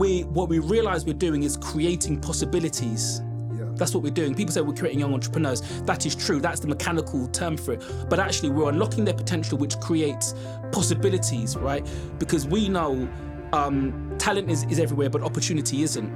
[0.00, 3.20] we what we realize we're doing is creating possibilities.
[3.52, 3.66] Yeah.
[3.74, 4.34] That's what we're doing.
[4.34, 5.60] People say we're creating young entrepreneurs.
[5.82, 6.40] That is true.
[6.40, 7.84] That's the mechanical term for it.
[8.08, 10.34] But actually, we're unlocking their potential, which creates
[10.72, 11.86] possibilities, right?
[12.18, 13.06] Because we know
[13.52, 16.10] um, talent is, is everywhere, but opportunity isn't.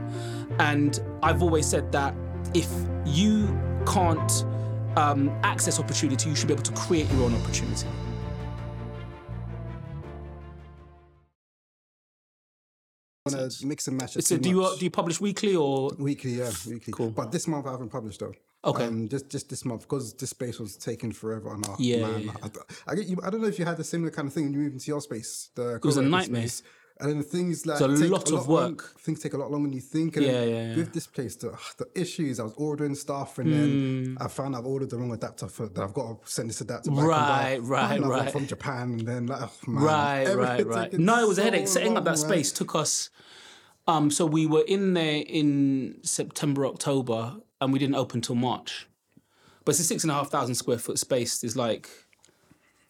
[0.58, 2.14] And I've always said that
[2.54, 2.68] if
[3.04, 3.46] you
[3.86, 4.32] can't
[4.96, 7.86] um, access opportunity, you should be able to create your own opportunity.
[13.24, 14.26] Want to mix and match it.
[14.26, 16.92] So do you do you publish weekly or Weekly, yeah, weekly.
[16.92, 17.10] Cool.
[17.10, 18.34] But this month I haven't published though.
[18.64, 18.86] Okay.
[18.86, 21.52] Um, just just this month because this space was taking forever.
[21.54, 22.32] And, oh, Yeah, man, yeah,
[22.86, 24.58] I, I, I don't know if you had a similar kind of thing when you
[24.60, 25.50] moved into your space.
[25.54, 26.42] The was a nightmare.
[26.42, 26.62] Space.
[27.00, 29.00] And then the things like it's a take lot of long- work.
[29.00, 30.16] things take a lot longer than you think.
[30.16, 30.76] And Yeah, yeah, yeah.
[30.76, 32.38] With this place, the, the issues.
[32.38, 33.54] I was ordering stuff, and Hmm.
[33.60, 35.82] then I found I've ordered the wrong adapter for that.
[35.82, 36.98] I've got to send this adapter back.
[37.00, 38.30] and Right, buy right, one right.
[38.30, 40.92] From Japan, and then like, oh, man, Right, right, right.
[40.92, 41.66] No, it was a headache.
[41.66, 42.30] Setting up that long, man.
[42.30, 43.10] space took us.
[43.88, 48.86] Um, so we were in there in September, October, and we didn't open till March.
[49.64, 51.42] But it's a six and a half thousand square foot space.
[51.42, 51.88] Is like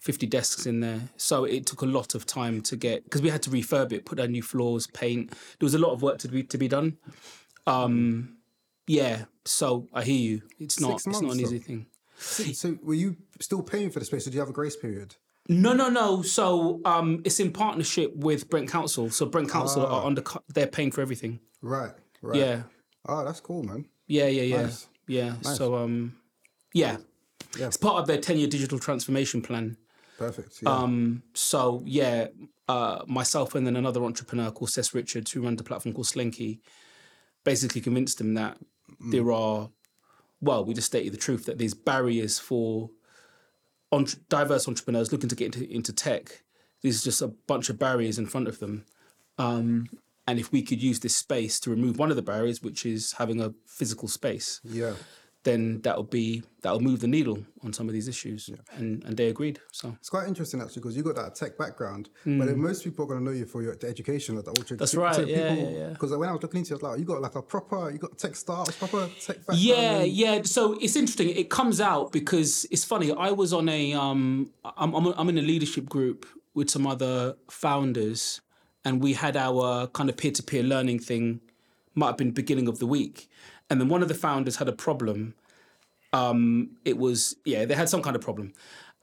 [0.05, 3.29] fifty desks in there, so it took a lot of time to get because we
[3.29, 5.31] had to refurb it, put down new floors, paint.
[5.59, 6.97] There was a lot of work to be to be done.
[7.67, 8.37] Um,
[8.87, 10.41] yeah, so I hear you.
[10.59, 10.95] It's not.
[10.95, 11.87] It's not an months, easy thing.
[12.17, 14.23] So were you still paying for the space?
[14.25, 15.15] Or did you have a grace period?
[15.49, 16.21] No, no, no.
[16.21, 19.09] So um, it's in partnership with Brent Council.
[19.09, 20.23] So Brent Council are under.
[20.53, 21.39] They're paying for everything.
[21.61, 22.39] Right, right.
[22.39, 22.63] Yeah,
[23.07, 23.85] Oh, that's cool, man.
[24.07, 24.87] yeah, yeah, yeah, Nice.
[25.07, 25.33] yeah.
[25.41, 26.15] So um,
[26.73, 26.97] yeah.
[27.57, 27.67] Yeah.
[27.67, 29.77] it's part of their ten-year digital transformation plan.
[30.17, 30.61] Perfect.
[30.61, 30.69] Yeah.
[30.69, 32.27] Um, so yeah,
[32.67, 36.61] uh, myself and then another entrepreneur called Cess Richards, who runs a platform called Slinky,
[37.43, 38.57] basically convinced them that
[38.99, 39.69] there are,
[40.41, 42.89] well, we just stated the truth that there's barriers for
[43.91, 46.43] entre- diverse entrepreneurs looking to get into into tech.
[46.81, 48.85] There's just a bunch of barriers in front of them.
[49.37, 49.87] Um,
[50.27, 53.13] and if we could use this space to remove one of the barriers, which is
[53.13, 54.93] having a physical space, yeah.
[55.45, 58.49] Then that'll be that'll move the needle on some of these issues.
[58.77, 59.59] And and they agreed.
[59.71, 63.05] So It's quite interesting actually because you got that tech background, but then most people
[63.05, 64.75] are going to know you for your the education of the ultra.
[64.75, 64.79] Hmm.
[64.81, 65.89] That's right, yeah, yeah, yeah.
[65.95, 67.89] Because when I was looking into it, I was like, you got like a proper,
[67.91, 69.59] you got tech startups, proper tech background.
[69.61, 70.41] Yeah, and- yeah.
[70.43, 71.29] So it's interesting.
[71.29, 73.11] It comes out because it's funny.
[73.11, 74.51] I was on a um,
[74.83, 76.25] I'm I'm, I'm in a leadership group
[76.55, 78.41] with some other founders,
[78.85, 81.41] and we had our kind of peer to peer learning thing.
[81.97, 83.29] Might have been beginning of the week,
[83.69, 85.33] and then one of the founders had a problem.
[86.15, 88.53] Um, it was yeah, they had some kind of problem,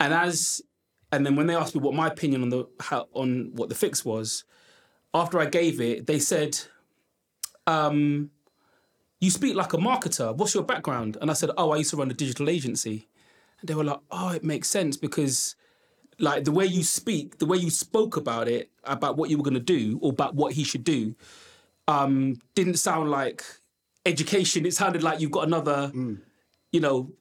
[0.00, 0.62] and as
[1.10, 3.74] and then when they asked me what my opinion on the how on what the
[3.74, 4.44] fix was,
[5.12, 6.58] after I gave it, they said.
[7.66, 8.30] Um,
[9.20, 10.36] you speak like a marketer.
[10.36, 11.16] What's your background?
[11.20, 13.06] And I said, oh, I used to run a digital agency.
[13.60, 15.54] And they were like, oh, it makes sense because
[16.18, 19.44] like the way you speak, the way you spoke about it, about what you were
[19.44, 21.14] going to do or about what he should do,
[21.86, 23.44] um, didn't sound like
[24.04, 24.66] education.
[24.66, 25.92] It sounded like you've got another,
[26.72, 27.12] you know,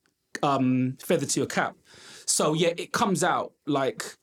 [0.43, 1.75] um, feather to your cap.
[2.25, 4.17] So yeah, it comes out like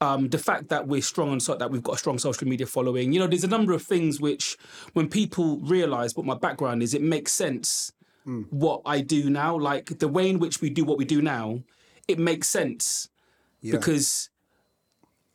[0.00, 2.66] um, the fact that we're strong on so that we've got a strong social media
[2.66, 3.12] following.
[3.12, 4.56] You know, there's a number of things which,
[4.94, 7.92] when people realise what my background is, it makes sense
[8.50, 9.58] what I do now.
[9.58, 11.62] Like the way in which we do what we do now,
[12.08, 13.08] it makes sense
[13.60, 14.30] yeah, because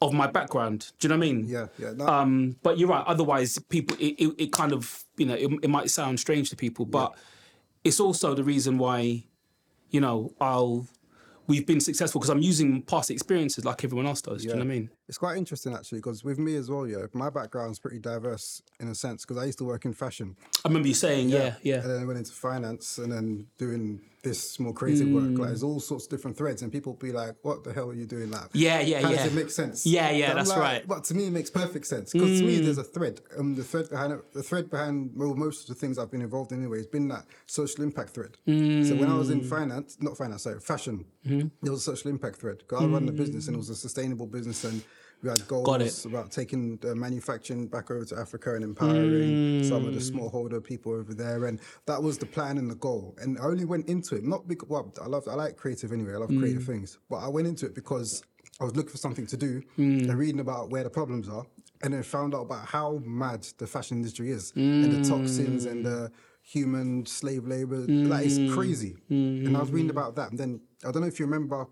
[0.01, 0.91] of my background.
[0.99, 1.45] Do you know what I mean?
[1.47, 1.91] yeah, yeah.
[1.95, 3.03] No, Um, but you're right.
[3.05, 6.55] Otherwise, people, it, it, it kind of, you know, it, it might sound strange to
[6.55, 7.15] people, but
[7.83, 9.25] it's also the reason why,
[9.95, 10.85] you know, I'll,
[11.47, 14.41] we've been successful because I'm using past experiences like everyone else does.
[14.41, 14.89] Do you know what I mean?
[15.07, 18.87] It's quite interesting actually because with me as well, yeah, my background's pretty diverse in
[18.87, 21.81] a sense because I used to work in fashion I remember you saying, yeah, yeah.
[21.81, 25.25] and then I went into finance and then doing this more creative work.
[25.25, 25.37] Mm.
[25.37, 27.93] Like there's all sorts of different threads and people be like, "What the hell are
[27.93, 29.17] you doing that?" Yeah, yeah, How yeah.
[29.17, 29.85] does it make sense?
[29.85, 30.83] Yeah, yeah, that's like, right.
[30.83, 30.87] Mm.
[30.87, 33.21] But to me, it makes perfect sense because to me, there's a thread.
[33.37, 36.23] Um, the thread behind it, the thread behind well, most of the things I've been
[36.23, 38.31] involved in anyway has been that social impact thread.
[38.47, 39.45] So when I was in Mm.
[39.49, 41.47] finance, not finance, sorry, fashion, Mm-hmm.
[41.63, 42.67] there was a social impact thread.
[42.67, 44.81] 'Cause I run the business and it was a sustainable business and.
[45.25, 49.95] We had goals about taking the manufacturing back over to Africa and empowering some of
[49.95, 50.11] the Mm.
[50.11, 53.15] smallholder people over there, and that was the plan and the goal.
[53.19, 56.13] And I only went into it not because well, I love I like creative anyway.
[56.13, 56.67] I love creative Mm.
[56.67, 58.21] things, but I went into it because
[58.59, 60.07] I was looking for something to do Mm.
[60.09, 61.47] and reading about where the problems are,
[61.81, 65.83] and then found out about how mad the fashion industry is and the toxins and
[65.83, 66.11] the
[66.43, 67.87] human slave labor.
[67.87, 68.95] That is crazy.
[69.09, 71.65] And I was reading about that, and then I don't know if you remember.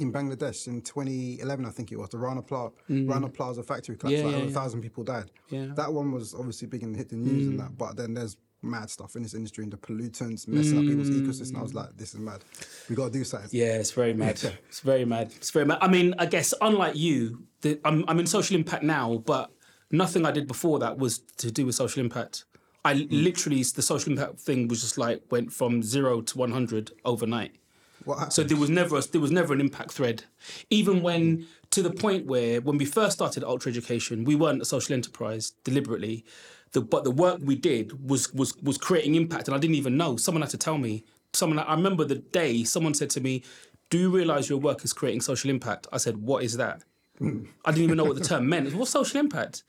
[0.00, 3.08] In Bangladesh in 2011, I think it was the Rana, Pla- mm.
[3.08, 4.18] Rana Plaza factory collapse.
[4.18, 4.52] Yeah, like yeah, a yeah.
[4.52, 5.30] thousand people died.
[5.48, 5.66] Yeah.
[5.74, 7.62] That one was obviously big and hit the news and mm.
[7.62, 7.76] that.
[7.76, 11.26] But then there's mad stuff in this industry and the pollutants messing up people's mm.
[11.26, 11.58] ecosystem.
[11.58, 12.44] I was like, this is mad.
[12.88, 13.48] We got to do something.
[13.52, 14.40] Yeah, it's very mad.
[14.68, 15.32] It's very mad.
[15.36, 15.78] It's very mad.
[15.80, 19.50] I mean, I guess unlike you, the, I'm I'm in social impact now, but
[19.90, 22.44] nothing I did before that was to do with social impact.
[22.84, 26.92] I literally the social impact thing was just like went from zero to one hundred
[27.04, 27.56] overnight.
[28.04, 28.32] What?
[28.32, 30.24] So there was never a, there was never an impact thread,
[30.70, 34.64] even when to the point where when we first started Ultra Education, we weren't a
[34.64, 36.24] social enterprise deliberately,
[36.72, 39.96] the, but the work we did was was was creating impact, and I didn't even
[39.96, 40.16] know.
[40.16, 41.04] Someone had to tell me.
[41.32, 43.44] Someone I remember the day someone said to me,
[43.90, 46.82] "Do you realise your work is creating social impact?" I said, "What is that?"
[47.20, 47.44] Hmm.
[47.66, 48.74] I didn't even know what the term meant.
[48.74, 49.62] What's social impact?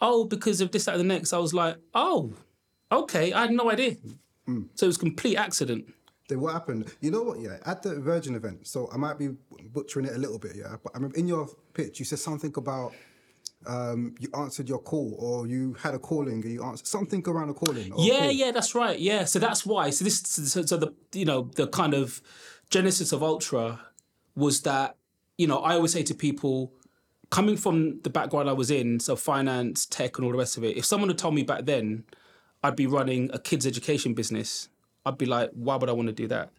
[0.00, 1.32] Oh, because of this, that, and the next.
[1.32, 2.32] I was like, oh,
[2.92, 3.32] okay.
[3.32, 3.96] I had no idea.
[4.46, 4.62] Hmm.
[4.74, 5.92] So it was complete accident.
[6.30, 6.90] Then what happened?
[7.00, 7.40] You know what?
[7.40, 8.66] Yeah, at the Virgin event.
[8.66, 9.28] So I might be
[9.72, 10.76] butchering it a little bit, yeah.
[10.82, 12.94] But I remember in your pitch, you said something about
[13.66, 17.50] um, you answered your call, or you had a calling, or you answered something around
[17.50, 17.92] a calling.
[17.98, 18.30] Yeah, call.
[18.30, 18.98] yeah, that's right.
[18.98, 19.90] Yeah, so that's why.
[19.90, 22.22] So this, so, so the you know the kind of
[22.70, 23.80] genesis of Ultra
[24.34, 24.96] was that
[25.36, 26.72] you know I always say to people,
[27.28, 30.64] coming from the background I was in, so finance, tech, and all the rest of
[30.64, 30.78] it.
[30.78, 32.04] If someone had told me back then,
[32.62, 34.69] I'd be running a kids education business,
[35.06, 36.50] I'd be like, why would I want to do that?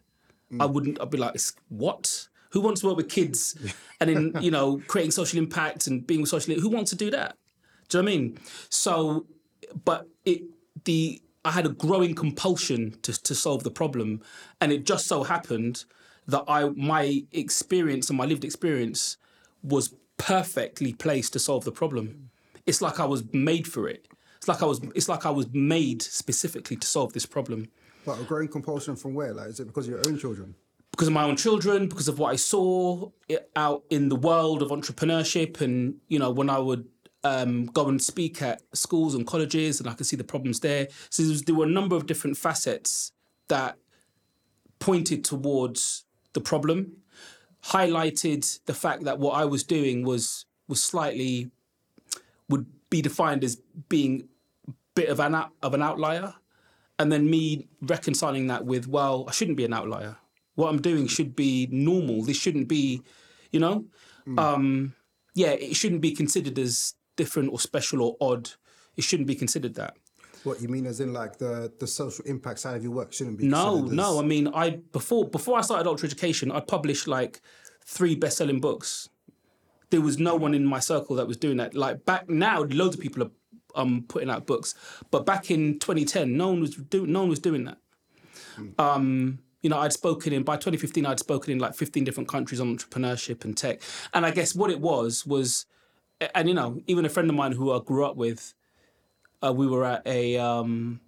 [0.52, 0.62] Mm.
[0.62, 1.00] I wouldn't.
[1.00, 1.36] I'd be like,
[1.68, 2.28] what?
[2.50, 3.56] Who wants to work with kids
[4.00, 6.60] and in you know creating social impact and being with socially?
[6.60, 7.36] Who wants to do that?
[7.88, 8.38] Do you know what I mean?
[8.68, 9.26] So,
[9.84, 10.42] but it
[10.84, 14.22] the I had a growing compulsion to to solve the problem,
[14.60, 15.84] and it just so happened
[16.26, 19.16] that I my experience and my lived experience
[19.62, 22.30] was perfectly placed to solve the problem.
[22.66, 24.06] It's like I was made for it.
[24.36, 24.80] It's like I was.
[24.94, 27.68] It's like I was made specifically to solve this problem
[28.04, 29.32] But a growing compulsion from where?
[29.32, 30.54] Like, is it because of your own children?
[30.92, 33.10] because of my own children, because of what I saw
[33.56, 36.86] out in the world of entrepreneurship, and you know when I would
[37.24, 40.88] um, go and speak at schools and colleges, and I could see the problems there.
[41.08, 43.12] So there, was, there were a number of different facets
[43.48, 43.78] that
[44.78, 46.98] pointed towards the problem,
[47.64, 51.50] highlighted the fact that what I was doing was was slightly
[52.48, 53.56] would be defined as
[53.88, 54.28] being
[54.68, 56.34] a bit of an out, of an outlier,
[57.02, 60.16] and then me reconciling that with well, I shouldn't be an outlier.
[60.54, 62.22] What I'm doing should be normal.
[62.22, 63.02] This shouldn't be,
[63.50, 63.86] you know,
[64.38, 64.94] um,
[65.34, 68.50] yeah, it shouldn't be considered as different or special or odd.
[68.96, 69.96] It shouldn't be considered that.
[70.44, 73.38] What you mean, as in like the the social impact side of your work shouldn't
[73.38, 73.48] be?
[73.48, 74.20] No, considered no.
[74.20, 77.40] I mean, I before before I started Ultra Education, I published like
[77.84, 79.08] three best-selling books.
[79.90, 81.74] There was no one in my circle that was doing that.
[81.74, 83.30] Like back now, loads of people are
[83.74, 84.74] um, putting out books,
[85.10, 87.78] but back in 2010, no one was doing no one was doing that.
[88.78, 91.06] Um, you know, I'd spoken in by 2015.
[91.06, 93.80] I'd spoken in like 15 different countries on entrepreneurship and tech,
[94.12, 95.66] and I guess what it was was,
[96.34, 98.54] and you know, even a friend of mine who I grew up with,
[99.44, 101.00] uh, we were at a um,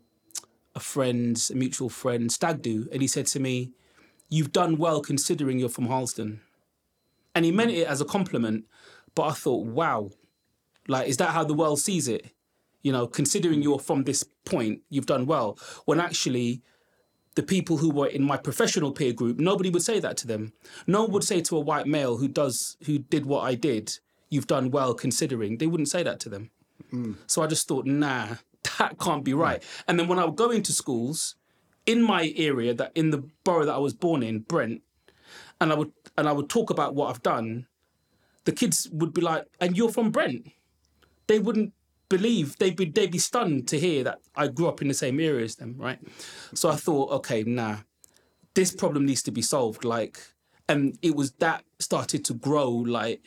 [0.74, 3.72] a friend's, a mutual friend, stag do, and he said to me,
[4.28, 6.40] "You've done well considering you're from Harlesden,"
[7.34, 8.64] and he meant it as a compliment.
[9.14, 10.10] But I thought, wow,
[10.88, 12.33] like is that how the world sees it?
[12.84, 13.64] You know, considering mm.
[13.64, 15.58] you're from this point, you've done well.
[15.86, 16.62] When actually,
[17.34, 20.52] the people who were in my professional peer group, nobody would say that to them.
[20.86, 23.98] No one would say to a white male who does who did what I did,
[24.28, 26.50] "You've done well considering." They wouldn't say that to them.
[26.92, 27.16] Mm.
[27.26, 28.36] So I just thought, nah,
[28.78, 29.62] that can't be right.
[29.88, 31.36] And then when I would go into schools
[31.86, 34.82] in my area, that in the borough that I was born in, Brent,
[35.60, 37.66] and I would and I would talk about what I've done,
[38.44, 40.52] the kids would be like, "And you're from Brent?"
[41.26, 41.72] They wouldn't
[42.08, 45.20] believe they'd be they'd be stunned to hear that I grew up in the same
[45.20, 45.98] area as them, right?
[46.54, 47.78] So I thought, okay, nah,
[48.54, 49.84] this problem needs to be solved.
[49.84, 50.20] Like,
[50.68, 53.22] and it was that started to grow, like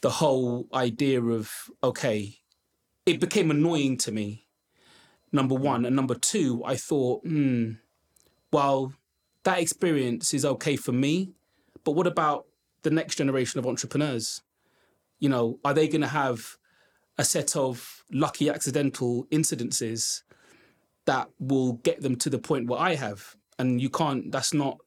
[0.00, 2.36] the whole idea of okay,
[3.06, 4.46] it became annoying to me.
[5.32, 7.72] Number one, and number two, I thought, hmm,
[8.52, 8.94] well,
[9.44, 11.30] that experience is okay for me,
[11.84, 12.46] but what about
[12.82, 14.42] the next generation of entrepreneurs?
[15.20, 16.56] You know, are they going to have
[17.20, 20.22] a set of lucky accidental incidences
[21.04, 23.36] that will get them to the point where I have?
[23.58, 24.32] And you can't.
[24.32, 24.78] That's not.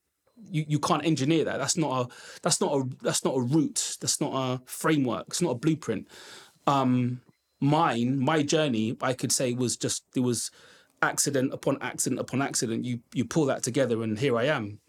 [0.49, 1.59] You, you can't engineer that.
[1.59, 2.13] That's not a.
[2.41, 2.89] That's not a.
[3.03, 3.97] That's not a route.
[4.01, 5.25] That's not a framework.
[5.27, 6.07] It's not a blueprint.
[6.65, 7.21] Um,
[7.61, 10.49] mine, my journey, I could say was just there was
[11.03, 12.83] accident upon accident upon accident.
[12.83, 14.79] You you pull that together, and here I am.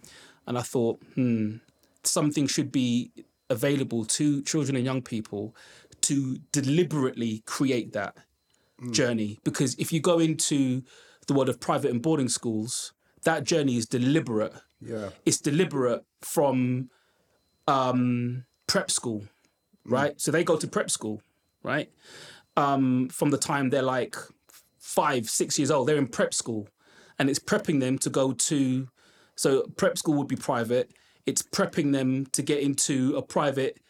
[0.46, 1.56] And I thought, hmm,
[2.04, 3.10] something should be
[3.54, 5.54] available to children and young people
[6.02, 8.14] to deliberately create that
[8.90, 9.38] journey.
[9.44, 10.82] Because if you go into
[11.26, 12.92] the world of private and boarding schools,
[13.22, 14.52] that journey is deliberate.
[14.80, 15.08] Yeah.
[15.24, 16.90] It's deliberate from
[17.66, 19.24] um, prep school,
[19.86, 20.20] right?
[20.20, 21.22] So they go to prep school,
[21.62, 21.90] right?
[22.56, 24.16] Um, from the time they're like
[24.78, 26.68] five, six years old, they're in prep school,
[27.18, 28.88] and it's prepping them to go to.
[29.36, 30.92] So prep school would be private.
[31.26, 33.80] It's prepping them to get into a private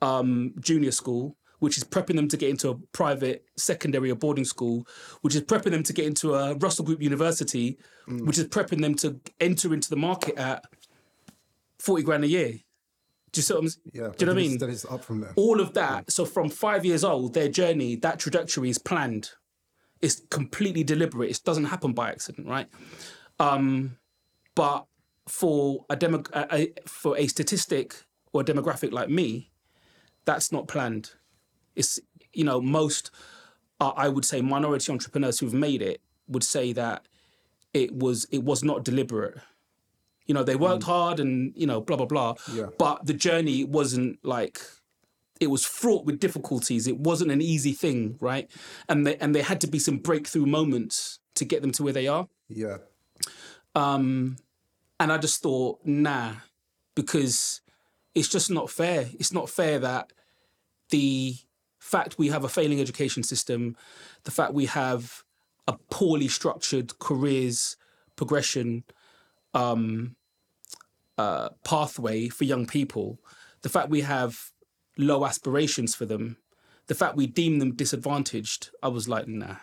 [0.00, 4.44] um, junior school, which is prepping them to get into a private secondary or boarding
[4.44, 4.86] school,
[5.22, 8.94] which is prepping them to get into a Russell Group university, which is prepping them
[8.96, 10.64] to enter into the market at
[11.80, 12.52] 40 grand a year.
[13.32, 13.92] Do you see what I'm Yeah.
[13.92, 14.58] Do you know what I mean?
[14.58, 15.32] Then it's up from there.
[15.36, 16.10] all of that.
[16.10, 19.32] So from five years old, their journey, that trajectory is planned.
[20.00, 21.30] It's completely deliberate.
[21.30, 22.68] It doesn't happen by accident, right?
[23.38, 23.98] Um,
[24.54, 24.86] but
[25.28, 27.94] for a demo, a, for a statistic
[28.32, 29.50] or a demographic like me,
[30.24, 31.12] that's not planned.
[31.76, 32.00] It's
[32.32, 33.10] you know most,
[33.80, 37.06] uh, I would say, minority entrepreneurs who've made it would say that
[37.72, 39.38] it was it was not deliberate.
[40.26, 42.34] You know, they worked hard and you know blah blah blah.
[42.52, 42.66] Yeah.
[42.78, 44.60] But the journey wasn't like
[45.40, 46.86] it was fraught with difficulties.
[46.86, 48.50] It wasn't an easy thing, right?
[48.88, 51.92] And they, and there had to be some breakthrough moments to get them to where
[51.92, 52.28] they are.
[52.48, 52.78] Yeah.
[53.74, 54.36] Um,
[55.00, 56.32] and I just thought, nah,
[56.94, 57.60] because
[58.14, 59.08] it's just not fair.
[59.18, 60.12] It's not fair that
[60.90, 61.36] the
[61.78, 63.76] fact we have a failing education system,
[64.24, 65.22] the fact we have
[65.66, 67.76] a poorly structured careers
[68.16, 68.84] progression
[69.54, 70.16] um,
[71.16, 73.20] uh, pathway for young people,
[73.62, 74.50] the fact we have
[74.96, 76.36] low aspirations for them,
[76.88, 79.56] the fact we deem them disadvantaged, I was like, nah.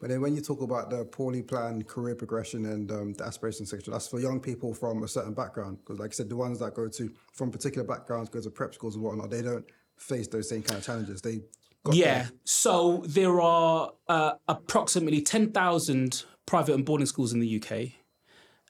[0.00, 3.66] But then when you talk about the poorly planned career progression and um, the aspiration
[3.66, 5.78] section, that's for young people from a certain background.
[5.78, 8.74] Because like I said, the ones that go to from particular backgrounds, go to prep
[8.74, 9.64] schools and whatnot, they don't
[9.98, 11.20] face those same kind of challenges.
[11.20, 11.40] They
[11.84, 12.14] got Yeah.
[12.14, 12.30] there.
[12.44, 17.92] So there are uh, approximately 10,000 private and boarding schools in the UK,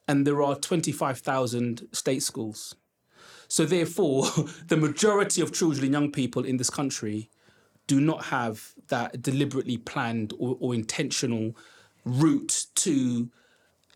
[0.08, 2.74] and there are 25,000 state schools.
[3.46, 4.26] So therefore,
[4.66, 7.30] the majority of children and young people in this country
[7.90, 11.56] do not have that deliberately planned or, or intentional
[12.04, 13.28] route to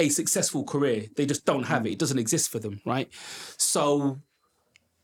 [0.01, 1.07] a successful career.
[1.15, 1.93] They just don't have it.
[1.93, 3.09] It doesn't exist for them, right?
[3.57, 4.19] So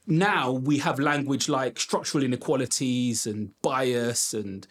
[0.09, 4.67] now we have language like structural inequalities and bias and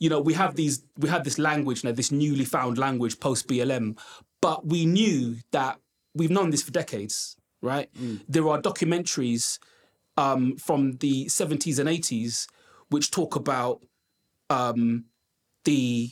[0.00, 3.46] you know we have these we have this language now this newly found language post
[3.46, 3.96] BLM
[4.40, 5.78] but we knew that
[6.16, 7.90] we've known this for decades right
[8.28, 9.60] there are documentaries
[10.16, 12.48] um, from the 70s and 80s
[12.92, 13.82] which talk about
[14.50, 15.06] um,
[15.64, 16.10] the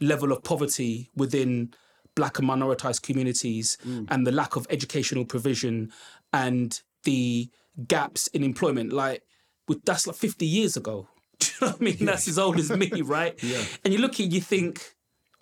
[0.00, 1.72] level of poverty within
[2.14, 5.92] black and minoritized communities and the lack of educational provision
[6.32, 7.48] and the
[7.86, 8.92] gaps in employment.
[8.92, 9.22] Like
[9.68, 11.08] with, that's like 50 years ago.
[11.38, 12.04] Do you know what i mean?
[12.04, 13.40] That's as old as me right?
[13.42, 13.62] Yeah.
[13.84, 14.94] and you look at it, you think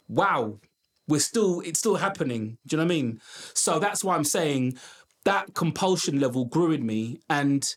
[0.09, 0.59] wow
[1.09, 2.59] we're still it's still happening.
[2.67, 3.21] Do you know what i mean?
[3.55, 4.77] So that's why i'm saying
[5.25, 7.75] that compulsion level grew in me and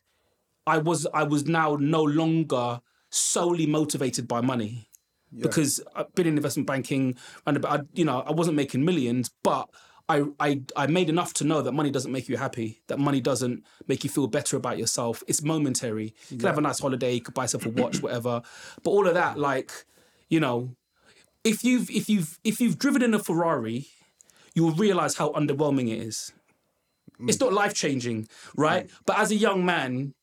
[0.68, 2.80] i was i was now no longer
[3.10, 4.90] solely motivated by money
[5.38, 9.70] because I've been in investment banking and I, you know, I wasn't making millions, but
[10.08, 13.22] I, I, I made enough to know that money doesn't make you happy, that money
[13.22, 15.24] doesn't make you feel better about yourself.
[15.28, 16.16] It's momentary.
[16.30, 18.42] You can have a nice holiday, you could buy yourself a watch, whatever.
[18.84, 19.72] But all of that, like,
[20.30, 20.76] you know,
[21.44, 23.88] if you've if you've if you've driven in a Ferrari,
[24.56, 26.34] you will realize how underwhelming it is.
[27.28, 27.42] It's mm.
[27.42, 28.88] not life changing, right?
[28.88, 28.92] Mm.
[29.06, 30.16] But as a young man,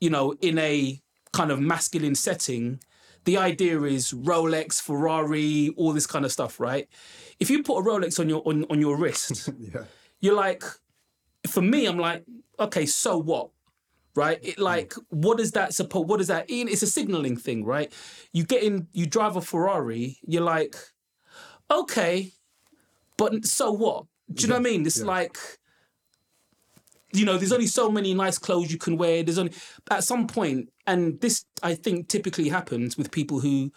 [0.00, 1.00] you know, in a
[1.36, 2.80] kind of masculine setting,
[3.24, 6.88] the idea is Rolex, Ferrari, all this kind of stuff, right?
[7.38, 9.84] If you put a Rolex on your on, on your wrist, Yeah.
[10.20, 10.62] you're like,
[11.46, 12.24] for me, I'm like,
[12.58, 13.50] okay, so what?
[14.14, 14.38] Right?
[14.42, 14.62] It hmm.
[14.62, 16.08] like, what does that support?
[16.08, 16.48] What does that?
[16.48, 16.68] mean?
[16.68, 17.92] It's a signaling thing, right?
[18.32, 20.74] You get in, you drive a Ferrari, you're like,
[21.70, 22.32] okay,
[23.18, 24.06] but so what?
[24.32, 24.86] Do you know what I mean?
[24.86, 25.36] It's like,
[27.18, 29.22] you know, there's only so many nice clothes you can wear.
[29.22, 29.52] There's only
[29.90, 33.70] at some point, and this I think typically happens with people who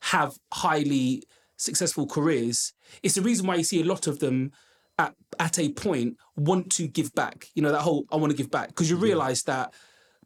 [0.00, 1.22] have highly
[1.56, 2.72] successful careers.
[3.02, 4.52] It's the reason why you see a lot of them
[4.98, 7.48] at at a point want to give back.
[7.54, 9.72] You know, that whole I want to give back because you realize that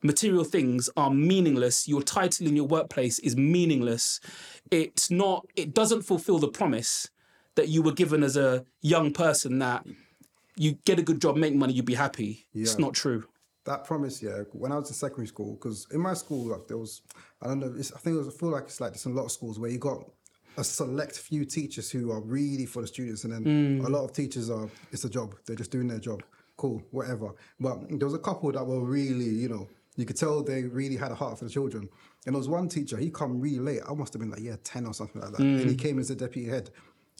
[0.03, 1.87] material things are meaningless.
[1.89, 4.21] Your title in your workplace is meaningless.
[4.71, 5.47] It's not.
[5.57, 7.09] It doesn't fulfill the promise
[7.55, 9.85] that you were given as a young person that
[10.57, 12.47] you get a good job, make money, you'll be happy.
[12.55, 13.25] It's not true.
[13.65, 14.43] That promise, yeah.
[14.53, 17.03] When I was in secondary school, because in my school, like there was,
[17.43, 19.11] I don't know, it's, I think it was, I feel like it's like there's a
[19.11, 20.05] lot of schools where you got
[20.57, 23.43] a select few teachers who are really for the students, and then
[23.85, 23.91] a mm.
[23.91, 26.23] lot of teachers are, it's a job, they're just doing their job,
[26.57, 27.35] cool, whatever.
[27.61, 30.97] But there was a couple that were really, you know, you could tell they really
[30.97, 31.89] had a heart for the children.
[32.27, 33.81] And there was one teacher, he come really late.
[33.89, 35.41] I must have been like, yeah, 10 or something like that.
[35.41, 35.79] And he mm.
[35.79, 36.71] came as a deputy head.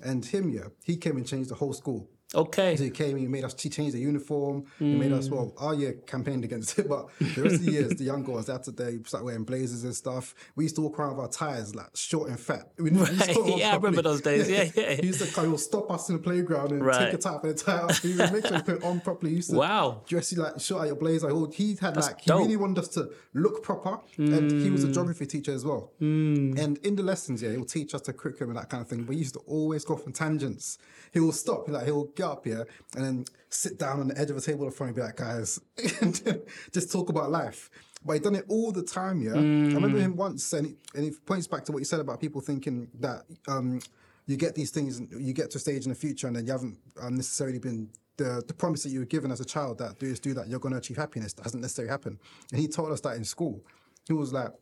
[0.05, 2.09] And him, yeah, he came and changed the whole school.
[2.35, 2.75] Okay.
[2.77, 5.75] So he came, he made us, he changed the uniform, he made us, well, our
[5.75, 8.99] year campaigned against it, but the rest of the years, the younger ones, after they
[9.05, 12.29] started wearing blazers and stuff, we used to walk around with our tires like short
[12.29, 12.73] and fat.
[12.79, 12.97] We to
[13.57, 14.51] Yeah, I remember those days.
[14.51, 14.95] Yeah, yeah.
[14.95, 17.07] he used to come, he would stop us in the playground and Right.
[17.11, 18.03] take a tie for the tie off.
[18.03, 19.31] He would make sure we put it on properly.
[19.31, 20.03] He used to Wow.
[20.09, 21.29] dress you like short out your blazer.
[21.31, 22.41] He he had like, he dope.
[22.41, 23.99] really wanted us to look proper.
[24.19, 24.73] And he Mm.
[24.73, 25.93] was a geography teacher as well.
[26.01, 29.05] And in the lessons, yeah, he'll teach us the curriculum and that kind of thing.
[29.05, 30.79] But he used to always go off on tangents.
[31.13, 34.31] He will stop, like he'll get up here and then sit down on the edge
[34.31, 35.61] of a table in front and be like, guys,
[36.01, 36.43] and
[36.73, 37.71] just talk about life.
[38.05, 39.33] But he done it all the time, yeah.
[39.33, 42.21] I remember him once, and it, and it points back to what you said about
[42.21, 43.81] people thinking that um,
[44.27, 46.53] you get these things, you get to a stage in the future, and then you
[46.53, 49.99] haven't um, necessarily been the, the promise that you were given as a child that
[49.99, 51.33] do this, do that, you're going to achieve happiness.
[51.33, 52.19] That doesn't necessarily happen.
[52.51, 53.61] And he told us that in school.
[54.07, 54.53] He was like,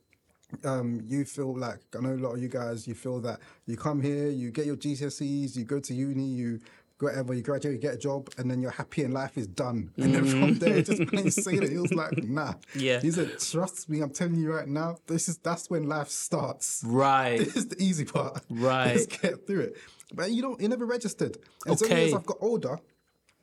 [0.65, 2.87] um, you feel like I know a lot of you guys.
[2.87, 6.61] You feel that you come here, you get your GCSEs, you go to uni, you
[7.01, 9.91] whatever, you graduate, you get a job, and then you're happy and life is done.
[9.97, 10.41] And then mm-hmm.
[10.41, 11.71] from there, it just plain saying it.
[11.71, 12.55] He was like, nah.
[12.75, 13.01] Yeah.
[13.01, 16.83] He said, trust me, I'm telling you right now, this is that's when life starts.
[16.87, 17.39] Right.
[17.45, 18.43] This is the easy part.
[18.49, 18.97] Right.
[18.97, 19.77] Let's get through it.
[20.15, 21.37] But you don't, you never registered.
[21.67, 22.07] And so Okay.
[22.09, 22.79] as I've got older,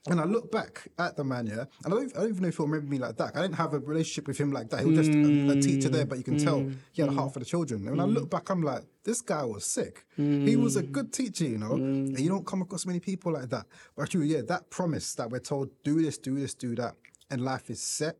[0.10, 2.48] and I look back at the man, yeah, and I don't, I don't even know
[2.48, 3.36] if he'll remember me like that.
[3.36, 4.80] I didn't have a relationship with him like that.
[4.80, 6.76] He was just a, a teacher there, but you can tell mm.
[6.92, 7.34] he had a heart mm.
[7.34, 7.88] for the children.
[7.88, 10.06] And when I look back, I'm like, this guy was sick.
[10.16, 10.92] He was a mm.
[10.92, 13.68] good teacher, you know, and you don't come across many people like that.
[13.96, 16.96] But actually, yeah, that promise that we're told, do this, do this, do that,
[17.30, 18.18] and life is set,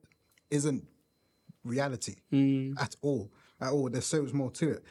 [0.52, 0.86] isn't
[1.64, 2.16] reality
[2.80, 3.32] at all.
[3.60, 3.90] At all.
[3.90, 4.84] There's so much more to it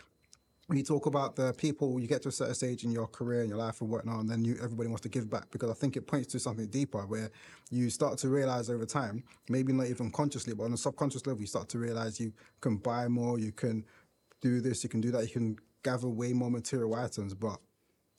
[0.70, 3.40] when you talk about the people, you get to a certain stage in your career
[3.40, 5.74] and your life and whatnot, and then you everybody wants to give back because I
[5.74, 7.28] think it points to something deeper where
[7.72, 11.40] you start to realize over time, maybe not even consciously, but on a subconscious level,
[11.40, 13.84] you start to realize you can buy more, you can
[14.40, 17.58] do this, you can do that, you can gather way more material items, but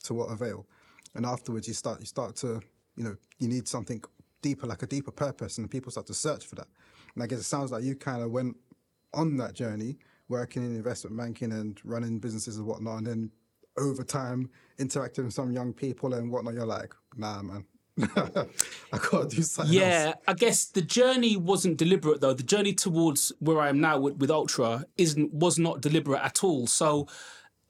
[0.04, 0.66] to what avail?
[1.14, 2.60] And afterwards, you start you start to
[2.96, 4.04] you know you need something
[4.42, 6.68] deeper, like a deeper purpose, and people start to search for that.
[7.14, 8.58] And I guess it sounds like you kind of went
[9.14, 9.96] on that journey,
[10.28, 13.30] working in investment banking and running businesses and whatnot, and then
[13.78, 16.54] over time interacting with some young people and whatnot.
[16.54, 17.64] You're like, nah, man,
[18.00, 19.82] I gotta do something else.
[19.82, 22.34] Yeah, I guess the journey wasn't deliberate though.
[22.34, 26.42] The journey towards where I am now with, with Ultra isn't was not deliberate at
[26.42, 26.66] all.
[26.66, 27.06] So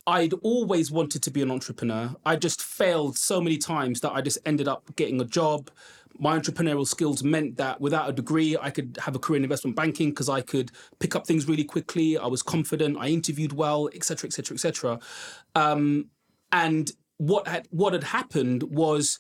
[0.07, 2.15] I'd always wanted to be an entrepreneur.
[2.25, 5.71] I just failed so many times that I just ended up getting a job.
[6.19, 9.77] My entrepreneurial skills meant that without a degree, I could have a career in investment
[9.77, 12.17] banking because I could pick up things really quickly.
[12.17, 12.97] I was confident.
[12.99, 14.99] I interviewed well, etc., etc., etc.
[16.53, 19.19] And what had what had happened was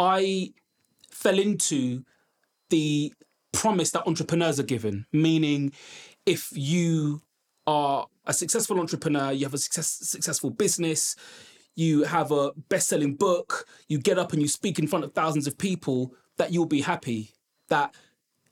[0.00, 0.52] I
[1.10, 2.04] fell into
[2.70, 3.12] the
[3.52, 5.72] promise that entrepreneurs are given, meaning
[6.26, 7.22] if you
[7.66, 11.14] are a successful entrepreneur, you have a success, successful business,
[11.76, 15.46] you have a best-selling book, you get up and you speak in front of thousands
[15.46, 17.32] of people, that you'll be happy.
[17.68, 17.94] That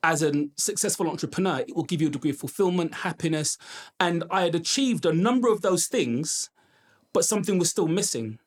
[0.02, 3.58] as a successful entrepreneur, it will give you a degree of fulfillment, happiness.
[3.98, 6.50] And I had achieved a number of those things,
[7.12, 8.38] but something was still missing.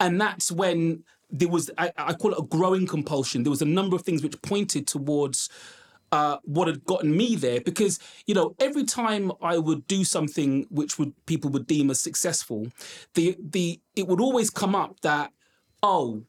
[0.00, 3.42] And that's when there was, I, I call it a growing compulsion.
[3.42, 5.48] There was a number of things which pointed towards
[6.10, 7.60] uh, what had gotten me there.
[7.60, 12.00] Because, you know, every time I would do something which would people would deem as
[12.00, 12.68] successful,
[13.14, 15.32] the the it would always come up that,
[15.82, 16.24] oh,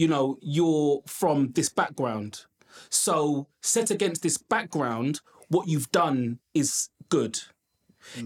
[0.00, 2.46] you know, you're from this background.
[2.88, 7.38] So set against this background, what you've done is good.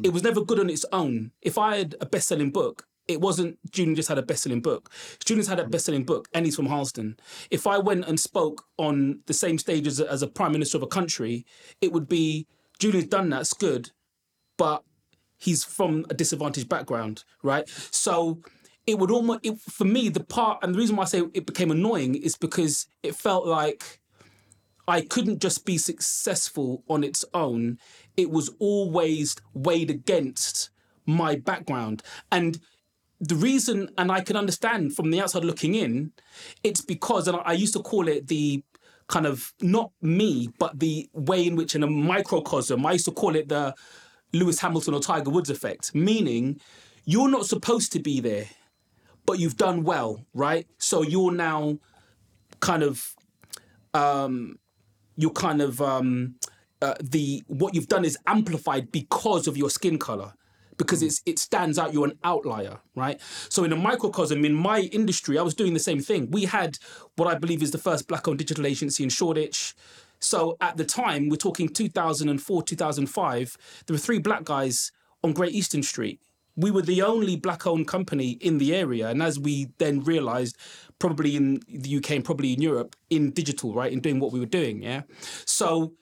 [0.04, 1.32] It was never good on its own.
[1.42, 4.88] If I had a best-selling book, it wasn't Julian just had a best-selling book.
[5.24, 7.18] Julian's had a best-selling book, and he's from Harlesden.
[7.50, 10.76] If I went and spoke on the same stage as a, as a prime minister
[10.76, 11.44] of a country,
[11.80, 12.46] it would be
[12.78, 13.40] Julian's done that.
[13.40, 13.90] It's good,
[14.56, 14.84] but
[15.38, 17.68] he's from a disadvantaged background, right?
[17.90, 18.38] So
[18.86, 21.46] it would almost, it, for me, the part, and the reason why I say it
[21.46, 24.00] became annoying is because it felt like
[24.86, 27.78] I couldn't just be successful on its own.
[28.16, 30.70] It was always weighed against
[31.06, 32.02] my background.
[32.30, 32.60] And
[33.20, 36.12] the reason, and I can understand from the outside looking in,
[36.62, 38.62] it's because, and I I used to call it the
[39.06, 43.12] kind of not me, but the way in which in a microcosm, I used to
[43.12, 43.74] call it the
[44.32, 46.60] Lewis Hamilton or Tiger Woods effect, meaning
[47.04, 48.46] you're not supposed to be there,
[49.26, 50.66] but you've done well, right?
[50.78, 51.78] So you're now
[52.60, 53.14] kind of
[53.92, 54.58] um,
[55.16, 56.34] you're kind of um,
[56.82, 60.34] uh, the what you've done is amplified because of your skin color
[60.76, 63.20] because it's it stands out you're an outlier right?
[63.48, 66.30] So in a microcosm in my industry i was doing the same thing.
[66.30, 66.78] We had
[67.16, 69.74] what i believe is the first black owned digital agency in shoreditch.
[70.18, 73.56] So at the time we're talking 2004 2005
[73.86, 74.90] there were three black guys
[75.22, 76.20] on great eastern street
[76.56, 79.08] we were the only black owned company in the area.
[79.08, 80.56] And as we then realized,
[80.98, 84.40] probably in the UK and probably in Europe, in digital, right, in doing what we
[84.40, 84.82] were doing.
[84.82, 85.02] Yeah.
[85.44, 85.92] So,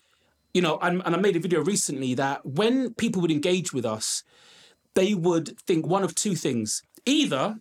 [0.52, 3.86] you know, and, and I made a video recently that when people would engage with
[3.86, 4.22] us,
[4.94, 6.82] they would think one of two things.
[7.06, 7.56] Either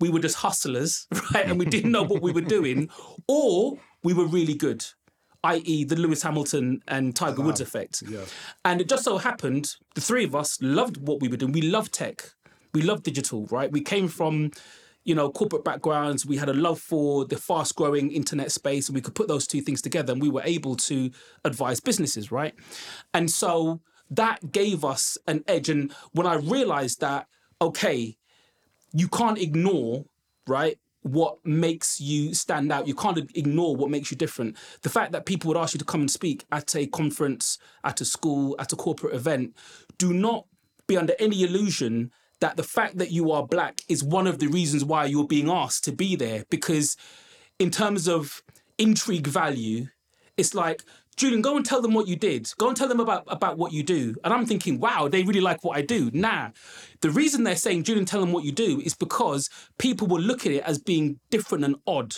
[0.00, 2.88] we were just hustlers, right, and we didn't know what we were doing,
[3.28, 4.84] or we were really good
[5.44, 7.68] i.e., the Lewis Hamilton and Tiger Woods uh-huh.
[7.68, 8.02] effect.
[8.08, 8.24] Yeah.
[8.64, 11.52] And it just so happened the three of us loved what we were doing.
[11.52, 12.24] We loved tech,
[12.74, 13.70] we loved digital, right?
[13.70, 14.50] We came from
[15.04, 18.94] you know corporate backgrounds we had a love for the fast growing internet space and
[18.94, 21.10] we could put those two things together and we were able to
[21.44, 22.54] advise businesses right
[23.14, 27.26] and so that gave us an edge and when i realized that
[27.62, 28.14] okay
[28.92, 30.04] you can't ignore
[30.46, 32.86] right what makes you stand out.
[32.86, 34.56] You can't ignore what makes you different.
[34.82, 38.00] The fact that people would ask you to come and speak at a conference, at
[38.00, 39.56] a school, at a corporate event,
[39.98, 40.46] do not
[40.86, 42.10] be under any illusion
[42.40, 45.50] that the fact that you are black is one of the reasons why you're being
[45.50, 46.44] asked to be there.
[46.50, 46.96] Because
[47.58, 48.42] in terms of
[48.78, 49.88] intrigue value,
[50.36, 50.82] it's like
[51.20, 52.50] Julian, go and tell them what you did.
[52.56, 54.14] Go and tell them about, about what you do.
[54.24, 56.10] And I'm thinking, wow, they really like what I do.
[56.14, 56.48] Nah.
[57.02, 60.46] The reason they're saying, Julian, tell them what you do is because people will look
[60.46, 62.14] at it as being different and odd,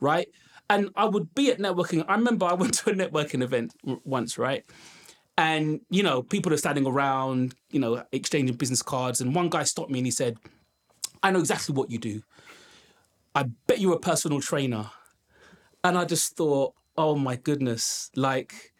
[0.00, 0.26] right?
[0.68, 2.04] And I would be at networking.
[2.08, 4.64] I remember I went to a networking event once, right?
[5.38, 9.20] And, you know, people are standing around, you know, exchanging business cards.
[9.20, 10.38] And one guy stopped me and he said,
[11.22, 12.22] I know exactly what you do.
[13.32, 14.90] I bet you're a personal trainer.
[15.84, 18.72] And I just thought, oh my goodness, like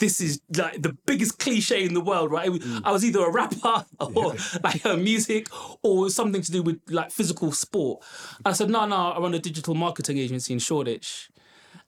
[0.00, 2.50] this is like the biggest cliche in the world, right?
[2.50, 2.80] Mm.
[2.84, 4.58] I was either a rapper or yeah.
[4.64, 5.46] like a music
[5.82, 8.02] or something to do with like physical sport.
[8.38, 11.30] And I said, no, no, I run a digital marketing agency in Shoreditch.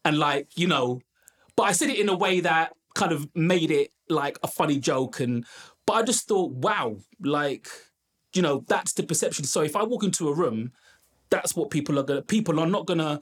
[0.05, 1.01] And like, you know,
[1.57, 4.79] but I said it in a way that kind of made it like a funny
[4.79, 5.18] joke.
[5.18, 5.45] And,
[5.87, 7.66] but I just thought, wow, like,
[8.35, 9.47] you know, that's the perception.
[9.47, 10.73] So if I walk into a room,
[11.31, 13.21] that's what people are gonna, people are not gonna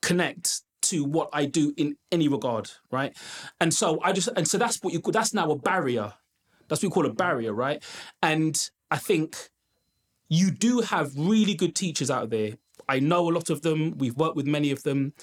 [0.00, 3.16] connect to what I do in any regard, right?
[3.60, 6.14] And so I just and so that's what you call that's now a barrier.
[6.68, 7.82] That's what you call a barrier, right?
[8.22, 8.58] And
[8.90, 9.36] I think
[10.28, 12.52] you do have really good teachers out there.
[12.88, 13.96] I know a lot of them.
[13.98, 15.14] We've worked with many of them,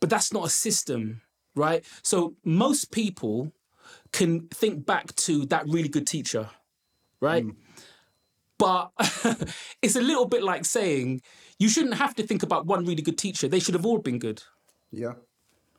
[0.00, 1.22] but that's not a system,
[1.54, 1.84] right?
[2.02, 3.52] So most people
[4.12, 6.50] can think back to that really good teacher,
[7.20, 7.44] right?
[7.44, 7.56] Mm.
[8.58, 8.90] But
[9.82, 11.22] it's a little bit like saying
[11.58, 13.48] you shouldn't have to think about one really good teacher.
[13.48, 14.42] They should have all been good.
[14.90, 15.12] Yeah.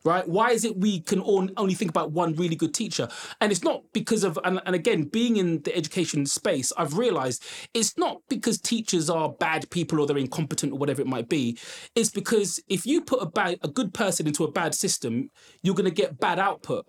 [0.06, 0.26] Right?
[0.28, 3.10] Why is it we can only think about one really good teacher?
[3.42, 7.44] And it's not because of, and, and again, being in the education space, I've realized
[7.74, 11.58] it's not because teachers are bad people or they're incompetent or whatever it might be.
[11.96, 15.30] It's because if you put a bad, a good person into a bad system,
[15.64, 16.86] you're going to get bad output.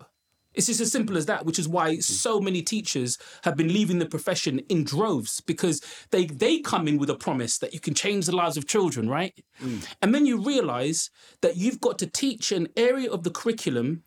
[0.53, 3.99] It's just as simple as that, which is why so many teachers have been leaving
[3.99, 7.93] the profession in droves because they they come in with a promise that you can
[7.93, 9.33] change the lives of children, right?
[9.61, 9.87] Mm.
[10.01, 11.09] And then you realize
[11.41, 14.03] that you've got to teach an area of the curriculum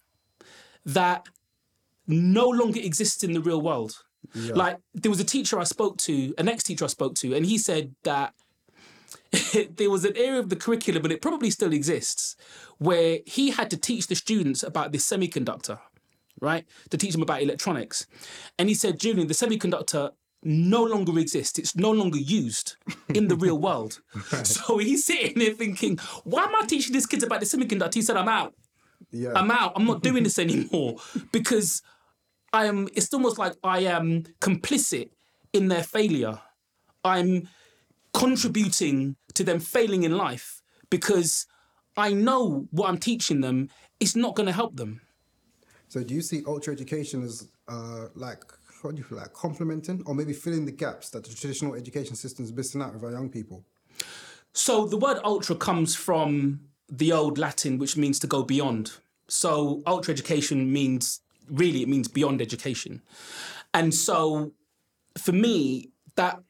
[0.84, 1.26] that
[2.06, 4.02] no longer exists in the real world.
[4.34, 4.52] Yeah.
[4.54, 7.56] Like there was a teacher I spoke to, an ex-teacher I spoke to, and he
[7.56, 8.34] said that
[9.76, 12.36] there was an area of the curriculum, and it probably still exists,
[12.76, 15.78] where he had to teach the students about this semiconductor
[16.40, 18.06] right, to teach them about electronics.
[18.58, 20.10] And he said, Julian, the semiconductor
[20.42, 21.58] no longer exists.
[21.58, 22.76] It's no longer used
[23.08, 24.00] in the real world.
[24.32, 24.46] Right.
[24.54, 27.94] So he's sitting there thinking, why am I teaching these kids about the semiconductor?
[27.94, 28.54] He said, I'm out.
[29.10, 29.32] Yeah.
[29.34, 29.72] I'm out.
[29.76, 30.96] I'm not doing this anymore
[31.32, 31.82] because
[32.52, 35.10] I am, it's almost like I am complicit
[35.52, 36.40] in their failure.
[37.04, 37.48] I'm
[38.12, 41.46] contributing to them failing in life because
[41.96, 43.68] I know what I'm teaching them
[44.00, 45.00] is not going to help them.
[45.94, 48.42] So do you see ultra education as uh, like
[48.82, 52.16] what do you feel like complementing or maybe filling the gaps that the traditional education
[52.16, 53.64] system is missing out of our young people?
[54.52, 58.90] So the word ultra comes from the old Latin, which means to go beyond.
[59.28, 63.00] So ultra education means really it means beyond education,
[63.72, 64.50] and so
[65.16, 66.42] for me that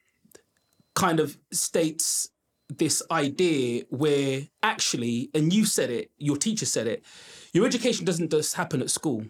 [0.95, 2.29] kind of states
[2.67, 7.05] this idea where actually, and you said it, your teacher said it,
[7.53, 9.23] your education doesn't just happen at school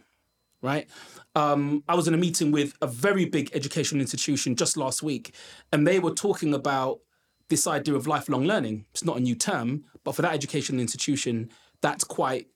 [0.61, 0.87] right?
[1.35, 5.35] Um, I was in a meeting with a very big educational institution just last week,
[5.71, 6.99] and they were talking about
[7.49, 8.85] this idea of lifelong learning.
[8.91, 11.49] It's not a new term, but for that educational institution,
[11.81, 12.47] that's quite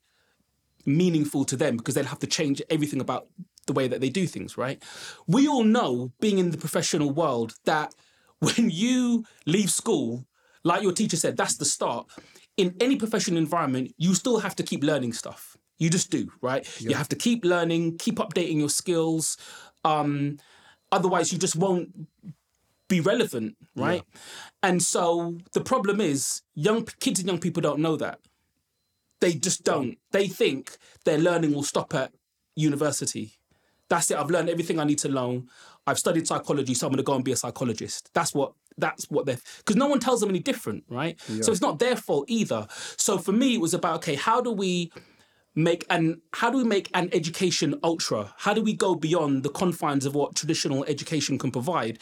[0.86, 3.28] meaningful to them because they'll have to change everything about
[3.66, 4.82] the way that they do things, right?
[5.26, 7.94] We all know, being in the professional world, that
[8.40, 10.26] when you leave school,
[10.64, 12.08] like your teacher said, that's the start.
[12.56, 15.49] In any professional environment, you still have to keep learning stuff.
[15.80, 16.64] You just do, right?
[16.80, 16.90] Yep.
[16.90, 19.36] You have to keep learning, keep updating your skills.
[19.82, 20.38] Um,
[20.92, 22.06] otherwise, you just won't
[22.86, 24.02] be relevant, right?
[24.62, 28.20] And so the problem is young kids and young people don't know that.
[29.20, 29.96] They just don't.
[30.12, 32.12] They think their learning will stop at
[32.56, 33.32] university.
[33.88, 34.18] That's it.
[34.18, 35.48] I've learned everything I need to learn.
[35.86, 38.10] I've studied psychology, so I'm going to go and be a psychologist.
[38.12, 41.18] That's what that's what they're because no one tells them any different, right?
[41.42, 42.66] So it's not their fault either.
[42.96, 44.92] So for me, it was about okay, how do we
[45.62, 48.34] make an how do we make an education ultra?
[48.38, 51.98] How do we go beyond the confines of what traditional education can provide?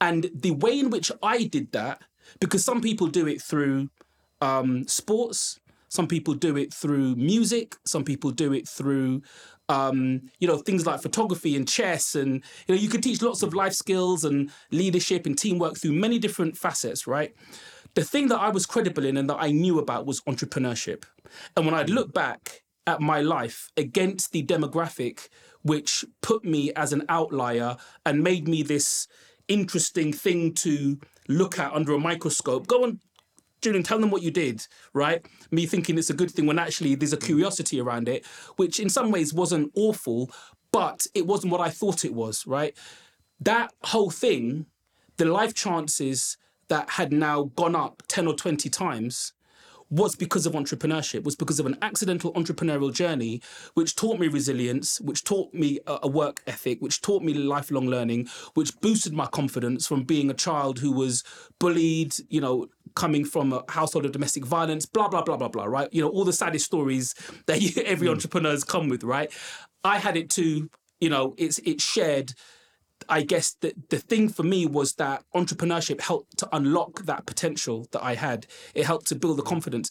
[0.00, 2.02] And the way in which I did that,
[2.40, 3.88] because some people do it through
[4.40, 9.22] um, sports, some people do it through music, some people do it through
[9.68, 13.42] um, you know things like photography and chess, and you know you can teach lots
[13.42, 17.34] of life skills and leadership and teamwork through many different facets, right?
[17.94, 21.04] The thing that I was credible in and that I knew about was entrepreneurship.
[21.56, 25.28] And when I'd look back at my life against the demographic
[25.62, 29.06] which put me as an outlier and made me this
[29.48, 32.66] interesting thing to look at under a microscope.
[32.66, 33.00] Go on,
[33.60, 35.24] Julian, tell them what you did, right?
[35.50, 38.88] Me thinking it's a good thing when actually there's a curiosity around it, which in
[38.88, 40.30] some ways wasn't awful,
[40.72, 42.76] but it wasn't what I thought it was, right?
[43.40, 44.66] That whole thing,
[45.16, 46.36] the life chances
[46.68, 49.32] that had now gone up 10 or 20 times
[49.92, 53.42] was because of entrepreneurship, was because of an accidental entrepreneurial journey,
[53.74, 57.86] which taught me resilience, which taught me a, a work ethic, which taught me lifelong
[57.86, 61.22] learning, which boosted my confidence from being a child who was
[61.60, 65.64] bullied, you know, coming from a household of domestic violence, blah, blah, blah, blah, blah,
[65.64, 65.88] right?
[65.92, 67.14] You know, all the saddest stories
[67.46, 68.14] that you, every hmm.
[68.14, 69.30] entrepreneur's come with, right?
[69.84, 72.32] I had it too, you know, it's it's shared
[73.12, 77.86] I guess the, the thing for me was that entrepreneurship helped to unlock that potential
[77.92, 78.46] that I had.
[78.74, 79.90] It helped to build the confidence.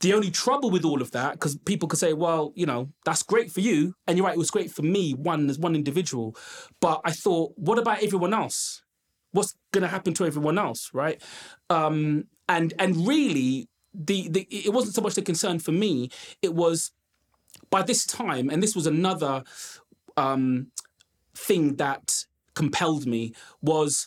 [0.00, 3.22] The only trouble with all of that, because people could say, well, you know, that's
[3.22, 3.94] great for you.
[4.08, 6.34] And you're right, it was great for me, one as one individual.
[6.80, 8.82] But I thought, what about everyone else?
[9.30, 11.22] What's going to happen to everyone else, right?
[11.68, 16.10] Um, and and really, the, the it wasn't so much the concern for me.
[16.42, 16.90] It was
[17.70, 19.44] by this time, and this was another
[20.16, 20.72] um,
[21.32, 22.24] thing that
[22.60, 24.06] compelled me was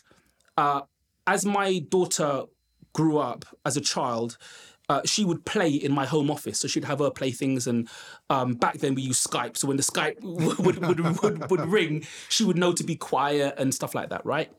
[0.56, 0.82] uh,
[1.26, 2.44] as my daughter
[2.92, 4.38] grew up as a child.
[4.88, 7.66] Uh, she would play in my home office, so she'd have her playthings.
[7.66, 7.88] And
[8.30, 12.06] um, back then we used Skype, so when the Skype would, would, would, would, ring,
[12.28, 14.52] she would know to be quiet and stuff like that, right?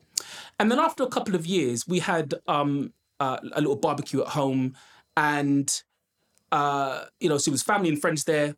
[0.58, 4.28] And then after a couple of years, we had um, uh, a little barbecue at
[4.28, 4.74] home,
[5.16, 5.82] and
[6.52, 8.56] uh, you know, so it was family and friends there.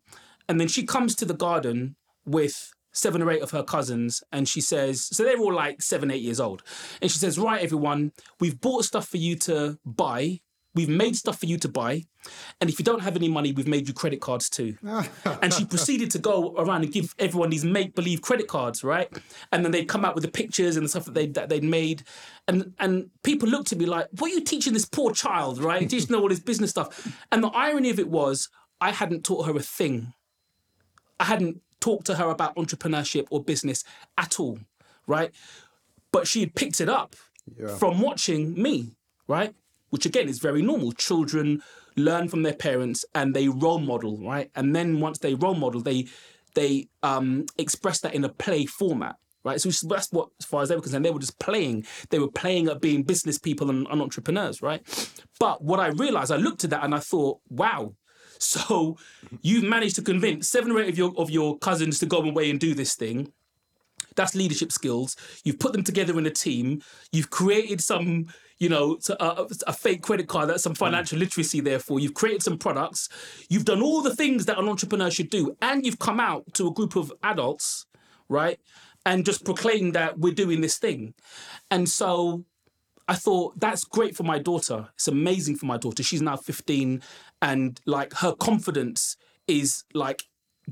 [0.48, 4.48] And then she comes to the garden with seven or eight of her cousins, and
[4.48, 6.62] she says, so they're all like seven, eight years old.
[7.01, 10.40] And she says, Right, everyone, we've bought stuff for you to buy.
[10.74, 12.05] We've made stuff for you to buy.
[12.61, 14.77] And if you don't have any money, we've made you credit cards too.
[15.42, 19.09] and she proceeded to go around and give everyone these make believe credit cards, right?
[19.51, 21.64] And then they'd come out with the pictures and the stuff that, they, that they'd
[21.64, 22.05] made.
[22.46, 25.88] And, and people looked at me like, What are you teaching this poor child, right?
[25.88, 27.16] Teaching her all this business stuff.
[27.33, 28.48] And the irony of it was,
[28.81, 30.12] I hadn't taught her a thing.
[31.18, 33.85] I hadn't talk to her about entrepreneurship or business
[34.17, 34.59] at all,
[35.07, 35.31] right?
[36.12, 37.17] But she had picked it up
[37.57, 37.77] yeah.
[37.77, 38.95] from watching me,
[39.27, 39.55] right?
[39.91, 40.93] Which again is very normal.
[40.93, 41.62] Children
[41.97, 44.51] learn from their parents and they role model, right?
[44.55, 46.07] And then once they role model, they
[46.55, 49.61] they um, express that in a play format, right?
[49.61, 51.87] So that's what, as far as they were concerned, they were just playing.
[52.11, 54.83] They were playing at being business people and, and entrepreneurs, right?
[55.38, 57.95] But what I realized, I looked at that and I thought, wow,
[58.38, 58.96] so
[59.42, 62.51] you've managed to convince seven or eight of your of your cousins to go away
[62.51, 63.33] and do this thing.
[64.16, 65.16] That's leadership skills.
[65.44, 66.83] You've put them together in a team.
[67.12, 68.27] You've created some,
[68.59, 70.48] you know, a, uh, a fake credit card.
[70.48, 71.20] That's some financial mm.
[71.20, 71.61] literacy.
[71.61, 73.09] Therefore, you've created some products.
[73.48, 76.66] You've done all the things that an entrepreneur should do, and you've come out to
[76.66, 77.87] a group of adults,
[78.29, 78.59] right,
[79.07, 81.14] and just proclaimed that we're doing this thing.
[81.70, 82.44] And so
[83.09, 84.88] I thought that's great for my daughter.
[84.94, 86.03] It's amazing for my daughter.
[86.03, 87.03] She's now 15
[87.40, 90.24] and like her confidence is like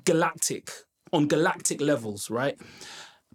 [0.04, 0.70] galactic
[1.12, 2.58] on galactic levels, right?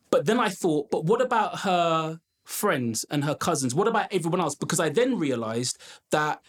[0.10, 3.74] But then I thought, but what about her friends and her cousins?
[3.74, 4.56] What about everyone else?
[4.56, 5.78] Because I then realized
[6.12, 6.42] that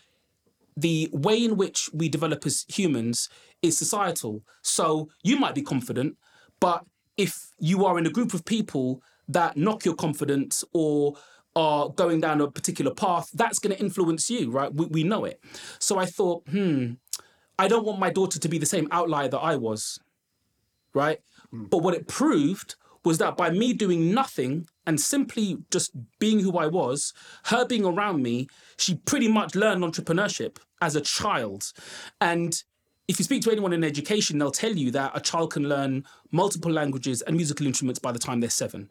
[0.76, 3.28] the way in which we develop as humans
[3.60, 4.42] is societal.
[4.62, 6.16] So you might be confident,
[6.60, 6.84] but
[7.16, 11.14] if you are in a group of people that knock your confidence or
[11.54, 14.72] are going down a particular path, that's going to influence you, right?
[14.72, 15.40] We, we know it.
[15.78, 16.92] So I thought, hmm,
[17.58, 19.98] I don't want my daughter to be the same outlier that I was,
[20.94, 21.18] right?
[21.52, 21.70] Mm.
[21.70, 26.56] But what it proved was that by me doing nothing and simply just being who
[26.56, 27.12] I was,
[27.46, 31.72] her being around me, she pretty much learned entrepreneurship as a child.
[32.20, 32.62] And
[33.08, 36.04] if you speak to anyone in education, they'll tell you that a child can learn
[36.30, 38.88] multiple languages and musical instruments by the time they're seven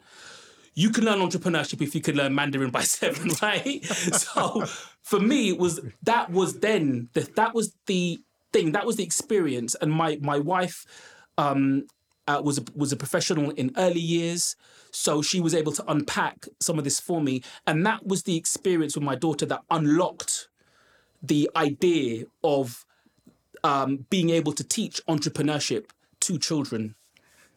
[0.74, 3.84] you can learn entrepreneurship if you can learn Mandarin by seven, right?
[3.84, 4.64] so
[5.02, 8.20] for me, it was that was then the, that was the
[8.52, 9.74] thing, that was the experience.
[9.80, 10.84] And my my wife
[11.38, 11.86] um,
[12.26, 14.56] uh, was a, was a professional in early years,
[14.90, 18.36] so she was able to unpack some of this for me, and that was the
[18.36, 20.48] experience with my daughter that unlocked
[21.22, 22.84] the idea of
[23.64, 25.86] um, being able to teach entrepreneurship
[26.20, 26.94] to children.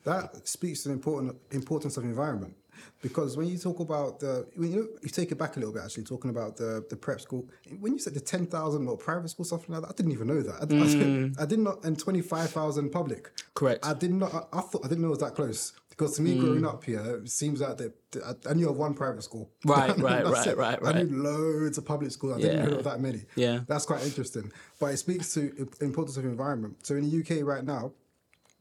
[0.04, 2.56] That speaks to the important importance of environment.
[3.02, 5.84] Because when you talk about the, when you, you take it back a little bit,
[5.84, 7.48] actually talking about the the prep school,
[7.80, 10.28] when you said the ten thousand or private school something like that, I didn't even
[10.28, 10.56] know that.
[10.62, 10.82] I, mm.
[10.82, 13.32] I, did, I did not, and twenty five thousand public.
[13.54, 13.86] Correct.
[13.86, 14.34] I did not.
[14.34, 15.74] I, I, thought I didn't know it was that close.
[15.90, 16.42] Because to me, mm.
[16.42, 17.94] growing up here, it seems like that
[18.26, 19.50] I, I knew of one private school.
[19.66, 20.96] Right, right, right, right, right.
[20.96, 22.38] I knew loads of public schools.
[22.38, 23.24] I didn't know that many.
[23.36, 24.52] Yeah, that's quite interesting.
[24.80, 26.86] But it speaks to the importance of environment.
[26.86, 27.94] So in the UK right now,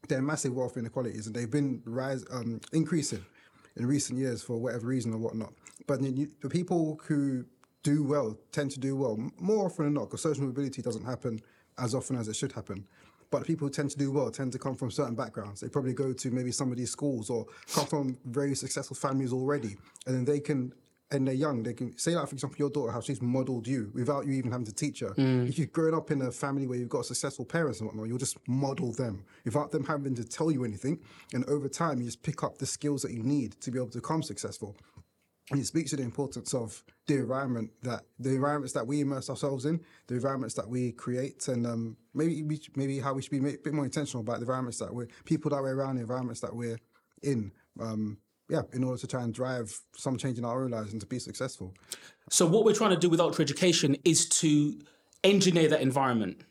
[0.07, 3.25] there are massive wealth inequalities, and they've been rise um, increasing
[3.77, 5.53] in recent years for whatever reason or whatnot.
[5.87, 7.45] But the people who
[7.83, 11.39] do well tend to do well more often than not because social mobility doesn't happen
[11.77, 12.87] as often as it should happen.
[13.31, 15.59] But people who tend to do well tend to come from certain backgrounds.
[15.59, 19.33] They probably go to maybe some of these schools or come from very successful families
[19.33, 20.73] already, and then they can
[21.11, 23.91] and they're young, they can say like for example your daughter how she's modelled you
[23.93, 25.11] without you even having to teach her.
[25.11, 25.47] Mm.
[25.47, 28.17] If you've grown up in a family where you've got successful parents and whatnot, you'll
[28.17, 30.99] just model them without them having to tell you anything.
[31.33, 33.89] And over time, you just pick up the skills that you need to be able
[33.89, 34.75] to become successful.
[35.51, 39.29] And it speaks to the importance of the environment that the environments that we immerse
[39.29, 42.43] ourselves in, the environments that we create, and um, maybe
[42.75, 45.51] maybe how we should be a bit more intentional about the environments that we're people
[45.51, 46.79] that we're around, the environments that we're
[47.21, 47.51] in.
[47.79, 48.17] Um,
[48.49, 51.07] yeah, in order to try and drive some change in our own lives and to
[51.07, 51.73] be successful.
[52.29, 54.77] So what we're trying to do with Ultra Education is to
[55.23, 56.41] engineer that environment.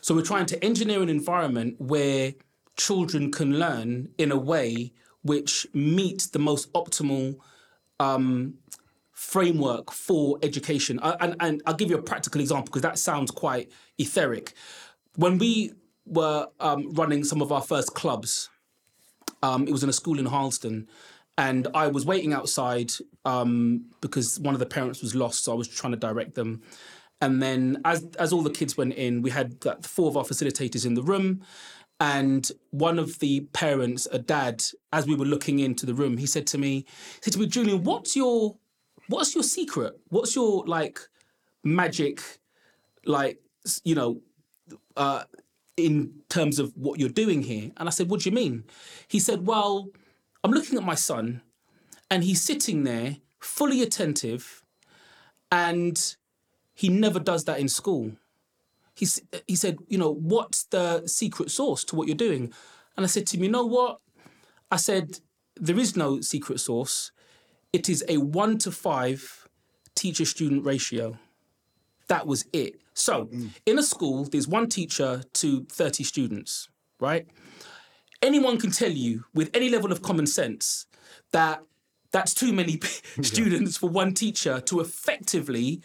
[0.00, 2.34] So we're trying to engineer an environment where
[2.76, 7.36] children can learn in a way which meets the most optimal
[7.98, 8.54] um,
[9.12, 11.00] framework for education.
[11.02, 14.52] I, and, and I'll give you a practical example because that sounds quite etheric.
[15.16, 15.72] When we
[16.04, 18.50] were um, running some of our first clubs,
[19.42, 20.88] um, it was in a school in Harlesden,
[21.36, 22.92] and I was waiting outside
[23.24, 26.62] um, because one of the parents was lost, so I was trying to direct them.
[27.20, 30.86] And then, as as all the kids went in, we had four of our facilitators
[30.86, 31.42] in the room,
[32.00, 36.26] and one of the parents, a dad, as we were looking into the room, he
[36.26, 36.84] said to me,
[37.16, 38.56] he said to me, Julian, what's your
[39.08, 39.98] what's your secret?
[40.08, 41.00] What's your like
[41.64, 42.20] magic,
[43.06, 43.40] like
[43.84, 44.20] you know,
[44.96, 45.24] uh,
[45.76, 47.72] in terms of what you're doing here?
[47.76, 48.64] And I said, what do you mean?
[49.08, 49.88] He said, well
[50.44, 51.40] I'm looking at my son,
[52.10, 54.62] and he's sitting there fully attentive,
[55.50, 56.16] and
[56.74, 58.12] he never does that in school.
[58.94, 59.08] He,
[59.48, 62.52] he said, You know, what's the secret sauce to what you're doing?
[62.96, 64.00] And I said to him, You know what?
[64.70, 65.18] I said,
[65.56, 67.10] There is no secret sauce.
[67.72, 69.48] It is a one to five
[69.94, 71.18] teacher student ratio.
[72.08, 72.80] That was it.
[72.92, 73.50] So, mm.
[73.64, 76.68] in a school, there's one teacher to 30 students,
[77.00, 77.26] right?
[78.24, 80.86] Anyone can tell you with any level of common sense
[81.32, 81.62] that
[82.10, 82.80] that's too many
[83.22, 85.82] students for one teacher to effectively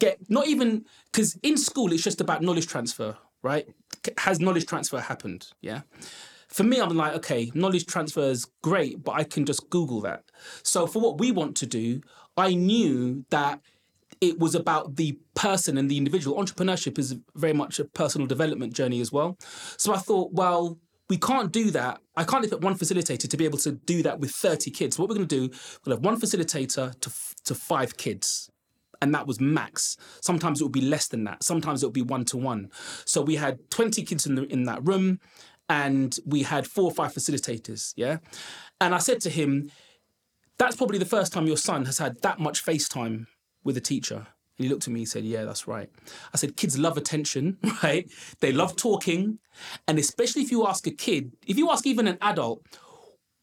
[0.00, 3.66] get not even because in school it's just about knowledge transfer right?
[4.18, 5.48] Has knowledge transfer happened?
[5.60, 5.80] Yeah.
[6.48, 10.24] For me i'm like okay knowledge transfer is great but i can just google that.
[10.62, 12.00] So for what we want to do
[12.36, 13.60] i knew that
[14.20, 16.36] it was about the person and the individual.
[16.42, 19.36] Entrepreneurship is very much a personal development journey as well.
[19.76, 20.78] So i thought well
[21.12, 22.00] we can't do that.
[22.16, 24.98] I can't expect one facilitator to be able to do that with 30 kids.
[24.98, 27.12] what we're going to do, we'll have one facilitator to,
[27.44, 28.50] to five kids.
[29.02, 29.98] And that was max.
[30.22, 31.44] Sometimes it would be less than that.
[31.44, 32.70] Sometimes it would be one to one.
[33.04, 35.20] So we had 20 kids in, the, in that room
[35.68, 37.92] and we had four or five facilitators.
[37.94, 38.16] Yeah.
[38.80, 39.70] And I said to him,
[40.56, 43.26] that's probably the first time your son has had that much FaceTime
[43.62, 44.28] with a teacher.
[44.62, 45.90] And he looked at me and said, Yeah, that's right.
[46.32, 48.08] I said, Kids love attention, right?
[48.38, 49.40] They love talking.
[49.88, 52.64] And especially if you ask a kid, if you ask even an adult,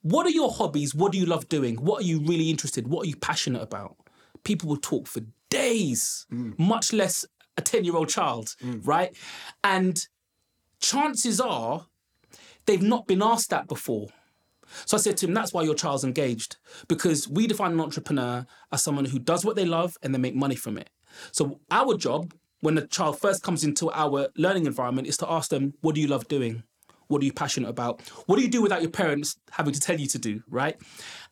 [0.01, 0.95] what are your hobbies?
[0.95, 1.75] What do you love doing?
[1.75, 2.87] What are you really interested?
[2.87, 3.97] What are you passionate about?
[4.45, 6.57] People will talk for days, mm.
[6.57, 7.25] much less
[7.57, 8.79] a 10 year old child, mm.
[8.87, 9.13] right?
[9.61, 9.99] And
[10.79, 11.87] chances are
[12.65, 14.07] they've not been asked that before.
[14.85, 16.55] So I said to him, that's why your child's engaged,
[16.87, 20.35] because we define an entrepreneur as someone who does what they love and they make
[20.35, 20.89] money from it.
[21.31, 25.49] So our job when the child first comes into our learning environment is to ask
[25.49, 26.63] them, what do you love doing?
[27.07, 28.01] What are you passionate about?
[28.27, 30.75] What do you do without your parents having to tell you to do, right?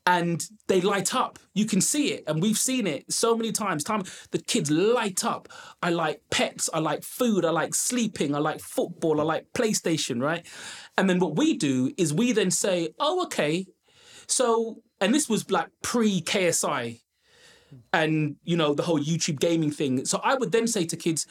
[0.07, 1.37] And they light up.
[1.53, 3.83] You can see it, and we've seen it so many times.
[3.83, 5.49] Time the kids light up.
[5.83, 6.69] I like pets.
[6.73, 7.45] I like food.
[7.45, 8.33] I like sleeping.
[8.33, 9.19] I like football.
[9.19, 10.47] I like PlayStation, right?
[10.97, 13.67] And then what we do is we then say, oh, okay.
[14.27, 17.01] So and this was like pre KSI
[17.93, 20.05] and you know the whole YouTube gaming thing.
[20.05, 21.25] So I would then say to kids,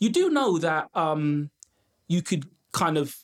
[0.00, 1.50] you do know that um,
[2.08, 3.16] you could kind of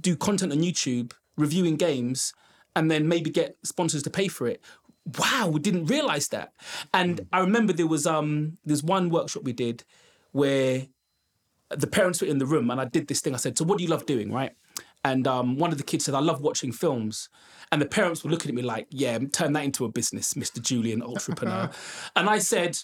[0.00, 2.32] do content on YouTube reviewing games
[2.76, 4.60] and then maybe get sponsors to pay for it.
[5.18, 6.52] Wow, we didn't realize that.
[6.94, 9.84] And I remember there was um there's one workshop we did
[10.32, 10.86] where
[11.70, 13.34] the parents were in the room and I did this thing.
[13.34, 14.30] I said, So what do you love doing?
[14.32, 14.52] Right.
[15.04, 17.28] And um, one of the kids said, I love watching films.
[17.70, 20.60] And the parents were looking at me like, Yeah, turn that into a business, Mr.
[20.60, 21.70] Julian, entrepreneur.
[22.16, 22.78] and I said,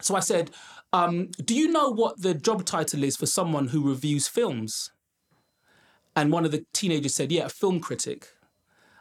[0.00, 0.50] So I said,
[0.92, 4.90] um, Do you know what the job title is for someone who reviews films?
[6.16, 8.28] And one of the teenagers said, Yeah, a film critic.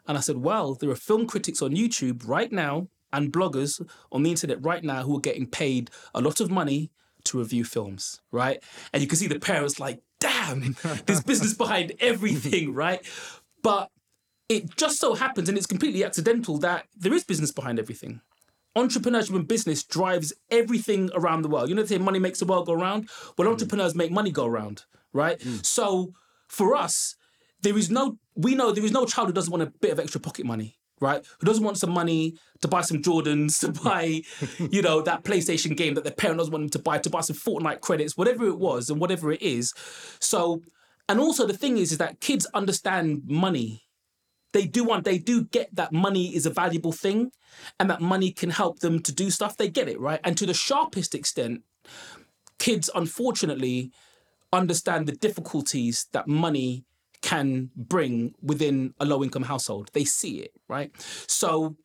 [0.08, 4.24] And I said, Well, there are film critics on YouTube right now and bloggers on
[4.24, 6.92] the internet right now who are getting paid a lot of money
[7.26, 8.64] to review films, right?
[8.94, 13.06] And you can see the parents like, damn, there's business behind everything, right?
[13.62, 13.90] But
[14.48, 18.22] it just so happens, and it's completely accidental, that there is business behind everything.
[18.78, 21.70] Entrepreneurship and business drives everything around the world.
[21.70, 23.10] You know, they say money makes the world go round.
[23.38, 23.52] Well, mm.
[23.52, 25.40] entrepreneurs make money go round, right?
[25.40, 25.66] Mm.
[25.66, 26.14] So
[26.48, 27.16] for us,
[27.62, 30.00] there is no, we know there is no child who doesn't want a bit of
[30.00, 31.26] extra pocket money, right?
[31.40, 34.22] Who doesn't want some money to buy some Jordans, to buy,
[34.72, 37.22] you know, that PlayStation game that their parent doesn't want them to buy, to buy
[37.22, 39.74] some Fortnite credits, whatever it was and whatever it is.
[40.20, 40.62] So,
[41.08, 43.84] and also the thing is, is that kids understand money.
[44.52, 47.32] They do want, they do get that money is a valuable thing
[47.80, 49.58] and that money can help them to do stuff.
[49.58, 50.20] They get it, right?
[50.24, 51.62] And to the sharpest extent,
[52.58, 53.92] kids unfortunately
[54.52, 56.84] understand the difficulties that money
[57.22, 59.90] can bring within a low income household.
[59.94, 60.92] They see it, right?
[61.28, 61.76] So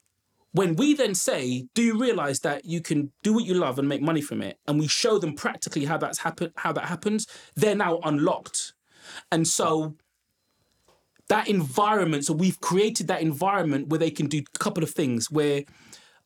[0.53, 3.89] when we then say, do you realize that you can do what you love and
[3.89, 4.59] make money from it?
[4.69, 7.27] And we show them practically how that's happen how that happens,
[7.57, 8.73] they're now unlocked.
[9.33, 9.97] And so
[11.29, 15.31] that environment, so we've created that environment where they can do a couple of things
[15.31, 15.65] where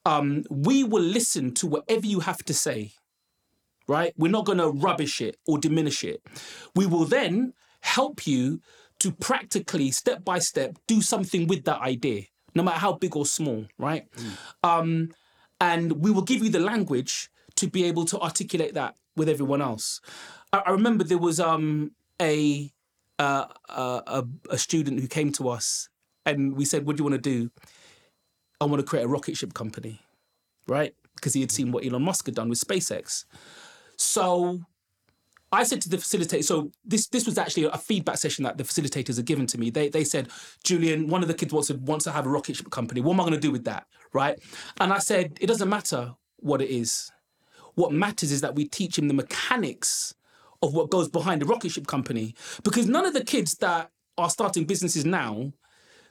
[0.04, 2.92] um, we will listen to whatever you have to say,
[3.86, 4.12] right?
[4.16, 6.22] We're not going to rubbish it or diminish it.
[6.74, 8.60] We will then help you
[9.00, 12.22] to practically, step by step, do something with that idea,
[12.54, 14.06] no matter how big or small, right?
[14.62, 15.10] Um,
[15.60, 19.62] and we will give you the language to be able to articulate that with everyone
[19.62, 20.00] else.
[20.52, 22.72] I, I remember there was um, a,
[23.18, 25.88] uh, a a student who came to us,
[26.24, 27.50] and we said, "What do you want to do?"
[28.60, 30.00] I want to create a rocket ship company,
[30.66, 30.94] right?
[31.14, 33.24] Because he had seen what Elon Musk had done with SpaceX.
[33.96, 34.60] So
[35.50, 38.64] I said to the facilitator, so this this was actually a feedback session that the
[38.64, 39.70] facilitators had given to me.
[39.70, 40.28] They they said,
[40.62, 43.00] Julian, one of the kids wants to wants to have a rocket ship company.
[43.00, 44.38] What am I going to do with that, right?
[44.80, 47.10] And I said, it doesn't matter what it is.
[47.74, 50.14] What matters is that we teach him the mechanics
[50.62, 52.34] of what goes behind a rocket ship company.
[52.62, 55.52] Because none of the kids that are starting businesses now,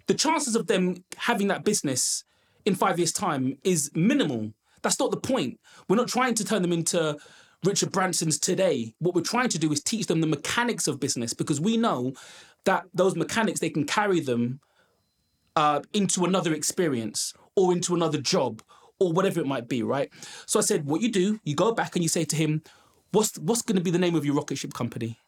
[0.07, 2.23] the chances of them having that business
[2.65, 4.53] in five years' time is minimal.
[4.81, 5.59] That's not the point.
[5.87, 7.17] We're not trying to turn them into
[7.63, 8.93] Richard Branson's today.
[8.99, 12.13] What we're trying to do is teach them the mechanics of business because we know
[12.65, 14.59] that those mechanics they can carry them
[15.55, 18.61] uh, into another experience or into another job
[18.99, 20.09] or whatever it might be, right?
[20.45, 22.61] So I said, what you do, you go back and you say to him,
[23.11, 25.19] what's what's going to be the name of your rocket ship company?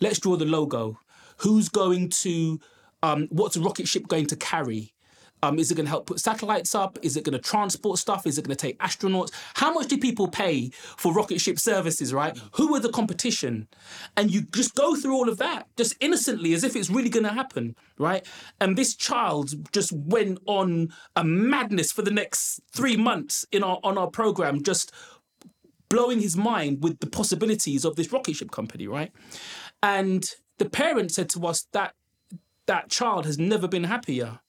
[0.00, 0.98] Let's draw the logo.
[1.38, 2.60] Who's going to?
[3.02, 4.93] Um, what's a rocket ship going to carry?
[5.42, 6.98] Um, is it going to help put satellites up?
[7.02, 8.26] Is it going to transport stuff?
[8.26, 9.30] Is it going to take astronauts?
[9.54, 12.38] How much do people pay for rocket ship services, right?
[12.52, 13.68] Who are the competition?
[14.16, 17.24] And you just go through all of that just innocently as if it's really going
[17.24, 18.26] to happen, right?
[18.60, 23.78] And this child just went on a madness for the next three months in our
[23.84, 24.92] on our program, just
[25.88, 29.12] blowing his mind with the possibilities of this rocket ship company, right?
[29.82, 30.24] And
[30.58, 31.94] the parent said to us that
[32.66, 34.40] that child has never been happier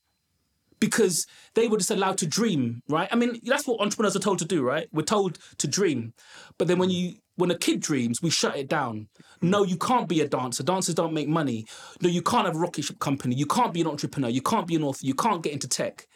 [0.80, 3.10] because they were just allowed to dream, right?
[3.12, 4.88] I mean, that's what entrepreneurs are told to do, right?
[4.92, 6.14] We're told to dream.
[6.58, 9.08] But then when you when a kid dreams, we shut it down.
[9.42, 10.64] No, you can't be a dancer.
[10.64, 11.66] Dancers don't make money.
[12.02, 13.36] No, you can't have a rocket ship company.
[13.36, 14.30] You can't be an entrepreneur.
[14.30, 15.06] You can't be an author.
[15.06, 16.08] You can't get into tech.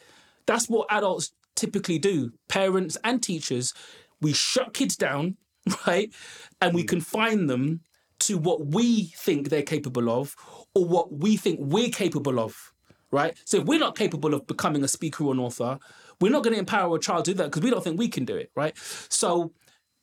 [0.45, 2.32] That's what adults typically do.
[2.47, 3.74] Parents and teachers,
[4.22, 5.36] we shut kids down,
[5.88, 6.14] right?
[6.62, 6.88] And we hmm.
[6.88, 7.82] confine them
[8.20, 10.36] to what we think they're capable of
[10.76, 12.74] or what we think we're capable of
[13.12, 13.38] right?
[13.45, 15.80] So if we're not capable of becoming a speaker or an author,
[16.22, 18.07] we're not going to empower a child to do that because we don't think we
[18.07, 18.76] can do it, right?
[19.10, 19.51] So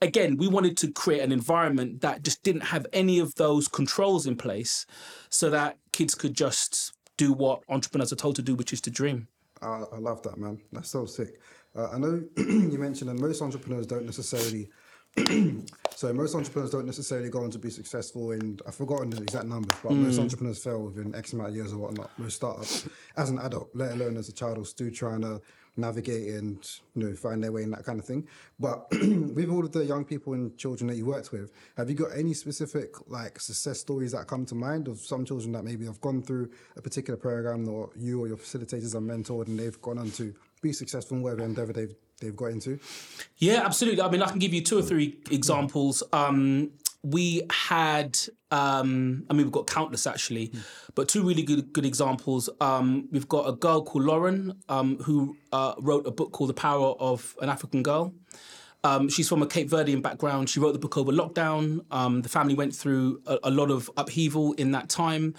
[0.01, 4.27] again, we wanted to create an environment that just didn't have any of those controls
[4.27, 4.87] in place
[5.31, 8.91] so that kids could just do what entrepreneurs are told to do, which is to
[8.91, 9.29] dream.
[9.63, 10.61] I, I love that, man.
[10.73, 11.41] That's so sick.
[11.75, 14.69] Uh, I know you mentioned that most entrepreneurs don't necessarily
[15.97, 18.61] So most entrepreneurs don't necessarily go on to be successful in.
[18.67, 20.25] I've forgotten the exact numbers, but most hmm.
[20.25, 22.11] entrepreneurs fail within X amount of years or whatnot.
[22.19, 22.87] Most startups,
[23.17, 25.41] as an adult, let alone as a child, are still trying to
[25.79, 28.29] navigate and you know find their way in that kind of thing.
[28.61, 31.97] But with all of the young people and children that you worked with, have you
[31.97, 35.87] got any specific like success stories that come to mind of some children that maybe
[35.87, 39.81] have gone through a particular program, or you or your facilitators are mentored and they've
[39.81, 42.79] gone on to be successful in whatever endeavor they've they've got into?
[43.37, 44.03] Yeah, absolutely.
[44.03, 46.03] I mean, I can give you two or three examples.
[46.13, 46.71] Um,
[47.03, 48.19] we had,
[48.51, 50.53] um, I mean, we've got countless actually,
[50.95, 52.51] but two really good good examples.
[52.61, 56.55] Um, we've got a girl called Lauren um, who uh, wrote a book called The
[56.55, 58.13] Power of an African Girl.
[58.85, 60.49] Um, she's from a Cape Verdean background.
[60.49, 61.85] She wrote the book over lockdown.
[61.91, 65.35] Um, the family went through a, a lot of upheaval in that time.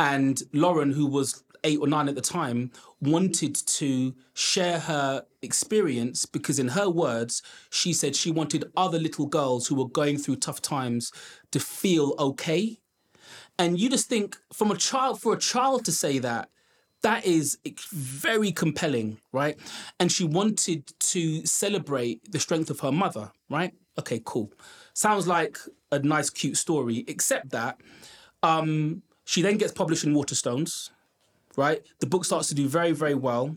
[0.00, 6.26] And Lauren, who was eight or nine at the time, wanted to share her experience
[6.26, 10.36] because, in her words, she said she wanted other little girls who were going through
[10.36, 11.12] tough times
[11.50, 12.78] to feel okay.
[13.58, 16.48] And you just think, from a child, for a child to say that,
[17.02, 17.58] that is
[17.92, 19.56] very compelling, right?
[20.00, 23.72] And she wanted to celebrate the strength of her mother, right?
[23.98, 24.52] Okay, cool.
[24.94, 25.58] Sounds like
[25.92, 27.80] a nice, cute story, except that
[28.42, 30.90] um, she then gets published in Waterstones,
[31.58, 31.82] right?
[31.98, 33.56] The book starts to do very, very well.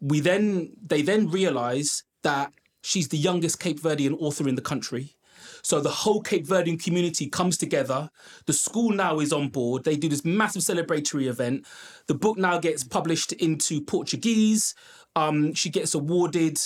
[0.00, 2.52] We then they then realize that
[2.82, 5.14] she's the youngest Cape Verdean author in the country.
[5.62, 8.10] So the whole Cape Verdean community comes together.
[8.46, 9.84] The school now is on board.
[9.84, 11.66] They do this massive celebratory event.
[12.08, 14.74] The book now gets published into Portuguese.
[15.16, 16.58] Um, she gets awarded,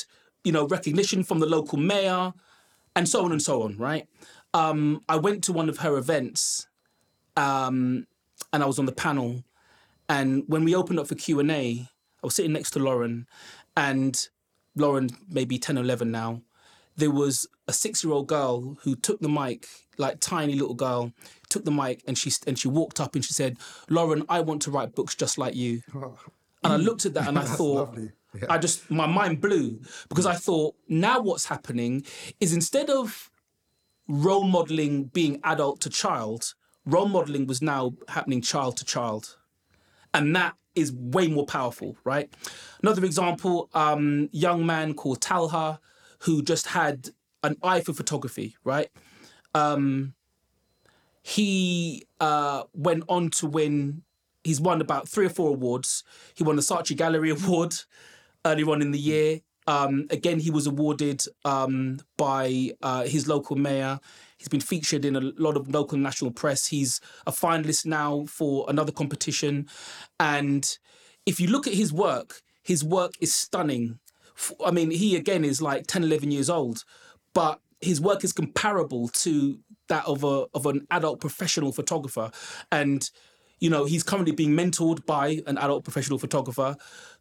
[0.44, 2.32] you know, recognition from the local mayor,
[2.96, 3.76] and so on and so on.
[3.76, 4.06] Right.
[4.54, 6.68] Um, I went to one of her events,
[7.36, 8.06] um,
[8.52, 9.44] and I was on the panel.
[10.08, 11.88] And when we opened up for Q and A,
[12.22, 13.26] I was sitting next to Lauren,
[13.76, 14.28] and
[14.76, 16.42] Lauren maybe 10 or 11 now
[16.96, 19.66] there was a six-year-old girl who took the mic,
[19.98, 21.12] like tiny little girl,
[21.48, 24.62] took the mic and she and she walked up and she said, "Lauren, I want
[24.62, 25.82] to write books just like you."
[26.62, 27.96] and I looked at that and I thought.
[28.34, 28.46] Yeah.
[28.50, 32.04] I just my mind blew because I thought now what's happening
[32.40, 33.30] is instead of
[34.08, 39.36] role modeling being adult to child, role modeling was now happening child to child,
[40.14, 42.32] and that is way more powerful, right?
[42.82, 45.80] Another example, um, young man called Talha
[46.20, 47.10] who just had
[47.42, 48.88] an eye for photography, right?
[49.54, 50.14] Um,
[51.22, 54.02] he uh, went on to win.
[54.42, 56.04] He's won about three or four awards.
[56.34, 57.74] He won the Saatchi Gallery Award
[58.44, 59.40] earlier on in the year.
[59.66, 64.00] Um, again, he was awarded um, by uh, his local mayor.
[64.44, 66.66] He's been featured in a lot of local and national press.
[66.66, 69.68] He's a finalist now for another competition.
[70.20, 70.78] And
[71.24, 74.00] if you look at his work, his work is stunning.
[74.62, 76.84] I mean, he again is like 10, 11 years old,
[77.32, 82.30] but his work is comparable to that of a of an adult professional photographer.
[82.70, 83.08] And
[83.60, 86.76] you know, he's currently being mentored by an adult professional photographer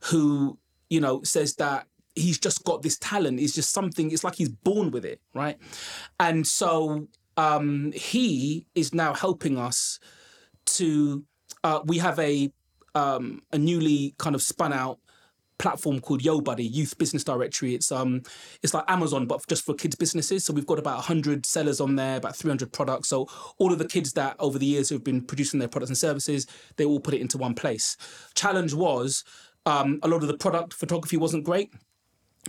[0.06, 0.58] who,
[0.90, 3.40] you know, says that he's just got this talent.
[3.40, 5.58] It's just something, it's like he's born with it, right?
[6.20, 7.08] And so
[7.38, 10.00] um, he is now helping us
[10.66, 11.24] to,
[11.64, 12.52] uh, we have a,
[12.96, 15.00] um, a newly kind of spun out
[15.60, 17.74] platform called YoBuddy Youth Business Directory.
[17.74, 18.22] It's um
[18.62, 20.44] it's like Amazon but just for kids businesses.
[20.44, 23.10] So we've got about 100 sellers on there, about 300 products.
[23.10, 25.98] So all of the kids that over the years who've been producing their products and
[25.98, 27.96] services, they all put it into one place.
[28.36, 29.24] Challenge was
[29.66, 31.72] um, a lot of the product photography wasn't great.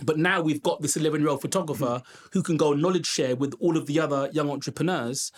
[0.03, 2.01] But now we've got this 11 year old photographer
[2.33, 5.31] who can go knowledge share with all of the other young entrepreneurs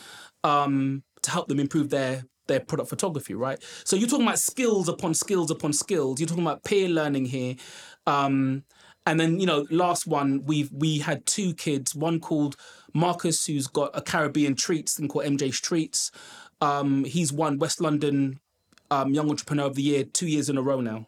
[0.44, 3.62] um, to help them improve their their product photography, right?
[3.84, 6.20] So you're talking about skills upon skills upon skills.
[6.20, 7.56] You're talking about peer learning here.
[8.06, 8.64] Um,
[9.06, 12.56] and then, you know, last one, we've we had two kids, one called
[12.94, 16.12] Marcus, who's got a Caribbean treats thing called MJ's Treats.
[16.62, 18.40] Um, he's won West London
[18.90, 21.08] um, Young Entrepreneur of the Year two years in a row now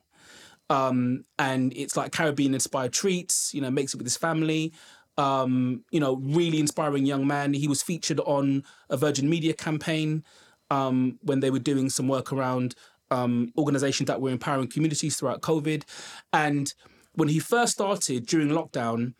[0.69, 3.53] um, and it's like Caribbean inspired treats.
[3.53, 4.73] You know, makes it with his family.
[5.17, 7.53] Um, you know, really inspiring young man.
[7.53, 10.23] He was featured on a Virgin Media campaign
[10.71, 12.75] um, when they were doing some work around
[13.11, 15.83] um, organizations that were empowering communities throughout COVID.
[16.31, 16.73] And
[17.13, 19.13] when he first started during lockdown,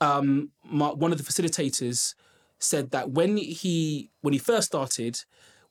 [0.00, 2.14] um, one of the facilitators
[2.58, 5.20] said that when he when he first started,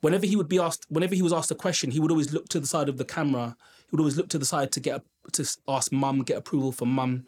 [0.02, 2.50] whenever he would be asked, whenever he was asked a question, he would always look
[2.50, 3.56] to the side of the camera.
[3.94, 7.28] Would always look to the side to get to ask mum, get approval from mum,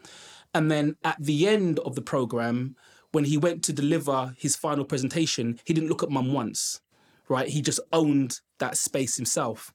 [0.51, 2.76] and then at the end of the program,
[3.11, 6.82] when he went to deliver his final presentation, he didn't look at mum once.
[7.30, 9.72] Right, he just owned that space himself.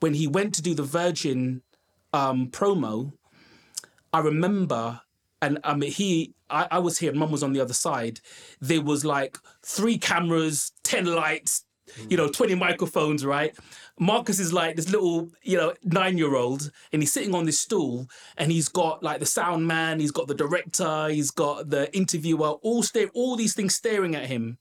[0.00, 1.60] When he went to do the Virgin
[2.14, 3.12] um, promo,
[4.12, 5.02] I remember
[5.42, 8.20] and I mean he I, I was here mum was on the other side.
[8.60, 11.64] There was like three cameras, ten lights,
[12.08, 13.56] you know, 20 microphones, right?
[13.98, 17.60] Marcus is like this little, you know, nine year old, and he's sitting on this
[17.60, 21.94] stool, and he's got like the sound man, he's got the director, he's got the
[21.94, 24.58] interviewer, all stare, all these things staring at him.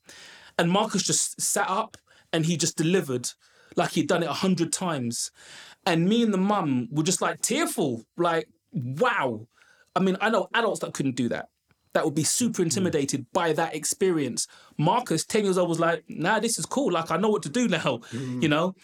[0.58, 1.96] And Marcus just sat up
[2.34, 3.30] and he just delivered
[3.76, 5.32] like he'd done it a hundred times.
[5.86, 9.48] And me and the mum were just like tearful, like, wow.
[9.96, 11.50] I mean, I know adults that couldn't do that.
[11.94, 14.48] That would be super intimidated by that experience.
[14.78, 16.92] Marcus, 10 years old, was like, nah, this is cool.
[16.92, 18.76] Like, I know what to do now, you know?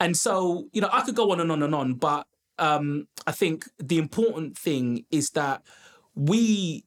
[0.00, 2.26] And so, you know, I could go on and on and on, but
[2.58, 5.62] um, I think the important thing is that
[6.14, 6.84] we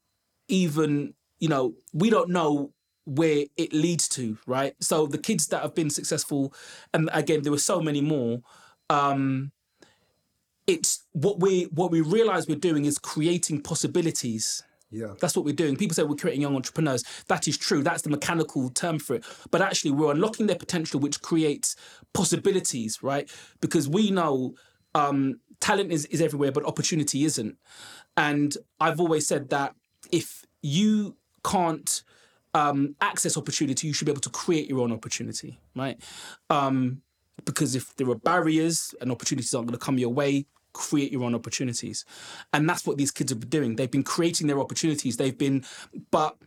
[0.47, 2.71] even, you know, we don't know
[3.05, 4.73] where it leads to, right?
[4.81, 6.53] So the kids that have been successful,
[6.93, 8.41] and again, there were so many more.
[8.89, 9.51] Um,
[10.67, 14.63] it's what we what we realize we're doing is creating possibilities.
[14.89, 15.13] Yeah.
[15.19, 15.75] That's what we're doing.
[15.75, 17.03] People say we're creating young entrepreneurs.
[17.27, 17.83] That is true.
[17.83, 19.25] That's the mechanical term for it.
[19.51, 21.75] But actually, we're unlocking their potential, which creates
[22.13, 23.29] possibilities, right?
[23.59, 24.55] Because we know
[24.95, 27.57] um, talent is, is everywhere, but opportunity isn't.
[28.15, 29.75] And I've always said that
[30.11, 32.03] if you can't
[32.53, 36.01] um, access opportunity, you should be able to create your own opportunity, right?
[36.49, 37.01] Um,
[37.45, 40.45] because if there are barriers and opportunities aren't going to come your way,
[40.77, 42.05] create your own opportunities.
[42.53, 43.75] And that's what these kids have been doing.
[43.75, 45.17] They've been creating their opportunities.
[45.17, 45.65] They've been,
[46.11, 46.37] but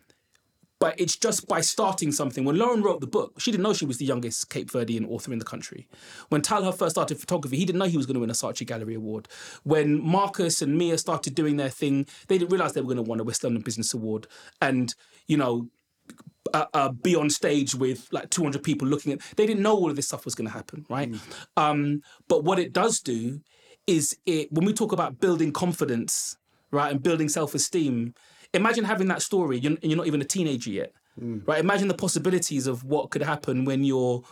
[0.81, 2.43] but it's just by starting something.
[2.43, 5.31] When Lauren wrote the book, she didn't know she was the youngest Cape Verdean author
[5.31, 5.87] in the country.
[6.31, 8.67] When Talha first started photography, he didn't know he was going to win a Saatchi
[8.67, 9.29] Gallery Award.
[9.63, 13.09] When Marcus and Mia started doing their thing, they didn't realize they were going to
[13.09, 14.27] win a West London Business Award.
[14.63, 14.95] And,
[15.27, 15.69] you know,
[16.55, 19.91] uh, uh, be on stage with like 200 people looking at they didn't know all
[19.91, 21.15] of this stuff was going to happen right
[21.57, 23.41] um, but what it does do
[23.91, 26.37] is it when we talk about building confidence
[26.71, 28.15] right and building self-esteem
[28.55, 30.93] imagine having that story you're, and you're not even a teenager yet
[31.49, 34.23] right imagine the possibilities of what could happen when you're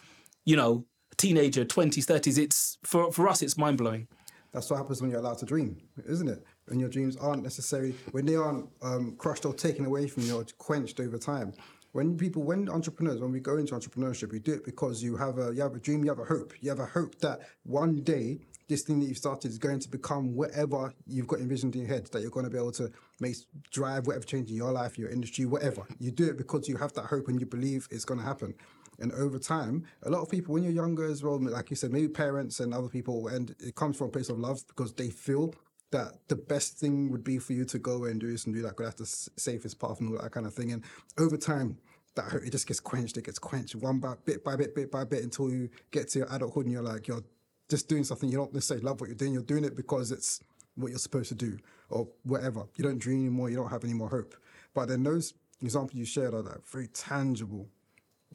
[0.45, 4.07] you know a teenager 20s 30s it's for, for us it's mind-blowing
[4.53, 6.41] That's what happens when you're allowed to dream, isn't it?
[6.69, 10.37] When your dreams aren't necessarily, when they aren't um, crushed or taken away from you
[10.39, 11.53] or quenched over time.
[11.93, 15.39] When people, when entrepreneurs, when we go into entrepreneurship, we do it because you have
[15.39, 16.53] a, you have a dream, you have a hope.
[16.61, 19.89] You have a hope that one day this thing that you've started is going to
[19.89, 22.91] become whatever you've got envisioned in your head, that you're going to be able to
[23.19, 23.35] make,
[23.71, 25.87] drive whatever change in your life, your industry, whatever.
[25.99, 28.55] You do it because you have that hope and you believe it's going to happen.
[29.01, 31.93] And over time, a lot of people, when you're younger as well, like you said,
[31.93, 35.09] maybe parents and other people, and it comes from a place of love because they
[35.09, 35.55] feel
[35.91, 38.63] that the best thing would be for you to go and do this and do
[38.63, 40.73] that because that's the safest path and all that kind of thing.
[40.73, 40.85] And
[41.19, 41.79] over time,
[42.15, 43.17] that hope, it just gets quenched.
[43.17, 46.21] It gets quenched one by bit by bit, bit by bit until you get to
[46.21, 47.25] your adulthood and you're like, you're
[47.69, 49.33] just doing something you don't necessarily love what you're doing.
[49.33, 50.41] You're doing it because it's
[50.75, 51.59] what you're supposed to do
[51.91, 52.65] or whatever.
[52.77, 53.51] You don't dream anymore.
[53.51, 54.35] You don't have any more hope.
[54.75, 57.69] But then those examples you shared are like very tangible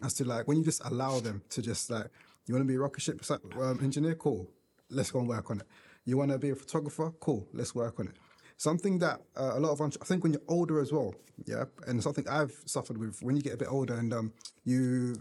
[0.04, 2.08] as to like when you just allow them to just like
[2.46, 3.24] you want to be a rocket ship
[3.62, 4.50] um, engineer cool
[4.90, 5.68] let's go and work on it
[6.06, 8.16] you want to be a photographer cool let's work on it
[8.58, 11.14] something that uh, a lot of i think when you're older as well
[11.46, 14.32] yeah and something i've suffered with when you get a bit older and um
[14.64, 15.16] you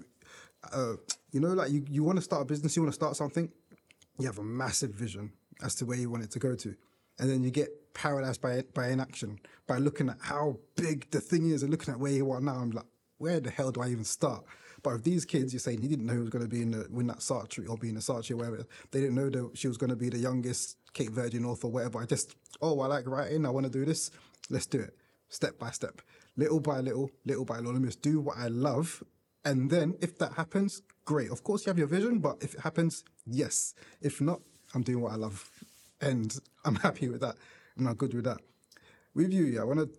[0.72, 0.94] uh,
[1.32, 3.50] you know like you, you want to start a business you want to start something
[4.18, 6.74] you have a massive vision as to where you want it to go to.
[7.18, 11.50] And then you get paralyzed by by inaction, by looking at how big the thing
[11.50, 12.54] is and looking at where you are now.
[12.54, 12.86] I'm like,
[13.18, 14.44] where the hell do I even start?
[14.82, 16.72] But with these kids, you're saying he didn't know he was going to be in
[16.72, 18.66] the win that Saatchi or be in the Saatchi whatever.
[18.90, 21.70] They didn't know that she was going to be the youngest Cape Verdean author or
[21.70, 22.00] whatever.
[22.00, 23.46] I just, oh, I like writing.
[23.46, 24.10] I want to do this.
[24.50, 24.96] Let's do it,
[25.28, 26.02] step by step,
[26.36, 27.72] little by little, little by little.
[27.72, 29.02] Let me just do what I love
[29.44, 31.30] and then if that happens, great.
[31.30, 33.74] Of course, you have your vision, but if it happens, yes.
[34.00, 34.40] If not,
[34.74, 35.50] I'm doing what I love.
[36.00, 37.36] And I'm happy with that.
[37.76, 38.38] I'm not good with that.
[39.14, 39.90] With you, yeah, I want to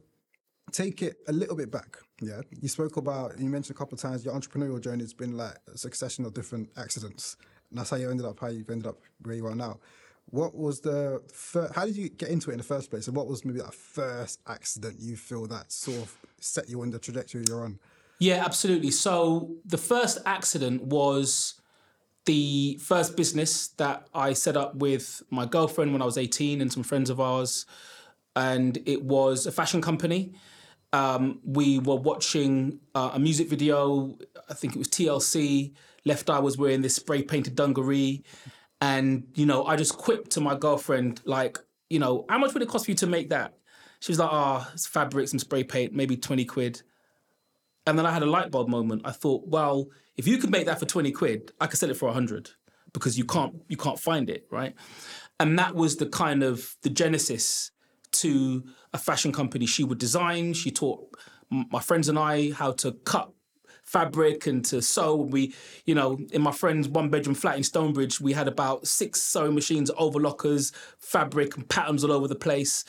[0.72, 1.97] take it a little bit back.
[2.22, 2.41] Yeah.
[2.61, 5.55] You spoke about, you mentioned a couple of times your entrepreneurial journey has been like
[5.72, 7.38] a succession of different accidents.
[7.70, 9.80] And that's how you ended up, how you've ended up where you are now.
[10.30, 13.07] What was the first, how did you get into it in the first place?
[13.07, 16.91] And what was maybe that first accident you feel that sort of set you on
[16.91, 17.78] the trajectory you're on?
[18.20, 18.91] Yeah, absolutely.
[18.91, 21.55] So the first accident was
[22.26, 26.72] the first business that I set up with my girlfriend when I was 18 and
[26.72, 27.66] some friends of ours.
[28.36, 30.34] And it was a fashion company.
[30.94, 34.16] Um, we were watching uh, a music video,
[34.50, 35.74] I think it was TLC.
[36.06, 38.24] Left Eye was wearing this spray painted dungaree.
[38.80, 41.58] And, you know, I just quipped to my girlfriend, like,
[41.89, 43.56] you know, how much would it cost for you to make that?
[44.02, 46.82] She was like, oh, it's fabric, some spray paint, maybe 20 quid.
[47.88, 49.02] And then I had a light bulb moment.
[49.06, 51.98] I thought, well, if you could make that for 20 quid, I could sell it
[51.98, 52.52] for 100
[52.94, 54.76] because you can't you can't find it, right?
[55.39, 57.72] And that was the kind of the genesis
[58.14, 59.66] to a fashion company.
[59.66, 60.53] She would design.
[60.53, 61.16] She taught
[61.49, 63.32] my friends and I how to cut
[63.84, 65.16] fabric and to sew.
[65.16, 65.53] We,
[65.86, 69.55] you know, in my friend's one bedroom flat in Stonebridge, we had about six sewing
[69.55, 72.86] machines, overlockers, fabric and patterns all over the place.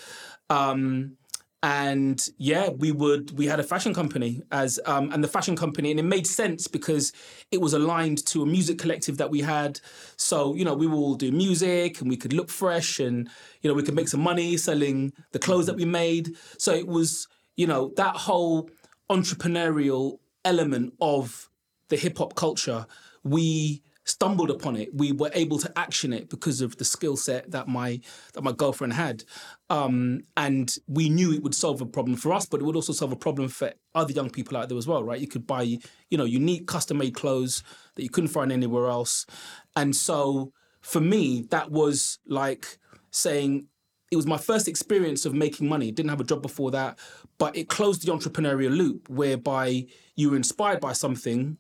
[0.50, 1.16] Um,
[1.64, 5.90] and yeah, we would we had a fashion company as um, and the fashion company,
[5.90, 7.10] and it made sense because
[7.50, 9.80] it was aligned to a music collective that we had.
[10.18, 13.30] So you know, we would all do music, and we could look fresh, and
[13.62, 16.36] you know, we could make some money selling the clothes that we made.
[16.58, 18.68] So it was you know that whole
[19.10, 21.48] entrepreneurial element of
[21.88, 22.84] the hip hop culture.
[23.22, 24.94] We stumbled upon it.
[24.94, 28.00] We were able to action it because of the skill set that my
[28.34, 29.24] that my girlfriend had,
[29.70, 32.92] um, and we knew it would solve a problem for us, but it would also
[32.92, 35.20] solve a problem for other young people out there as well, right?
[35.20, 37.62] You could buy, you know, unique custom made clothes
[37.94, 39.26] that you couldn't find anywhere else,
[39.74, 42.78] and so for me, that was like
[43.10, 43.68] saying.
[44.10, 45.90] It was my first experience of making money.
[45.90, 47.00] Didn't have a job before that,
[47.36, 51.58] but it closed the entrepreneurial loop whereby you were inspired by something,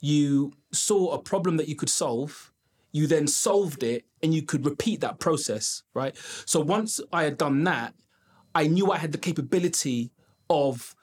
[0.00, 2.52] you saw a problem that you could solve,
[2.92, 6.16] you then solved it, and you could repeat that process, right?
[6.44, 7.94] So once I had done that,
[8.54, 10.10] I knew I had the capability
[10.48, 10.94] of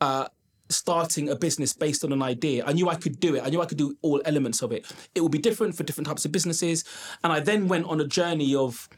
[0.00, 0.28] uh,
[0.68, 2.64] starting a business based on an idea.
[2.66, 3.42] I knew I could do it.
[3.44, 4.86] I knew I could do all elements of it.
[5.14, 6.84] It would be different for different types of businesses,
[7.22, 8.88] and I then went on a journey of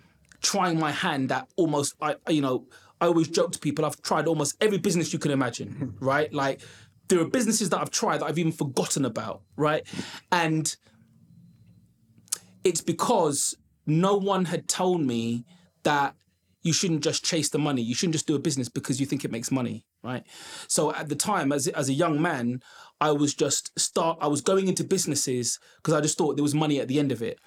[0.42, 2.66] trying my hand at almost, I you know.
[2.98, 6.32] I always joke to people I've tried almost every business you can imagine, right?
[6.32, 6.62] Like
[7.08, 9.86] there are businesses that I've tried that I've even forgotten about, right?
[10.32, 10.74] And
[12.64, 13.54] it's because
[13.86, 15.44] no one had told me
[15.84, 16.14] that
[16.62, 17.80] you shouldn't just chase the money.
[17.80, 20.24] You shouldn't just do a business because you think it makes money, right?
[20.66, 22.60] So at the time, as as a young man,
[23.00, 24.18] I was just start.
[24.20, 27.12] I was going into businesses because I just thought there was money at the end
[27.12, 27.38] of it.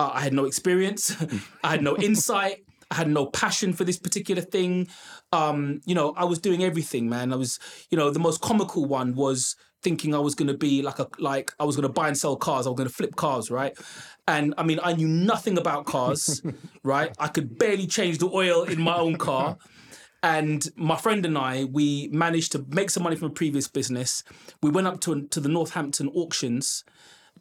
[0.00, 1.14] Uh, I had no experience.
[1.64, 2.64] I had no insight.
[2.94, 4.86] I had no passion for this particular thing.
[5.32, 7.32] Um, you know, I was doing everything, man.
[7.32, 7.58] I was,
[7.90, 11.08] you know, the most comical one was thinking I was going to be like a
[11.18, 12.66] like I was going to buy and sell cars.
[12.66, 13.76] I was going to flip cars, right?
[14.28, 16.40] And I mean, I knew nothing about cars,
[16.84, 17.12] right?
[17.18, 19.58] I could barely change the oil in my own car.
[20.22, 24.22] And my friend and I, we managed to make some money from a previous business.
[24.62, 26.84] We went up to to the Northampton auctions.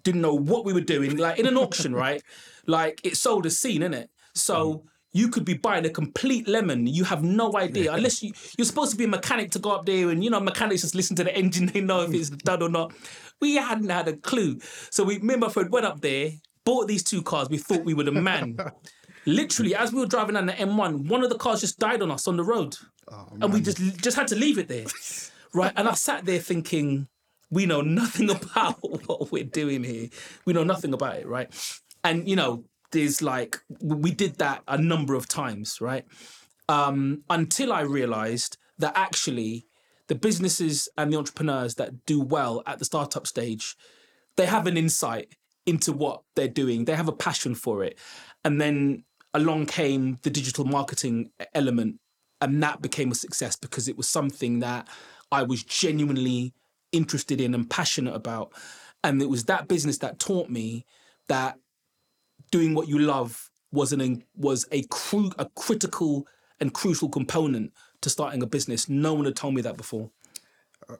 [0.02, 1.16] Didn't know what we were doing.
[1.16, 2.24] Like in an auction, right?
[2.66, 4.08] Like it sold a scene, innit?
[4.34, 6.88] So you could be buying a complete lemon.
[6.88, 9.86] You have no idea unless you, you're supposed to be a mechanic to go up
[9.86, 11.68] there and you know mechanics just listen to the engine.
[11.74, 12.94] They know if it's done or not.
[13.40, 14.60] We hadn't had a clue.
[14.92, 16.32] So we, me and my friend went up there,
[16.66, 17.50] bought these two cars.
[17.50, 18.58] We thought we were the man.
[19.26, 22.12] Literally, as we were driving down the M1, one of the cars just died on
[22.12, 22.76] us on the road,
[23.10, 24.86] oh, and we just just had to leave it there,
[25.54, 25.72] right?
[25.78, 27.08] And I sat there thinking,
[27.50, 30.10] we know nothing about what we're doing here.
[30.46, 31.50] We know nothing about it, right?
[32.04, 36.06] And you know, there's like we did that a number of times, right?
[36.70, 39.66] Um, until I realized that actually
[40.08, 43.76] the businesses and the entrepreneurs that do well at the startup stage,
[44.38, 45.36] they have an insight
[45.66, 46.86] into what they're doing.
[46.86, 47.98] They have a passion for it.
[48.46, 52.00] And then along came the digital marketing element,
[52.42, 54.88] and that became a success because it was something that
[55.32, 56.54] I was genuinely
[56.92, 58.54] interested in and passionate about.
[59.04, 60.86] And it was that business that taught me
[61.28, 61.58] that
[62.54, 66.28] doing what you love was an was a cru- a critical
[66.60, 68.88] and crucial component to starting a business.
[68.88, 70.12] No one had told me that before.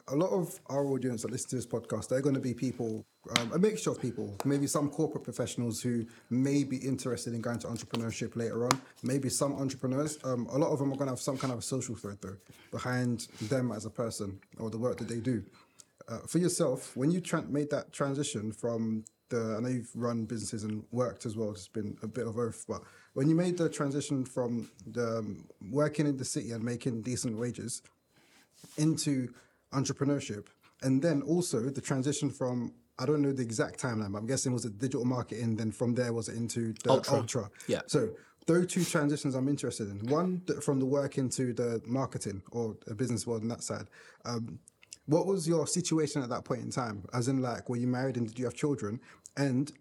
[0.08, 3.06] a lot of our audience that listen to this podcast, they're going to be people,
[3.38, 7.60] um, a mixture of people, maybe some corporate professionals who may be interested in going
[7.60, 8.76] to entrepreneurship later on.
[9.04, 11.60] Maybe some entrepreneurs, um, a lot of them are going to have some kind of
[11.60, 12.38] a social thread though
[12.72, 15.44] behind them as a person or the work that they do.
[16.08, 20.26] Uh, for yourself, when you tra- made that transition from the, I know you've run
[20.26, 21.52] businesses and worked as well.
[21.52, 22.82] It's been a bit of both, but
[23.14, 27.38] when you made the transition from the, um, working in the city and making decent
[27.38, 27.82] wages
[28.78, 29.34] into
[29.72, 30.48] entrepreneurship,
[30.82, 34.54] and then also the transition from I don't know the exact timeline, but I'm guessing
[34.54, 35.56] was it digital marketing.
[35.56, 37.18] Then from there was it into the Ultra.
[37.18, 37.50] ultra.
[37.68, 37.82] Yeah.
[37.88, 38.10] So
[38.46, 40.08] those two transitions I'm interested in.
[40.10, 43.88] One from the work into the marketing or a business world on that side.
[44.26, 44.60] Um,
[45.06, 47.06] what was your situation at that point in time?
[47.14, 49.00] As in, like, were you married and did you have children?
[49.36, 49.72] And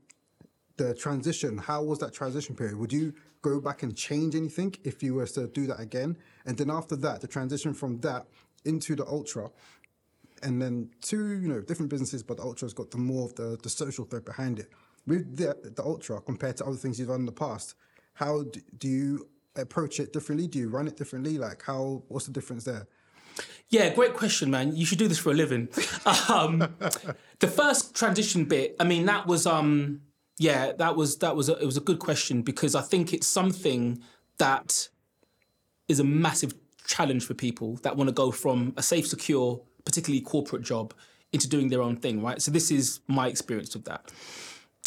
[0.76, 2.76] the transition, how was that transition period?
[2.76, 6.16] Would you go back and change anything if you were to do that again?
[6.46, 8.26] And then after that, the transition from that
[8.64, 9.50] into the ultra,
[10.42, 13.58] and then two, you know, different businesses, but the ultra's got the more of the,
[13.62, 14.70] the social thread behind it.
[15.06, 17.74] With the, the ultra compared to other things you've done in the past,
[18.14, 20.46] how do, do you approach it differently?
[20.46, 21.38] Do you run it differently?
[21.38, 22.02] Like, how?
[22.08, 22.86] What's the difference there?
[23.68, 24.76] Yeah, great question, man.
[24.76, 25.68] You should do this for a living.
[26.28, 26.74] Um,
[27.38, 30.02] the first transition bit, I mean, that was, um,
[30.38, 33.26] yeah, that was that was a, it was a good question because I think it's
[33.26, 34.02] something
[34.38, 34.88] that
[35.88, 36.54] is a massive
[36.86, 40.94] challenge for people that want to go from a safe, secure, particularly corporate job
[41.32, 42.40] into doing their own thing, right?
[42.42, 44.12] So this is my experience of that.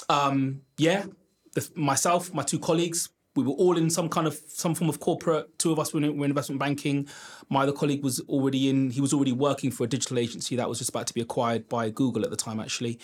[0.09, 1.05] Um, yeah,
[1.53, 4.99] the, myself, my two colleagues, we were all in some kind of some form of
[4.99, 5.57] corporate.
[5.59, 7.07] Two of us were in, were in investment banking.
[7.49, 8.89] My other colleague was already in.
[8.89, 11.67] He was already working for a digital agency that was just about to be acquired
[11.67, 12.99] by Google at the time, actually.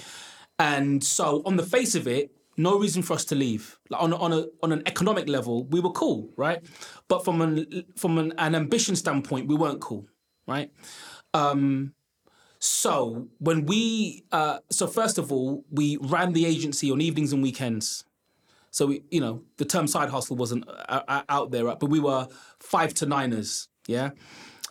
[0.57, 3.79] And so, on the face of it, no reason for us to leave.
[3.89, 6.61] Like on on a on an economic level, we were cool, right?
[7.07, 10.07] But from an from an, an ambition standpoint, we weren't cool,
[10.47, 10.71] right?
[11.33, 11.93] Um,
[12.59, 17.41] so when we uh, so first of all, we ran the agency on evenings and
[17.41, 18.05] weekends.
[18.71, 21.99] So we, you know, the term side hustle wasn't uh, uh, out there, but we
[21.99, 22.27] were
[22.59, 24.11] five to niners, yeah.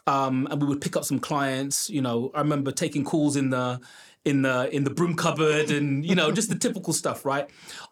[0.07, 1.91] Um, and we would pick up some clients.
[1.91, 3.79] You know, I remember taking calls in the
[4.25, 7.49] in the in the broom cupboard, and you know, just the typical stuff, right?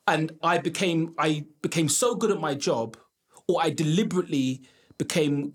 [0.06, 2.96] And I became I became so good at my job,
[3.46, 4.62] or I deliberately
[4.96, 5.54] became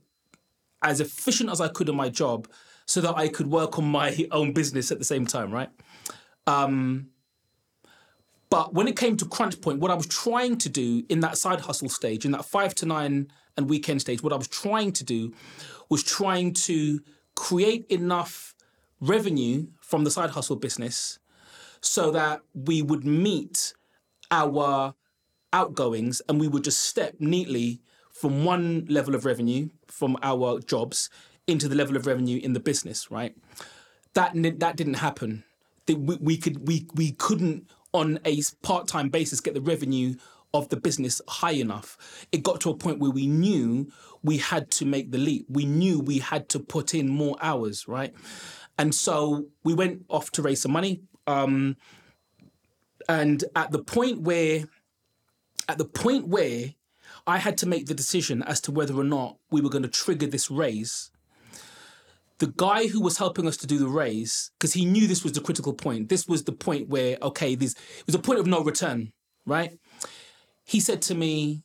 [0.83, 2.47] as efficient as I could in my job,
[2.85, 5.69] so that I could work on my own business at the same time, right?
[6.45, 7.09] Um,
[8.53, 11.39] but when it came to crunch point, what I was trying to do in that
[11.39, 14.91] side hustle stage, in that five to nine and weekend stage, what I was trying
[14.91, 15.33] to do
[15.89, 17.01] was trying to
[17.33, 18.53] create enough
[19.01, 21.17] revenue from the side hustle business
[21.81, 23.73] so that we would meet
[24.29, 24.93] our
[25.51, 27.81] outgoings and we would just step neatly
[28.11, 31.09] from one level of revenue from our jobs
[31.47, 33.35] into the level of revenue in the business, right?
[34.13, 35.43] That that didn't happen.
[35.87, 40.15] We, we could we we couldn't on a part-time basis get the revenue
[40.53, 42.27] of the business high enough.
[42.31, 43.91] It got to a point where we knew
[44.21, 45.45] we had to make the leap.
[45.49, 48.13] We knew we had to put in more hours, right?
[48.77, 51.01] And so we went off to raise some money.
[51.25, 51.77] Um,
[53.09, 54.65] and at the point where,
[55.67, 56.73] at the point where
[57.25, 59.89] I had to make the decision as to whether or not we were going to
[59.89, 61.09] trigger this raise,
[62.43, 65.31] the guy who was helping us to do the raise, because he knew this was
[65.31, 68.45] the critical point, this was the point where, okay, this it was a point of
[68.45, 69.13] no return,
[69.45, 69.71] right?
[70.65, 71.63] He said to me,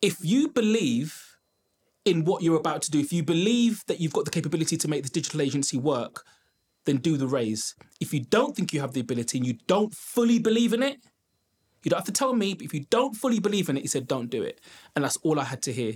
[0.00, 1.20] if you believe
[2.04, 4.86] in what you're about to do, if you believe that you've got the capability to
[4.86, 6.24] make this digital agency work,
[6.84, 7.74] then do the raise.
[8.00, 10.98] If you don't think you have the ability and you don't fully believe in it,
[11.82, 13.88] you don't have to tell me, but if you don't fully believe in it, he
[13.88, 14.60] said, don't do it.
[14.94, 15.94] And that's all I had to hear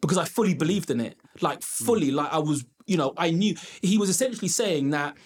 [0.00, 2.16] because I fully believed in it, like fully, hmm.
[2.16, 5.16] like I was, you know, I knew he was essentially saying that,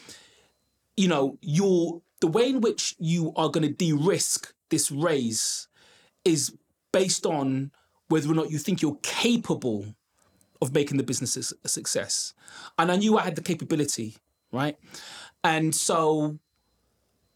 [0.96, 5.68] you know, your the way in which you are going to de-risk this raise
[6.24, 6.54] is
[6.92, 7.70] based on
[8.08, 9.86] whether or not you think you're capable
[10.60, 12.34] of making the business a success.
[12.78, 14.16] And I knew I had the capability,
[14.52, 14.76] right?
[15.42, 16.38] And so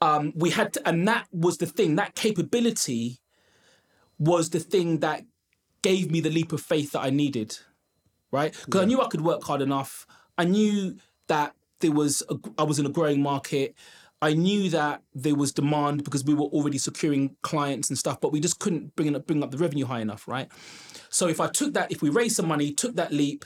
[0.00, 3.18] um, we had to, and that was the thing, that capability
[4.18, 5.24] was the thing that
[5.82, 7.58] gave me the leap of faith that I needed,
[8.32, 8.52] right?
[8.64, 8.82] Because yeah.
[8.82, 10.06] I knew I could work hard enough.
[10.38, 10.96] I knew
[11.28, 13.74] that there was a, I was in a growing market.
[14.22, 18.32] I knew that there was demand because we were already securing clients and stuff, but
[18.32, 20.48] we just couldn't bring up bring up the revenue high enough, right?
[21.10, 23.44] So if I took that, if we raised some money, took that leap,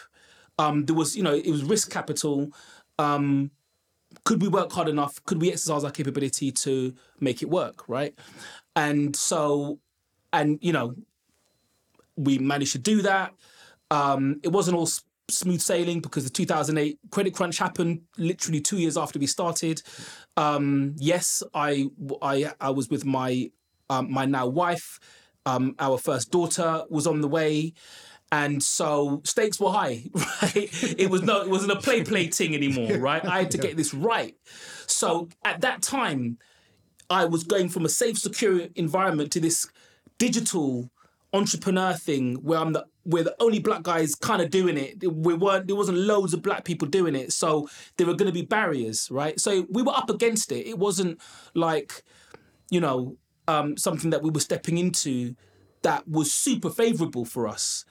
[0.59, 2.53] um, there was you know it was risk capital.
[2.99, 3.51] Um,
[4.25, 5.25] could we work hard enough?
[5.25, 8.15] Could we exercise our capability to make it work, right?
[8.77, 9.79] And so,
[10.33, 10.95] and you know,
[12.17, 13.35] we managed to do that.
[13.91, 14.89] Um, it wasn't all
[15.31, 19.83] smooth sailing because the 2008 credit crunch happened literally two years after we started.
[20.37, 21.89] Um, yes, I,
[22.23, 23.51] I I was with my
[23.89, 24.99] um, my now wife.
[25.47, 27.73] Um, our first daughter was on the way,
[28.31, 30.05] and so stakes were high.
[30.43, 32.97] Right, it was no, it wasn't a play play thing anymore.
[32.99, 34.35] Right, I had to get this right.
[34.87, 36.39] So at that time,
[37.09, 39.69] I was going from a safe, secure environment to this
[40.19, 40.91] digital
[41.33, 45.03] entrepreneur thing where I'm the we're the only black guys kind of doing it.
[45.03, 48.33] We weren't there wasn't loads of black people doing it, so there were going to
[48.33, 49.39] be barriers, right?
[49.39, 50.67] So we were up against it.
[50.67, 51.21] It wasn't
[51.55, 52.03] like
[52.71, 53.17] you know
[53.49, 55.35] um, something that we were stepping into
[55.83, 57.85] that was super favorable for us.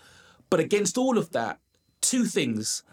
[0.49, 1.59] But against all of that,
[2.01, 2.84] two things: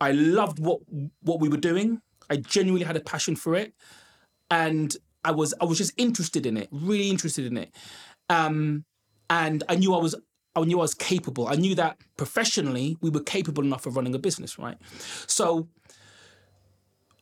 [0.00, 0.80] I loved what
[1.20, 2.00] what we were doing.
[2.28, 3.74] I genuinely had a passion for it,
[4.50, 7.74] and I was I was just interested in it, really interested in it.
[8.28, 8.84] Um,
[9.28, 10.14] and I knew I was
[10.56, 11.46] I knew I was capable.
[11.48, 14.78] I knew that professionally we were capable enough of running a business, right?
[15.26, 15.68] So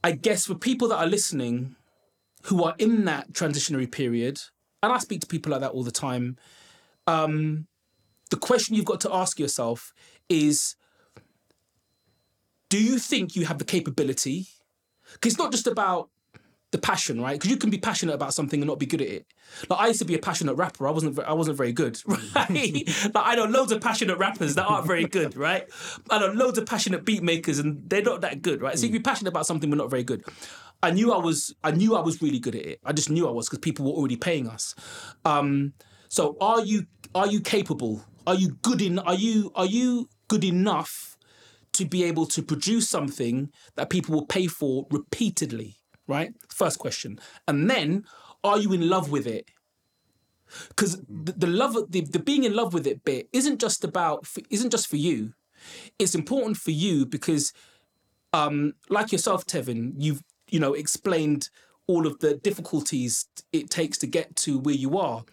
[0.03, 1.77] I guess for people that are listening
[2.45, 4.39] who are in that transitionary period,
[4.83, 6.37] and I speak to people like that all the time,
[7.07, 7.67] um,
[8.31, 9.93] the question you've got to ask yourself
[10.29, 10.77] is
[12.69, 14.47] do you think you have the capability?
[15.13, 16.11] Because it's not just about
[16.75, 17.35] the passion, right?
[17.39, 19.27] Because you can be passionate about something and not be good at it.
[19.71, 20.89] Like I used to be a passionate rapper.
[20.89, 21.17] I wasn't.
[21.21, 22.03] I wasn't very good,
[22.35, 22.51] right?
[23.15, 25.69] like I know loads of passionate rappers that aren't very good, right?
[26.11, 28.77] I know loads of passionate beat makers and they're not that good, right?
[28.77, 30.25] So you can be passionate about something but not very good.
[30.83, 31.55] I knew I was.
[31.63, 32.81] I knew I was really good at it.
[32.85, 34.75] I just knew I was because people were already paying us.
[35.25, 35.75] Um,
[36.09, 36.87] so are you?
[37.15, 38.03] Are you capable?
[38.27, 38.99] Are you good in?
[38.99, 39.53] Are you?
[39.55, 41.17] Are you good enough
[41.75, 45.77] to be able to produce something that people will pay for repeatedly?
[46.07, 46.35] Right?
[46.49, 47.19] First question.
[47.49, 48.05] And then,
[48.43, 49.49] are you in love with it?
[50.69, 54.27] Because the, the love, the, the being in love with it bit isn't just about,
[54.51, 55.33] isn't just for you.
[55.99, 57.53] It's important for you because,
[58.33, 61.49] um, like yourself, Tevin, you've you know explained
[61.87, 65.25] all of the difficulties it takes to get to where you are,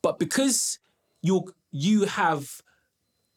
[0.00, 0.78] but because
[1.20, 2.62] you you have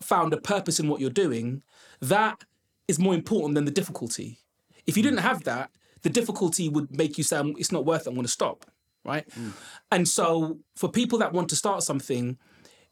[0.02, 1.64] found a purpose in what you're doing,
[2.00, 2.44] that
[2.88, 4.40] is more important than the difficulty.
[4.86, 5.72] If you didn't have that,
[6.02, 8.66] the difficulty would make you say, it's not worth it, I'm going to stop.
[9.06, 9.28] Right.
[9.30, 9.54] Mm.
[9.92, 12.38] And so for people that want to start something,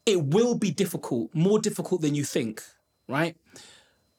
[0.06, 2.62] it will be difficult, more difficult than you think.
[3.08, 3.36] Right.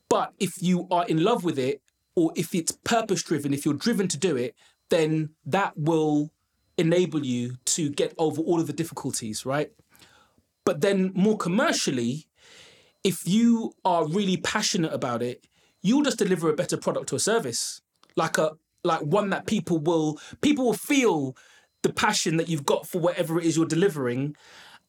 [0.10, 1.82] But if you are in love with it,
[2.16, 4.56] or if it's purpose driven, if you're driven to do it,
[4.90, 6.32] then that will
[6.78, 9.72] enable you to get over all of the difficulties, right?
[10.66, 12.28] But then more commercially,
[13.04, 15.46] if you are really passionate about it,
[15.82, 17.82] you'll just deliver a better product or service.
[18.16, 18.52] Like a
[18.88, 21.36] like one that people will people will feel
[21.84, 24.36] the passion that you've got for whatever it is you're delivering.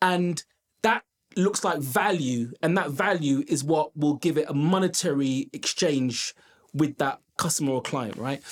[0.01, 0.43] And
[0.83, 1.05] that
[1.37, 2.53] looks like value.
[2.63, 6.35] And that value is what will give it a monetary exchange
[6.73, 8.43] with that customer or client right?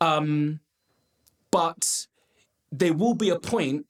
[0.00, 0.60] Um,
[1.50, 2.06] but
[2.72, 3.86] there will be a point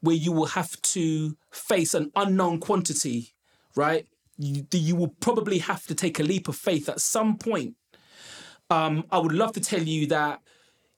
[0.00, 3.34] where you will have to face an unknown quantity
[3.76, 4.06] right?
[4.38, 7.76] You, you will probably have to take a leap of faith at some point
[8.70, 10.40] um, I would love to tell you that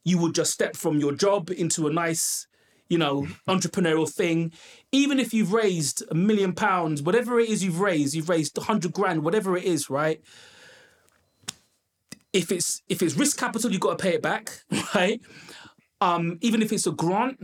[0.05, 2.47] you would just step from your job into a nice,
[2.89, 4.53] you know, entrepreneurial thing.
[4.93, 8.63] Even if you've raised a million pounds, whatever it is you've raised, you've raised a
[8.63, 10.21] hundred grand, whatever it is, right?
[12.33, 14.51] If it's if it's risk capital, you've got to pay it back,
[14.95, 15.21] right?
[16.01, 17.39] Um, even if it's a grant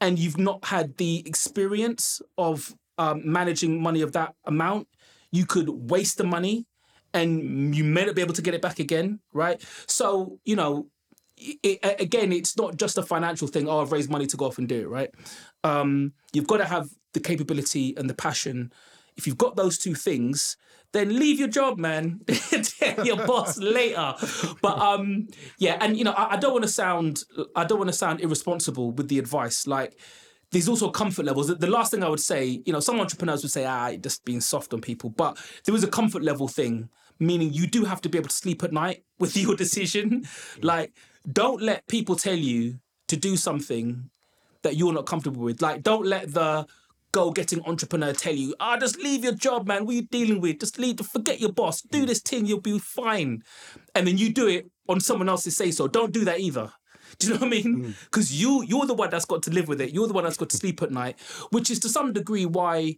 [0.00, 4.88] and you've not had the experience of um, managing money of that amount,
[5.30, 6.66] you could waste the money
[7.14, 9.62] and you may not be able to get it back again, right?
[9.86, 10.86] So, you know,
[11.36, 13.68] it, again, it's not just a financial thing.
[13.68, 15.10] Oh, I've raised money to go off and do it, right?
[15.64, 18.72] Um, you've got to have the capability and the passion.
[19.16, 20.56] If you've got those two things,
[20.92, 22.20] then leave your job, man.
[22.28, 24.14] Tell your boss later.
[24.60, 27.24] But um, yeah, and you know, I, I don't want to sound,
[27.56, 29.66] I don't want to sound irresponsible with the advice.
[29.66, 29.98] Like,
[30.50, 31.48] there's also comfort levels.
[31.48, 34.40] The last thing I would say, you know, some entrepreneurs would say, ah, just being
[34.40, 36.90] soft on people, but there was a comfort level thing
[37.26, 40.26] meaning you do have to be able to sleep at night with your decision.
[40.62, 40.92] like,
[41.30, 44.10] don't let people tell you to do something
[44.62, 45.62] that you're not comfortable with.
[45.62, 46.66] Like, don't let the
[47.12, 49.84] goal getting entrepreneur tell you, ah, oh, just leave your job, man.
[49.84, 50.60] What are you dealing with?
[50.60, 51.82] Just leave, forget your boss.
[51.82, 53.42] Do this thing, you'll be fine.
[53.94, 55.86] And then you do it on someone else's say so.
[55.86, 56.72] Don't do that either.
[57.18, 57.94] Do you know what I mean?
[58.04, 58.40] Because mm.
[58.40, 59.92] you you're the one that's got to live with it.
[59.92, 61.20] You're the one that's got to sleep at night,
[61.50, 62.96] which is to some degree why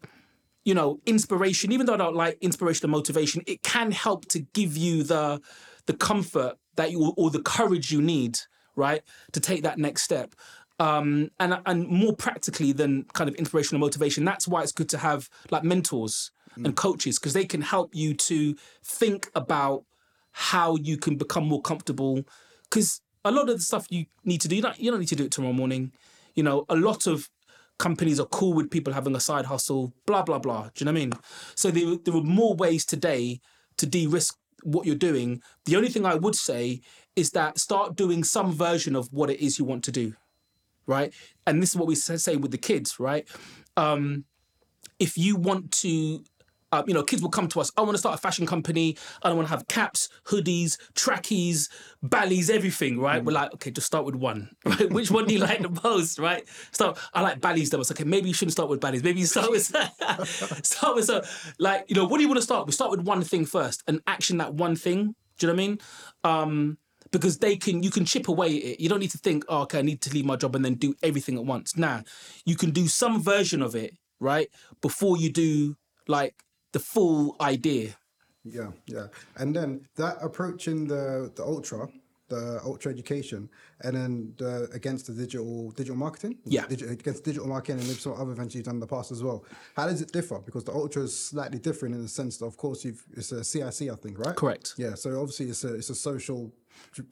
[0.64, 4.40] you know, inspiration, even though I don't like inspiration and motivation, it can help to
[4.40, 5.40] give you the
[5.86, 8.38] the comfort that you or the courage you need,
[8.74, 9.02] right,
[9.32, 10.34] to take that next step.
[10.80, 14.88] Um, and and more practically than kind of inspiration and motivation, that's why it's good
[14.90, 16.64] to have like mentors mm.
[16.64, 19.84] and coaches because they can help you to think about
[20.32, 22.24] how you can become more comfortable.
[22.64, 25.08] Because a lot of the stuff you need to do, you don't, you don't need
[25.08, 25.92] to do it tomorrow morning.
[26.34, 27.30] You know, a lot of
[27.79, 30.64] companies are cool with people having a side hustle, blah, blah, blah.
[30.64, 31.12] Do you know what I mean?
[31.55, 33.41] So there, there are more ways today
[33.79, 35.43] to de risk what you're doing.
[35.66, 36.81] The only thing I would say
[37.16, 40.14] is that start doing some version of what it is you want to do,
[40.87, 41.12] right?
[41.47, 43.29] And this is what we say with the kids, right?
[43.77, 44.25] Um,
[44.99, 46.25] if you want to
[46.75, 47.70] uh, you know, kids will come to us.
[47.77, 48.97] I want to start a fashion company.
[49.22, 51.68] I don't want to have caps, hoodies, trackies,
[52.05, 52.99] ballys, everything.
[52.99, 53.22] Right?
[53.22, 53.27] Mm.
[53.27, 54.51] We're like, okay, just start with one.
[54.64, 54.91] Right?
[54.91, 56.18] Which one do you like the most?
[56.18, 56.45] Right?
[56.72, 56.99] Start.
[57.12, 57.70] I like ballies.
[57.70, 57.81] Though.
[57.81, 58.05] It's okay.
[58.05, 59.05] Maybe you shouldn't start with ballys.
[59.05, 59.64] Maybe you start with
[60.64, 61.22] start with so
[61.59, 62.66] like you know, what do you want to start?
[62.66, 65.14] We start with one thing first and action that one thing.
[65.39, 65.79] Do you know what I mean?
[66.25, 66.79] Um,
[67.11, 68.81] because they can you can chip away at it.
[68.81, 70.75] You don't need to think, oh, okay, I need to leave my job and then
[70.75, 71.77] do everything at once.
[71.77, 72.03] Nah,
[72.45, 74.49] you can do some version of it, right?
[74.81, 75.77] Before you do
[76.09, 76.35] like
[76.75, 77.89] the full idea.
[78.45, 79.07] Yeah, yeah.
[79.41, 81.89] And then that approaching the the ultra,
[82.29, 83.49] the ultra education,
[83.85, 86.35] and then the, against the digital digital marketing.
[86.45, 86.66] Yeah.
[86.66, 89.39] Digi- against digital marketing and some other events you've done in the past as well.
[89.79, 90.39] How does it differ?
[90.49, 93.43] Because the ultra is slightly different in the sense that, of course, you've it's a
[93.43, 94.37] CIC, I think, right?
[94.37, 94.75] Correct.
[94.77, 94.95] Yeah.
[94.95, 96.53] So obviously, it's a it's a social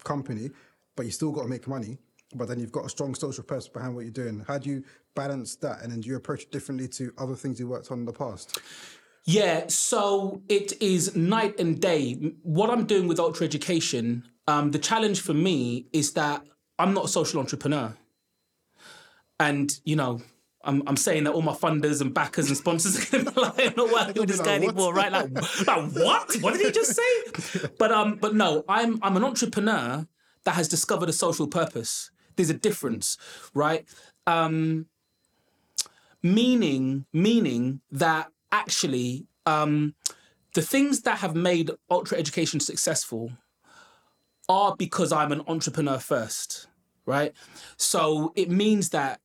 [0.04, 0.50] company,
[0.96, 1.96] but you still got to make money.
[2.40, 4.36] but then you've got a strong social purpose behind what you're doing.
[4.48, 4.78] How do you
[5.14, 5.76] balance that?
[5.82, 8.18] And then do you approach it differently to other things you worked on in the
[8.24, 8.58] past?
[9.24, 12.14] Yeah, so it is night and day.
[12.42, 16.42] What I'm doing with Ultra Education, um, the challenge for me is that
[16.78, 17.96] I'm not a social entrepreneur.
[19.38, 20.20] And, you know,
[20.64, 23.40] I'm, I'm saying that all my funders and backers and sponsors are going to be
[23.40, 25.10] like, I'm not working with this guy anymore, right?
[25.10, 25.32] Like,
[25.66, 26.34] like, what?
[26.40, 27.68] What did he just say?
[27.78, 30.06] But um, but no, I'm I'm an entrepreneur
[30.44, 32.10] that has discovered a social purpose.
[32.36, 33.16] There's a difference,
[33.54, 33.84] right?
[34.26, 34.86] Um,
[36.22, 39.94] meaning meaning that actually um,
[40.54, 43.32] the things that have made ultra education successful
[44.48, 46.68] are because I'm an entrepreneur first,
[47.06, 47.32] right?
[47.76, 49.20] So it means that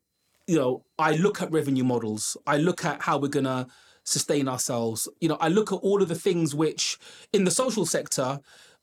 [0.47, 3.67] you know I look at revenue models, I look at how we're gonna
[4.03, 5.07] sustain ourselves.
[5.19, 6.97] You know, I look at all of the things which
[7.33, 8.39] in the social sector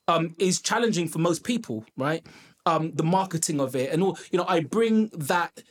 [0.06, 2.24] um, is challenging for most people, right?
[2.66, 4.18] Um, the marketing of it and all.
[4.30, 5.62] You know, I bring that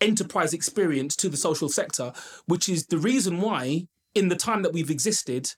[0.00, 2.12] enterprise experience to the social sector,
[2.46, 5.52] which is the reason why, in the time that we've existed,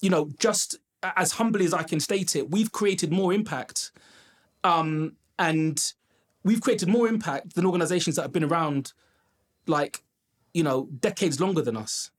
[0.00, 3.92] you know, just as humbly as I can state it, we've created more impact.
[4.64, 5.92] Um, and
[6.44, 8.92] we've created more impact than organizations that have been around
[9.66, 10.02] like,
[10.54, 12.10] you know, decades longer than us.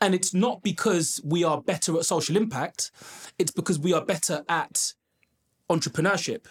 [0.00, 2.90] And it's not because we are better at social impact,
[3.38, 4.94] it's because we are better at
[5.70, 6.46] entrepreneurship.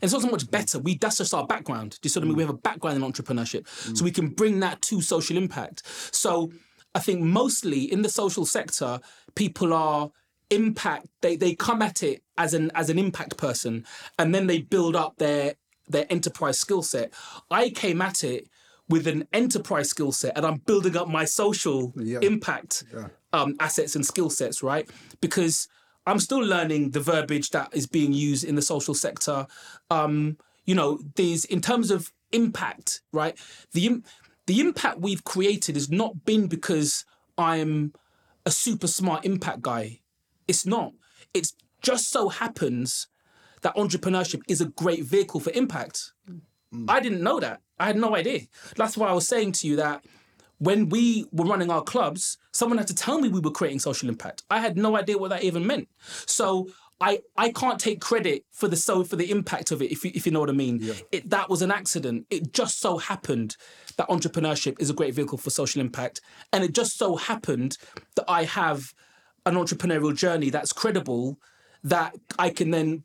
[0.00, 0.78] And it's not so much better.
[0.80, 1.92] We that's just our background.
[1.92, 2.36] Do you see what I mean?
[2.36, 5.82] We have a background in entrepreneurship, so we can bring that to social impact.
[6.12, 6.50] So
[6.94, 9.00] I think mostly in the social sector,
[9.34, 10.10] people are
[10.50, 11.06] impact.
[11.22, 13.84] They they come at it as an as an impact person,
[14.18, 15.54] and then they build up their
[15.88, 17.12] their enterprise skill set.
[17.50, 18.48] I came at it
[18.88, 22.18] with an enterprise skill set, and I'm building up my social Yeah.
[22.22, 22.84] impact
[23.32, 24.88] um, assets and skill sets, right?
[25.20, 25.66] Because
[26.06, 29.46] I'm still learning the verbiage that is being used in the social sector.
[29.90, 30.36] Um,
[30.66, 33.36] you know, these in terms of impact, right?
[33.72, 34.02] The
[34.46, 37.04] the impact we've created has not been because
[37.38, 37.92] I'm
[38.46, 40.00] a super smart impact guy.
[40.46, 40.92] It's not.
[41.32, 43.08] It's just so happens
[43.62, 46.12] that entrepreneurship is a great vehicle for impact.
[46.30, 46.86] Mm.
[46.88, 47.60] I didn't know that.
[47.78, 48.40] I had no idea.
[48.76, 50.04] That's why I was saying to you that
[50.58, 54.08] when we were running our clubs, someone had to tell me we were creating social
[54.08, 54.42] impact.
[54.50, 55.88] I had no idea what that even meant.
[56.26, 56.68] So
[57.00, 60.12] I I can't take credit for the so for the impact of it if you,
[60.14, 60.94] if you know what I mean.
[61.12, 62.26] It that was an accident.
[62.30, 63.56] It just so happened
[63.96, 66.20] that entrepreneurship is a great vehicle for social impact,
[66.52, 67.76] and it just so happened
[68.16, 68.94] that I have
[69.46, 71.38] an entrepreneurial journey that's credible
[71.82, 73.04] that I can then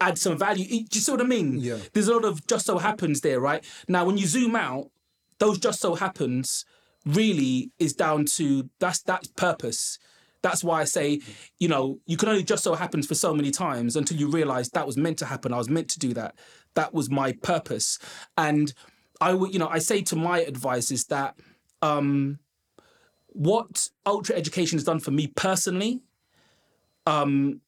[0.00, 0.64] add some value.
[0.66, 1.58] Do you see what I mean?
[1.58, 1.78] Yeah.
[1.92, 3.64] There's a lot of just so happens there, right?
[3.88, 4.90] Now, when you zoom out,
[5.38, 6.64] those just so happens
[7.04, 9.98] really is down to that's that's purpose.
[10.42, 11.20] That's why I say,
[11.58, 14.68] you know, you can only just so happens for so many times until you realize
[14.70, 15.52] that was meant to happen.
[15.52, 16.34] I was meant to do that.
[16.74, 17.98] That was my purpose.
[18.36, 18.72] And
[19.20, 21.36] I would, you know, I say to my advice is that
[21.80, 22.40] um,
[23.28, 26.02] what ultra education has done for me personally,
[27.06, 27.60] um,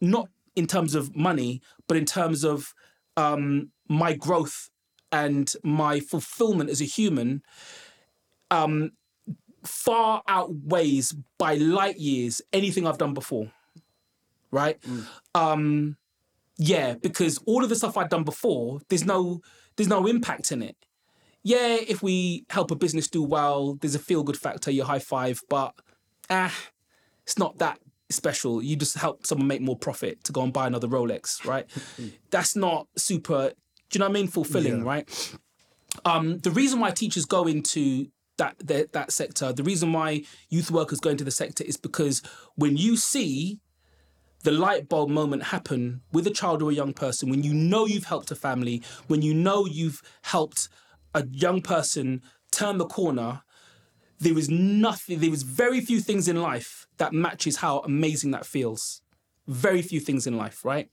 [0.00, 2.74] not in terms of money, but in terms of
[3.16, 4.70] um, my growth
[5.12, 7.42] and my fulfillment as a human,
[8.50, 8.92] um,
[9.64, 13.50] far outweighs by light years anything I've done before.
[14.50, 14.78] Right?
[15.34, 15.96] Um,
[16.58, 19.40] yeah, because all of the stuff I've done before, there's no
[19.76, 20.76] there's no impact in it.
[21.42, 24.98] Yeah, if we help a business do well, there's a feel good factor, you high
[24.98, 25.74] five, but
[26.28, 26.54] ah,
[27.22, 27.78] it's not that
[28.10, 28.62] special.
[28.62, 31.64] You just help someone make more profit to go and buy another Rolex, right?
[32.30, 33.52] That's not super,
[33.88, 34.28] do you know what I mean?
[34.28, 34.84] Fulfilling, Yeah.
[34.84, 35.34] right?
[36.04, 38.08] Um, the reason why teachers go into
[38.40, 42.22] that, that that sector, the reason why youth workers go into the sector is because
[42.56, 43.60] when you see
[44.44, 47.84] the light bulb moment happen with a child or a young person, when you know
[47.84, 50.70] you've helped a family, when you know you've helped
[51.14, 53.42] a young person turn the corner,
[54.18, 58.46] there is nothing, there is very few things in life that matches how amazing that
[58.46, 59.02] feels.
[59.48, 60.88] Very few things in life, right?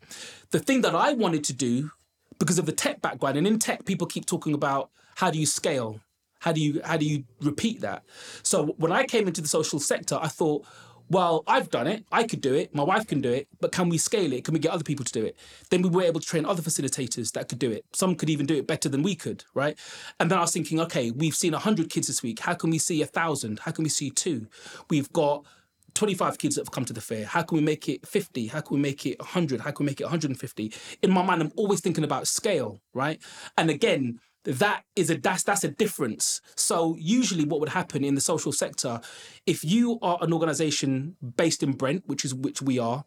[0.52, 1.92] The thing that I wanted to do,
[2.40, 5.46] because of the tech background, and in tech, people keep talking about how do you
[5.46, 6.02] scale?
[6.40, 8.04] How do you how do you repeat that?
[8.44, 10.66] So when I came into the social sector, I thought,
[11.10, 12.06] well, I've done it.
[12.12, 12.76] I could do it.
[12.76, 13.48] My wife can do it.
[13.62, 14.44] But can we scale it?
[14.44, 15.38] Can we get other people to do it?
[15.70, 17.86] Then we were able to train other facilitators that could do it.
[17.94, 19.78] Some could even do it better than we could, right?
[20.20, 22.40] And then I was thinking, okay, we've seen 100 kids this week.
[22.40, 23.60] How can we see 1,000?
[23.60, 24.48] How can we see two?
[24.90, 25.46] We've got
[25.94, 27.26] 25 kids that have come to the fair.
[27.26, 28.48] How can we make it 50?
[28.48, 29.62] How can we make it 100?
[29.62, 30.74] How can we make it 150?
[31.02, 33.20] In my mind, I'm always thinking about scale, right?
[33.58, 36.40] And again, that is a that's that's a difference.
[36.56, 39.02] So usually what would happen in the social sector,
[39.46, 43.04] if you are an organization based in Brent, which is which we are,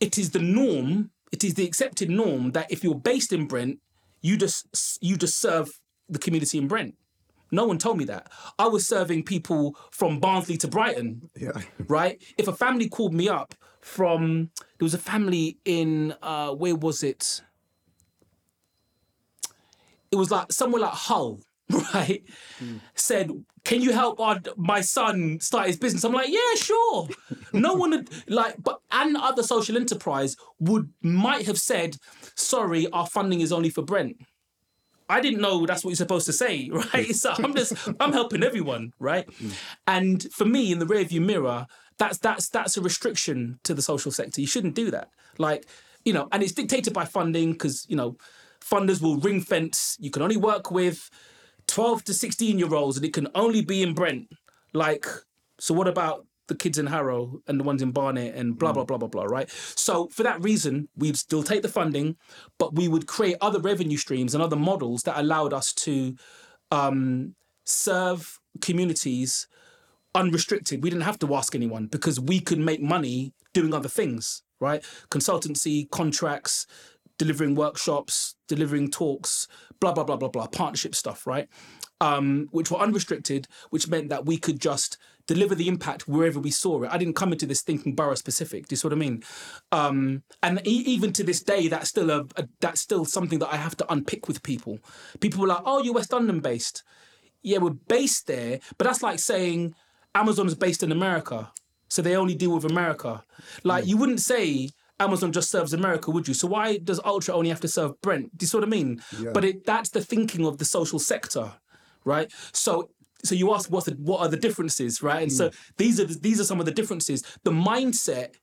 [0.00, 3.78] it is the norm, it is the accepted norm that if you're based in Brent,
[4.20, 5.80] you just you just serve
[6.10, 6.94] the community in Brent.
[7.50, 8.30] No one told me that.
[8.58, 11.30] I was serving people from Barnsley to Brighton.
[11.36, 11.52] Yeah.
[11.88, 12.22] Right?
[12.36, 17.02] If a family called me up from there was a family in uh where was
[17.02, 17.40] it?
[20.14, 21.40] It was like somewhere like Hull,
[21.94, 22.22] right?
[22.60, 22.76] Hmm.
[22.94, 23.32] Said,
[23.64, 27.08] "Can you help our, my son start his business?" I'm like, "Yeah, sure."
[27.52, 31.96] no one would like, but and other social enterprise would might have said,
[32.36, 34.16] "Sorry, our funding is only for Brent."
[35.08, 37.12] I didn't know that's what you're supposed to say, right?
[37.12, 39.28] So I'm just I'm helping everyone, right?
[39.34, 39.48] Hmm.
[39.88, 41.66] And for me, in the rearview mirror,
[41.98, 44.40] that's that's that's a restriction to the social sector.
[44.40, 45.08] You shouldn't do that.
[45.38, 45.66] Like,
[46.04, 48.16] you know, and it's dictated by funding because you know,
[48.70, 49.96] funders will ring fence.
[50.00, 51.10] You can only work with
[51.66, 54.28] 12 to 16 year olds, and it can only be in Brent.
[54.72, 55.06] Like,
[55.58, 58.84] so what about the kids in Harrow and the ones in Barnet and blah blah
[58.84, 59.50] blah blah blah, right?
[59.50, 62.16] So for that reason, we'd still take the funding,
[62.58, 66.16] but we would create other revenue streams and other models that allowed us to
[66.70, 67.34] um,
[67.64, 69.46] serve communities
[70.14, 70.82] unrestricted.
[70.82, 74.82] We didn't have to ask anyone because we could make money doing other things, right?
[75.10, 76.66] Consultancy, contracts,
[77.18, 79.48] delivering workshops, delivering talks,
[79.80, 81.48] blah blah blah blah blah, partnership stuff, right?
[82.00, 86.50] Um, which were unrestricted, which meant that we could just deliver the impact wherever we
[86.50, 86.90] saw it.
[86.92, 88.68] I didn't come into this thinking borough specific.
[88.68, 89.22] Do you see what I mean?
[89.72, 93.52] Um, and e- even to this day, that's still a, a that's still something that
[93.52, 94.78] I have to unpick with people.
[95.20, 96.82] People were like, "Oh, you're West London based."
[97.42, 99.74] Yeah, we're based there, but that's like saying
[100.14, 101.52] Amazon is based in America,
[101.88, 103.22] so they only deal with America.
[103.62, 104.70] Like you wouldn't say
[105.00, 106.34] Amazon just serves America, would you?
[106.34, 108.36] So why does Ultra only have to serve Brent?
[108.36, 109.02] Do you see what I mean?
[109.18, 109.30] Yeah.
[109.32, 111.52] But it, that's the thinking of the social sector,
[112.04, 112.32] right?
[112.52, 112.90] So
[113.24, 115.22] so you ask what's the, what are the differences, right?
[115.22, 117.22] And so these are the, these are some of the differences.
[117.42, 118.34] The mindset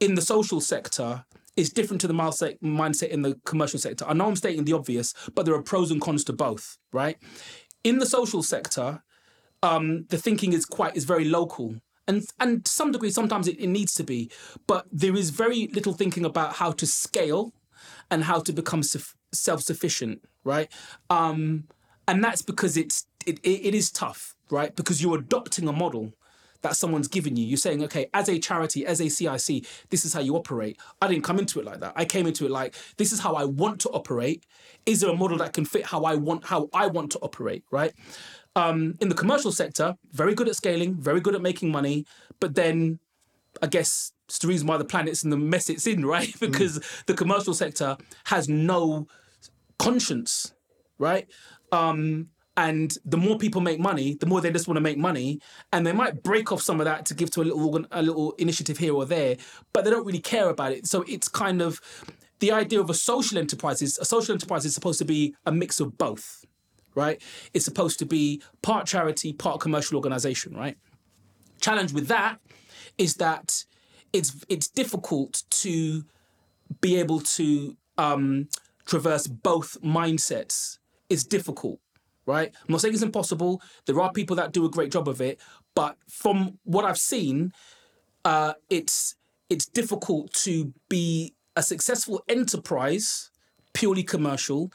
[0.00, 1.24] in the social sector
[1.56, 4.04] is different to the mindset mindset in the commercial sector.
[4.06, 7.16] I know I'm stating the obvious, but there are pros and cons to both, right?
[7.82, 9.02] In the social sector,
[9.62, 11.74] um, the thinking is quite is very local.
[12.08, 14.30] And, and to some degree, sometimes it, it needs to be,
[14.66, 17.52] but there is very little thinking about how to scale
[18.10, 20.68] and how to become suf- self-sufficient, right?
[21.10, 21.64] Um,
[22.08, 24.74] and that's because it's it, it, it is tough, right?
[24.74, 26.14] Because you're adopting a model
[26.62, 27.46] that someone's given you.
[27.46, 30.78] You're saying, okay, as a charity, as a CIC, this is how you operate.
[31.00, 31.92] I didn't come into it like that.
[31.96, 34.44] I came into it like this is how I want to operate.
[34.86, 37.64] Is there a model that can fit how I want how I want to operate,
[37.70, 37.92] right?
[38.58, 42.04] Um, in the commercial sector, very good at scaling, very good at making money,
[42.40, 42.98] but then
[43.62, 46.34] I guess it's the reason why the planet's in the mess it's in, right?
[46.40, 49.06] because the commercial sector has no
[49.78, 50.54] conscience,
[50.98, 51.28] right?
[51.70, 55.38] Um, and the more people make money, the more they just want to make money,
[55.72, 58.02] and they might break off some of that to give to a little organ- a
[58.02, 59.36] little initiative here or there,
[59.72, 60.84] but they don't really care about it.
[60.88, 61.80] So it's kind of
[62.40, 65.52] the idea of a social enterprise is a social enterprise is supposed to be a
[65.52, 66.44] mix of both,
[66.94, 67.20] right?
[67.54, 70.76] It's supposed to be part charity, part commercial organization, right?
[71.60, 72.40] Challenge with that
[72.96, 73.64] is that
[74.12, 76.04] it's it's difficult to
[76.80, 78.48] be able to um,
[78.86, 80.78] traverse both mindsets.
[81.08, 81.80] It's difficult,
[82.26, 82.52] right?
[82.54, 83.62] I'm not saying it's impossible.
[83.86, 85.40] There are people that do a great job of it,
[85.74, 87.52] but from what I've seen,
[88.24, 89.16] uh, it's
[89.48, 93.30] it's difficult to be a successful enterprise,
[93.72, 94.72] purely commercial,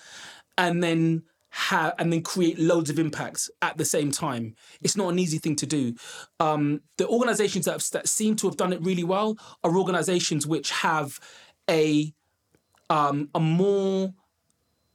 [0.57, 1.23] and then
[1.56, 4.56] have and then create loads of impacts at the same time.
[4.82, 5.94] It's not an easy thing to do.
[6.40, 10.48] Um, the organizations that, have, that seem to have done it really well are organizations
[10.48, 11.20] which have
[11.70, 12.12] a
[12.90, 14.14] um, a more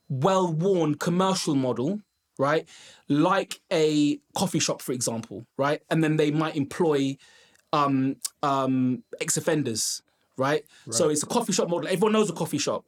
[0.09, 2.01] well-worn commercial model,
[2.39, 2.69] right?
[3.09, 5.81] Like a coffee shop, for example, right?
[5.91, 7.17] And then they might employ
[7.73, 10.03] um, um, ex-offenders,
[10.37, 10.65] right?
[10.91, 11.89] So it's a coffee shop model.
[11.89, 12.85] Everyone knows a coffee shop.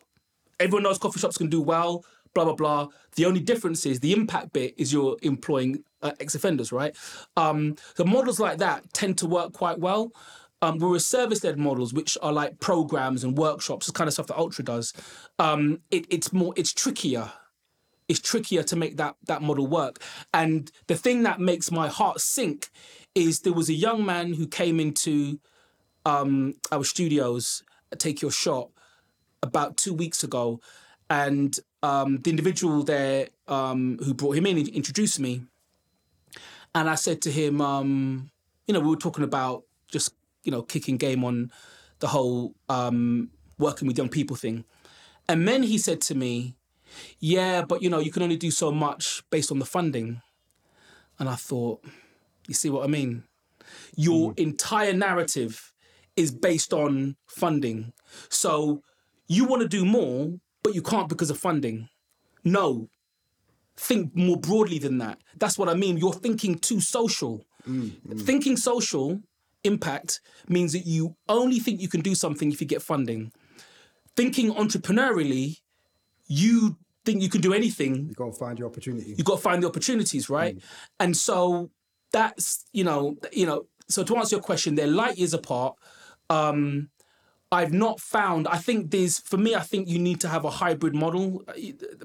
[0.59, 2.05] Everyone knows coffee shops can do well.
[2.35, 2.89] Blah blah blah.
[3.16, 6.97] The only difference is the impact bit is you're employing uh, ex-offenders, right?
[7.36, 10.12] Um, so models like that tend to work quite well.
[10.62, 14.36] Um, whereas service-led models, which are like programs and workshops, the kind of stuff that
[14.36, 14.93] Ultra does,
[15.39, 17.32] um, it, it's more it's trickier
[18.11, 20.02] it's trickier to make that that model work.
[20.35, 22.69] And the thing that makes my heart sink
[23.15, 25.39] is there was a young man who came into
[26.05, 27.62] um, our studios,
[27.98, 28.70] Take Your Shot,
[29.44, 30.61] about two weeks ago,
[31.09, 35.43] and um, the individual there um, who brought him in introduced me,
[36.74, 38.31] and I said to him, um,
[38.66, 41.51] you know, we were talking about just you know kicking game on
[41.98, 44.65] the whole um, working with young people thing,
[45.28, 46.57] and then he said to me,
[47.19, 50.20] yeah, but you know, you can only do so much based on the funding.
[51.19, 51.85] And I thought,
[52.47, 53.24] you see what I mean?
[53.94, 55.73] Your entire narrative
[56.16, 57.93] is based on funding.
[58.28, 58.82] So
[59.28, 60.32] you want to do more,
[60.62, 61.89] but you can't because of funding.
[62.45, 62.89] no.
[63.77, 65.19] Think more broadly than that.
[65.39, 65.97] That's what I mean.
[65.97, 67.47] You're thinking too social.
[68.15, 69.20] Thinking social
[69.65, 73.32] impact means that you only think you can do something if you get funding.
[74.16, 75.61] Thinking entrepreneurially,
[76.27, 76.77] you
[77.07, 79.15] think you can do anything You gotta find your opportunity.
[79.16, 80.59] you got to find the opportunities, right?
[80.99, 81.70] And so
[82.12, 83.66] that's you know you know.
[83.89, 85.77] So to answer your question, they're light years apart.
[86.28, 86.91] Um,
[87.52, 88.47] I've not found.
[88.47, 89.55] I think there's for me.
[89.56, 91.52] I think you need to have a hybrid model, uh,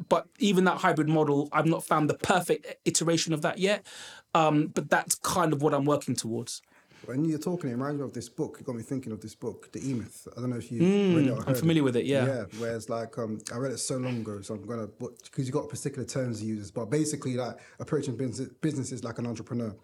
[0.10, 3.86] but even that hybrid model, I've not found the perfect iteration of that yet.
[4.34, 6.62] Um, but that's kind of what I'm working towards.
[7.06, 8.58] When you're talking, it reminds me of this book.
[8.60, 10.28] It got me thinking of this book, The E Myth.
[10.36, 12.06] I don't know if you read it or heard Mm, I'm familiar with it.
[12.06, 12.26] Yeah.
[12.26, 14.88] Yeah, whereas like um, I read it so long ago, so I'm gonna
[15.24, 19.28] because you got particular terms he use, but basically like approaching business businesses like an
[19.28, 19.76] entrepreneur,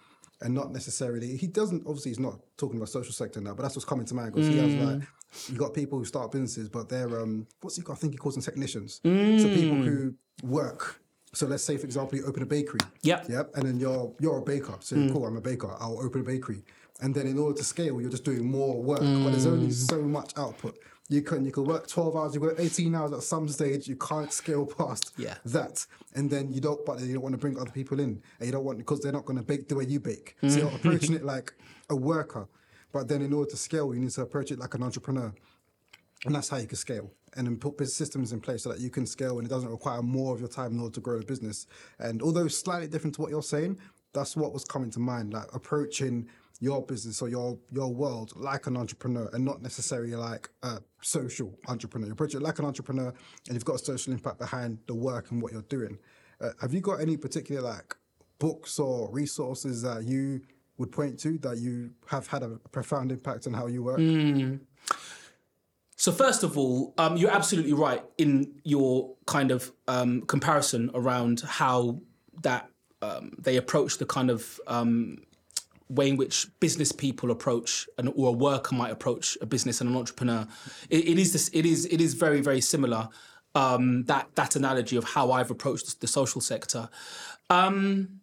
[0.41, 3.75] and not necessarily he doesn't obviously he's not talking about social sector now, but that's
[3.75, 4.99] what's coming to mind because he has Mm.
[4.99, 5.07] like
[5.49, 7.93] you got people who start businesses, but they're um what's he got?
[7.93, 8.99] I think he calls them technicians.
[9.05, 9.41] Mm.
[9.41, 10.13] So people who
[10.43, 11.01] work.
[11.33, 12.81] So let's say, for example, you open a bakery.
[13.03, 13.29] Yep.
[13.29, 13.51] Yep.
[13.55, 14.75] And then you're you're a baker.
[14.81, 15.73] So cool, I'm a baker.
[15.79, 16.63] I'll open a bakery.
[17.01, 18.99] And then in order to scale, you're just doing more work.
[18.99, 20.77] But there's only so much output.
[21.11, 23.97] You can you can work 12 hours, you work 18 hours at some stage, you
[23.97, 25.35] can't scale past Yeah.
[25.43, 25.85] that.
[26.15, 28.21] And then you don't but you don't want to bring other people in.
[28.39, 30.37] And you don't want because they're not gonna bake the way you bake.
[30.41, 30.75] So you're mm.
[30.75, 31.53] approaching it like
[31.89, 32.47] a worker.
[32.93, 35.33] But then in order to scale, you need to approach it like an entrepreneur.
[36.25, 37.11] And that's how you can scale.
[37.35, 40.01] And then put systems in place so that you can scale and it doesn't require
[40.01, 41.67] more of your time in order to grow the business.
[41.99, 43.79] And although slightly different to what you're saying,
[44.13, 45.33] that's what was coming to mind.
[45.33, 46.29] Like approaching
[46.61, 51.53] your business or your your world like an entrepreneur and not necessarily like a social
[51.67, 52.05] entrepreneur.
[52.05, 53.11] You approach it like an entrepreneur
[53.47, 55.97] and you've got a social impact behind the work and what you're doing.
[56.39, 57.95] Uh, have you got any particular like
[58.39, 60.41] books or resources that you
[60.77, 63.99] would point to that you have had a profound impact on how you work?
[65.97, 71.41] So first of all, um, you're absolutely right in your kind of um, comparison around
[71.41, 72.01] how
[72.41, 72.69] that
[73.03, 75.19] um, they approach the kind of um,
[75.91, 79.95] way in which business people approach or a worker might approach a business and an
[79.95, 80.47] entrepreneur.
[80.89, 81.49] It, it is this.
[81.53, 81.85] It is.
[81.85, 83.09] It is very very similar.
[83.53, 86.89] Um, that that analogy of how I've approached the social sector.
[87.49, 88.21] Um,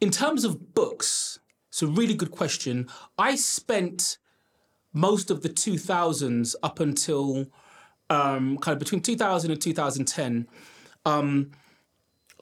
[0.00, 2.88] in terms of books, it's a really good question.
[3.18, 4.18] I spent
[4.92, 7.46] most of the 2000s up until
[8.10, 10.48] um, kind of between 2000 and 2010,
[11.04, 11.50] um,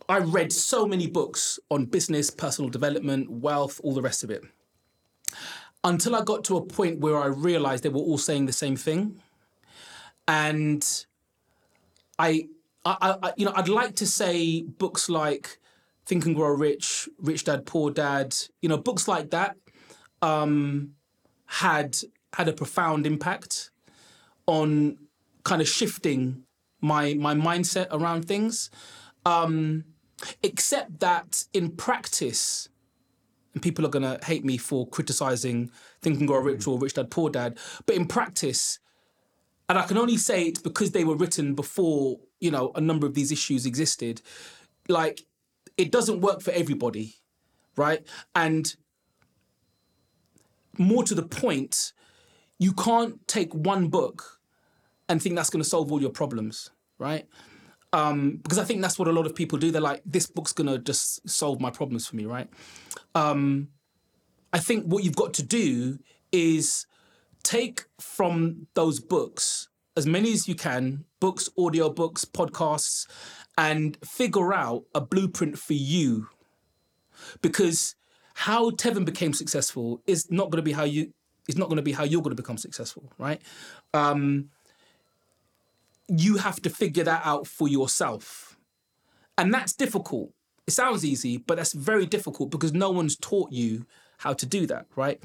[0.09, 4.45] I read so many books on business, personal development, wealth, all the rest of it.
[5.85, 8.77] Until I got to a point where I realized they were all saying the same
[8.77, 9.21] thing.
[10.27, 10.85] And
[12.19, 12.49] I,
[12.85, 15.61] I, I you know, I'd like to say books like
[16.07, 19.57] Think and Grow Rich, Rich Dad, Poor Dad, you know, books like that
[20.23, 20.93] um,
[21.47, 21.97] had
[22.33, 23.71] had a profound impact
[24.47, 24.99] on
[25.45, 26.45] kind of shifting
[26.81, 28.71] my my mindset around things.
[29.25, 29.85] Um,
[30.43, 32.69] except that in practice,
[33.57, 35.71] and people are gonna hate me for criticizing
[36.03, 36.73] Think and Grow Rich mm.
[36.73, 38.79] or Rich Dad Poor Dad, but in practice,
[39.71, 43.07] and I can only say it's because they were written before you know a number
[43.07, 44.21] of these issues existed.
[44.91, 45.23] Like,
[45.79, 47.15] it doesn't work for everybody,
[47.77, 48.07] right?
[48.35, 48.77] And
[50.77, 51.95] more to the point,
[52.59, 54.39] you can't take one book
[55.09, 57.27] and think that's going to solve all your problems, right?
[57.93, 59.71] Um, because I think that's what a lot of people do.
[59.71, 62.49] They're like, this book's to just solve my problems for me, right?
[63.15, 63.69] Um,
[64.53, 65.99] I think what you've got to do
[66.33, 66.87] is
[67.43, 73.07] take from those books as many as you can books, audio books, podcasts
[73.57, 76.29] and figure out a blueprint for you.
[77.41, 77.95] Because
[78.35, 81.13] how Tevin became successful is not going to be how you
[81.49, 83.41] is not going to be how you're going to become successful, right?
[83.95, 84.51] Um,
[86.09, 88.57] you have to figure that out for yourself.
[89.39, 90.33] And that's difficult.
[90.67, 93.87] It sounds easy, but that's very difficult because no one's taught you
[94.19, 95.23] how to do that, right?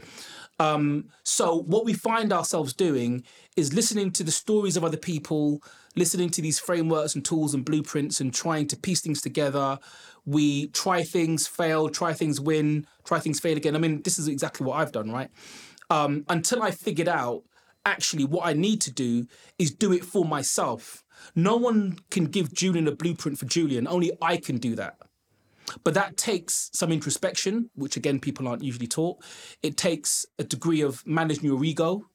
[0.60, 3.24] Um, so, what we find ourselves doing
[3.56, 5.64] is listening to the stories of other people,
[5.95, 9.80] listening to these frameworks and tools and blueprints, and trying to piece things together.
[10.26, 13.76] We try things, fail, try things, win, try things, fail again.
[13.76, 15.30] I mean, this is exactly what I've done, right?
[15.90, 17.44] Um, until I figured out
[17.86, 19.28] actually what I need to do
[19.58, 21.03] is do it for myself.
[21.36, 24.98] No one can give Julian a blueprint for Julian, only I can do that.
[25.84, 29.24] But that takes some introspection, which again, people aren't usually taught.
[29.62, 32.06] It takes a degree of managing your ego.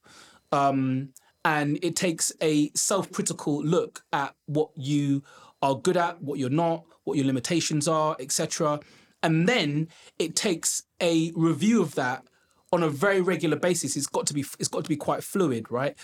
[0.53, 1.11] Um,
[1.45, 5.23] and it takes a self critical look at what you
[5.63, 8.81] are good at, what you're not, what your limitations are, etc.
[9.23, 9.89] And then
[10.19, 12.25] it takes a review of that
[12.73, 13.97] on a very regular basis.
[13.97, 15.97] It's got to be it's got to be quite fluid, right?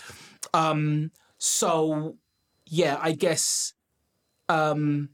[0.53, 2.17] Um, so
[2.65, 3.73] yeah, I guess
[4.49, 5.09] um,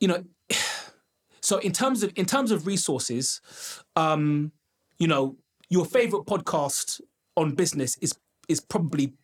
[0.00, 0.24] you know,
[1.40, 3.40] so in terms of in terms of resources,
[3.96, 4.52] um,
[4.98, 5.36] you know,
[5.68, 7.00] your favorite podcast
[7.36, 8.14] on business is
[8.48, 9.14] is probably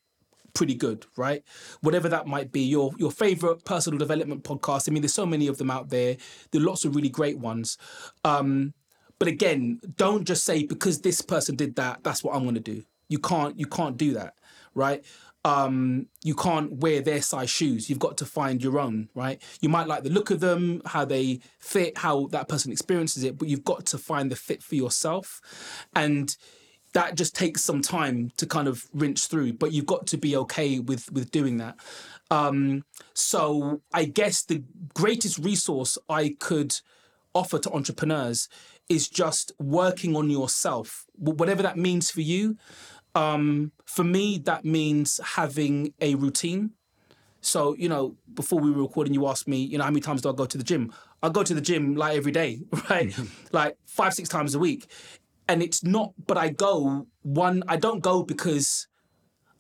[0.54, 1.42] pretty good, right?
[1.82, 4.88] Whatever that might be, your your favorite personal development podcast.
[4.88, 6.16] I mean, there's so many of them out there.
[6.50, 7.76] There are lots of really great ones.
[8.24, 8.72] Um,
[9.18, 12.84] but again, don't just say because this person did that, that's what I'm to do.
[13.08, 14.34] You can't you can't do that,
[14.74, 15.04] right?
[15.44, 17.88] Um, you can't wear their size shoes.
[17.88, 19.40] You've got to find your own, right?
[19.60, 23.38] You might like the look of them, how they fit, how that person experiences it,
[23.38, 25.40] but you've got to find the fit for yourself.
[25.94, 26.36] And
[26.92, 30.36] that just takes some time to kind of rinse through, but you've got to be
[30.36, 31.76] okay with with doing that.
[32.30, 32.84] Um,
[33.14, 34.62] so I guess the
[34.94, 36.74] greatest resource I could
[37.34, 38.48] offer to entrepreneurs
[38.88, 42.56] is just working on yourself, whatever that means for you.
[43.14, 46.70] Um, for me, that means having a routine.
[47.40, 50.22] So, you know, before we were recording, you asked me, you know, how many times
[50.22, 50.92] do I go to the gym?
[51.22, 52.60] I go to the gym like every day,
[52.90, 53.14] right?
[53.52, 54.90] like five, six times a week.
[55.48, 58.86] And it's not, but I go one, I don't go because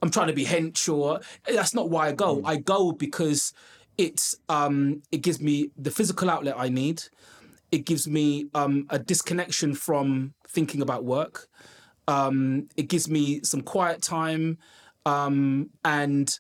[0.02, 2.38] I'm trying to be hench or that's not why I go.
[2.38, 2.42] Mm.
[2.46, 3.52] I go because
[3.96, 7.02] it's um it gives me the physical outlet I need.
[7.70, 11.48] It gives me um a disconnection from thinking about work.
[12.06, 14.56] Um, it gives me some quiet time,
[15.04, 16.38] um, and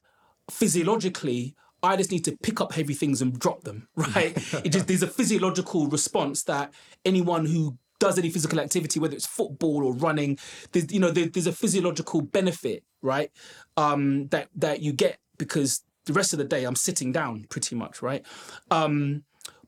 [0.50, 3.88] physiologically, I just need to pick up heavy things and drop them.
[3.96, 4.36] Right?
[4.64, 6.72] it just there's a physiological response that
[7.04, 10.38] anyone who does any physical activity, whether it's football or running,
[10.72, 13.30] there's you know there, there's a physiological benefit, right?
[13.76, 17.74] Um, that that you get because the rest of the day I'm sitting down pretty
[17.76, 18.24] much, right?
[18.70, 19.24] Um,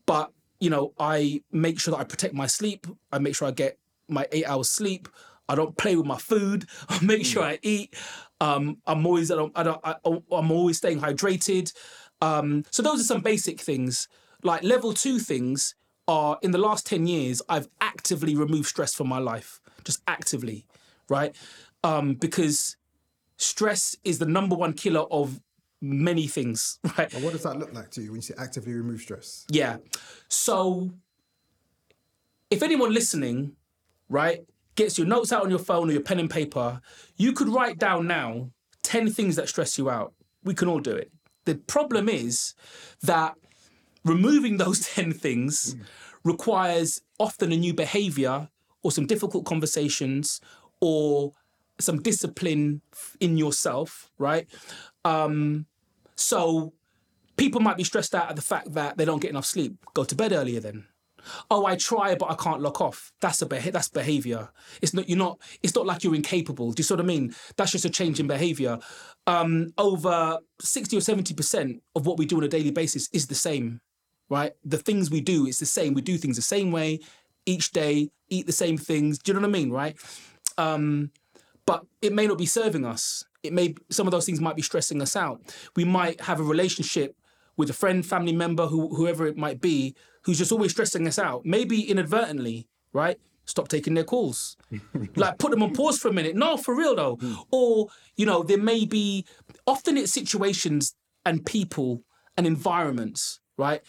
[0.06, 2.86] but you know I make sure that I protect my sleep.
[3.10, 3.78] I make sure I get
[4.08, 5.08] my eight hours sleep.
[5.48, 6.66] I don't play with my food.
[6.88, 7.94] I make sure I eat.
[8.40, 11.72] Um, I'm always I don't, I don't, I, am always staying hydrated.
[12.22, 14.06] Um, so those are some basic things.
[14.42, 15.74] Like level two things
[16.06, 20.66] are in the last ten years, I've actively removed stress from my life, just actively,
[21.08, 21.34] right?
[21.82, 22.76] Um, because
[23.36, 25.40] stress is the number one killer of
[25.80, 27.12] many things, right?
[27.12, 29.46] And what does that look like to you when you say actively remove stress?
[29.50, 29.78] Yeah.
[30.28, 30.90] So
[32.50, 33.52] if anyone listening,
[34.08, 34.40] right,
[34.74, 36.80] gets your notes out on your phone or your pen and paper,
[37.16, 38.50] you could write down now
[38.82, 40.12] 10 things that stress you out.
[40.44, 41.10] We can all do it.
[41.44, 42.54] The problem is
[43.02, 43.34] that
[44.04, 45.82] removing those 10 things mm.
[46.24, 48.48] requires often a new behavior
[48.82, 50.40] or some difficult conversations
[50.80, 51.32] or
[51.78, 52.80] some discipline
[53.20, 54.46] in yourself, right?
[55.04, 55.66] Um,
[56.20, 56.72] so
[57.36, 59.74] people might be stressed out at the fact that they don't get enough sleep.
[59.94, 60.84] Go to bed earlier then.
[61.50, 63.12] Oh i try but i can't lock off.
[63.20, 64.48] That's a beha- that's behavior.
[64.80, 66.72] It's not you're not it's not like you're incapable.
[66.72, 67.34] Do you see what i mean?
[67.56, 68.78] That's just a change in behavior.
[69.26, 73.34] Um, over 60 or 70% of what we do on a daily basis is the
[73.34, 73.80] same
[74.30, 74.52] right?
[74.64, 75.92] The things we do it's the same.
[75.92, 77.00] We do things the same way
[77.46, 79.18] each day eat the same things.
[79.18, 79.96] Do you know what i mean right?
[80.56, 81.10] Um,
[81.66, 84.62] but it may not be serving us it may some of those things might be
[84.62, 85.40] stressing us out
[85.76, 87.16] we might have a relationship
[87.56, 91.18] with a friend family member who, whoever it might be who's just always stressing us
[91.18, 93.18] out, maybe inadvertently, right?
[93.46, 94.56] Stop taking their calls.
[95.16, 96.36] like put them on pause for a minute.
[96.36, 97.16] No, for real though.
[97.16, 97.36] Mm.
[97.50, 99.26] Or, you know, there may be
[99.66, 100.94] often it's situations
[101.24, 102.02] and people
[102.36, 103.82] and environments, right?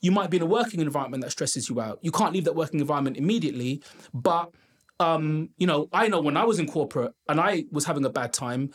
[0.00, 1.98] You might be in a working environment that stresses you out.
[2.02, 3.82] You can't leave that working environment immediately,
[4.14, 4.52] but
[5.00, 8.10] um, you know, I know when I was in corporate and I was having a
[8.10, 8.70] bad time,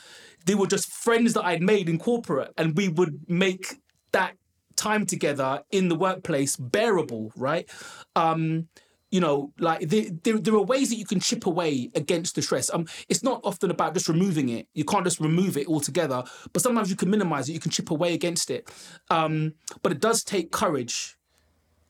[0.46, 3.76] they were just friends that I'd made in corporate, and we would make
[4.12, 4.36] that
[4.76, 7.70] time together in the workplace bearable, right?
[8.16, 8.68] Um,
[9.12, 12.42] you know, like there, there, there, are ways that you can chip away against the
[12.42, 12.74] stress.
[12.74, 14.68] Um, it's not often about just removing it.
[14.74, 17.54] You can't just remove it altogether, but sometimes you can minimize it.
[17.54, 18.72] You can chip away against it.
[19.12, 21.16] Um, but it does take courage,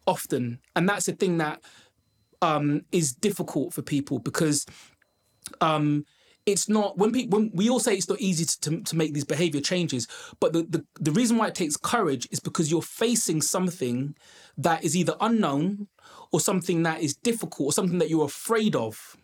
[0.05, 1.61] often, and that's the thing that
[2.44, 4.65] um, is difficult for people because
[5.61, 6.06] um,
[6.45, 9.14] it's not when people when we all say it's not easy to, to, to make
[9.14, 10.07] these behavior changes
[10.41, 14.14] but the, the the reason why it takes courage is because you're facing something
[14.57, 15.88] that is either unknown
[16.34, 19.18] or something that is difficult or something that you're afraid of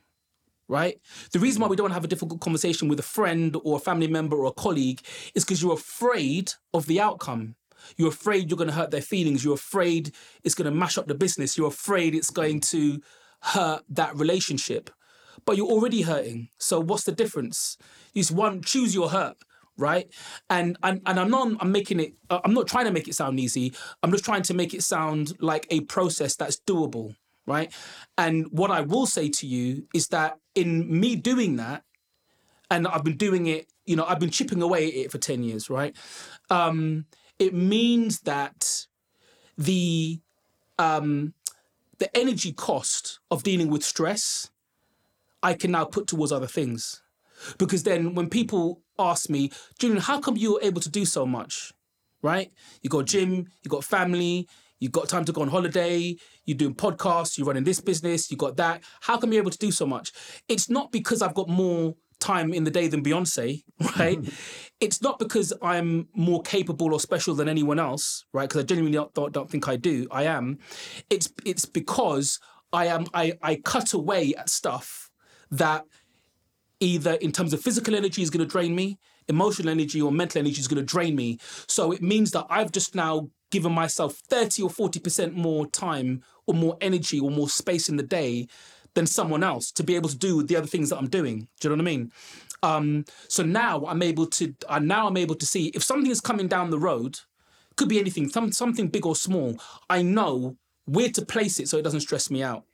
[0.70, 1.00] right?
[1.32, 4.06] The reason why we don't have a difficult conversation with a friend or a family
[4.08, 5.02] member or a colleague
[5.34, 7.56] is because you're afraid of the outcome
[7.98, 11.08] you're afraid you're going to hurt their feelings you're afraid it's going to mash up
[11.08, 13.02] the business you're afraid it's going to
[13.42, 14.90] hurt that relationship
[15.46, 16.50] but you're already hurting.
[16.58, 17.78] So what's the difference?
[18.14, 19.38] It's one choose your hurt,
[19.78, 20.08] right?
[20.50, 23.16] And and and I'm not I'm making it uh, I'm not trying to make it
[23.16, 23.74] sound easy.
[24.04, 27.16] I'm just trying to make it sound like a process that's doable,
[27.46, 27.74] right?
[28.18, 31.84] And what I will say to you is that in me doing that,
[32.72, 35.44] and I've been doing it, you know, I've been chipping away at it for 10
[35.44, 35.96] years, right?
[36.52, 37.06] Um,
[37.40, 38.86] it means that
[39.58, 40.20] the
[40.78, 41.34] um,
[41.98, 44.50] the energy cost of dealing with stress,
[45.44, 47.02] I can now put towards other things.
[47.58, 51.74] Because then when people ask me, Julian, how come you're able to do so much?
[52.22, 52.52] Right?
[52.82, 54.48] You got gym, you got family,
[54.80, 58.38] you got time to go on holiday, you're doing podcasts, you're running this business, you
[58.38, 58.84] got that.
[59.02, 60.12] How come you're able to do so much?
[60.48, 63.64] It's not because I've got more time in the day than Beyonce,
[63.98, 64.20] right?
[64.80, 68.48] it's not because I'm more capable or special than anyone else, right?
[68.48, 70.08] Because I genuinely don't, don't, don't think I do.
[70.12, 70.60] I am.
[71.10, 72.40] It's it's because
[72.72, 75.10] I am I I cut away at stuff
[75.52, 75.86] that
[76.80, 78.98] either in terms of physical energy is going to drain me,
[79.28, 81.38] emotional energy or mental energy is going to drain me.
[81.68, 86.54] So it means that I've just now given myself 30 or 40% more time or
[86.54, 88.48] more energy or more space in the day
[88.94, 91.48] than someone else to be able to do the other things that I'm doing.
[91.60, 92.12] Do you know what I mean?
[92.62, 96.22] Um, so now I'm able to uh, now I'm able to see if something is
[96.22, 97.20] coming down the road,
[97.76, 99.58] could be anything, some, something big or small.
[99.90, 102.66] I know where to place it so it doesn't stress me out,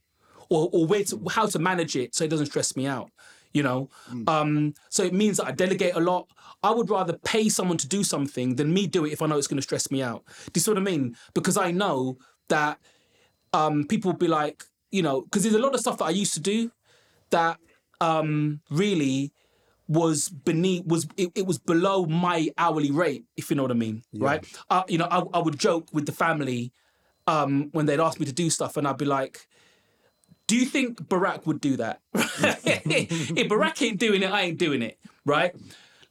[0.50, 3.12] or or where to how to manage it so it doesn't stress me out
[3.56, 3.90] you know
[4.28, 6.28] um, so it means that i delegate a lot
[6.62, 9.38] i would rather pay someone to do something than me do it if i know
[9.38, 12.18] it's going to stress me out do you see what i mean because i know
[12.50, 12.78] that
[13.54, 14.66] um, people will be like
[14.96, 16.72] you know because there's a lot of stuff that i used to do
[17.32, 17.60] that
[18.02, 19.32] um, really
[19.88, 23.76] was beneath was it, it was below my hourly rate if you know what i
[23.76, 26.72] mean right uh, you know I, I would joke with the family
[27.28, 29.48] um, when they'd ask me to do stuff and i'd be like
[30.48, 32.02] do you think Barack would do that?
[32.14, 35.56] if Barack ain't doing it, I ain't doing it, right?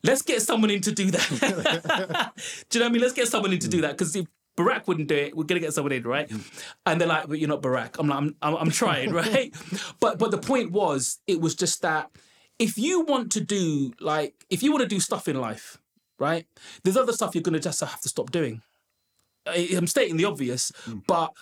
[0.03, 1.29] Let's get someone in to do that.
[2.69, 3.01] do you know what I mean?
[3.01, 5.61] Let's get someone in to do that because if Barack wouldn't do it, we're gonna
[5.61, 6.31] get someone in, right?
[6.87, 9.53] And they're like, "But you're not Barack." I'm like, "I'm, I'm, I'm trying, right?"
[10.01, 12.11] but but the point was, it was just that
[12.59, 15.79] if you want to do like if you want to do stuff in life,
[16.19, 16.47] right?
[16.83, 18.63] There's other stuff you're gonna just have to stop doing.
[19.47, 20.73] I'm stating the obvious,
[21.07, 21.33] but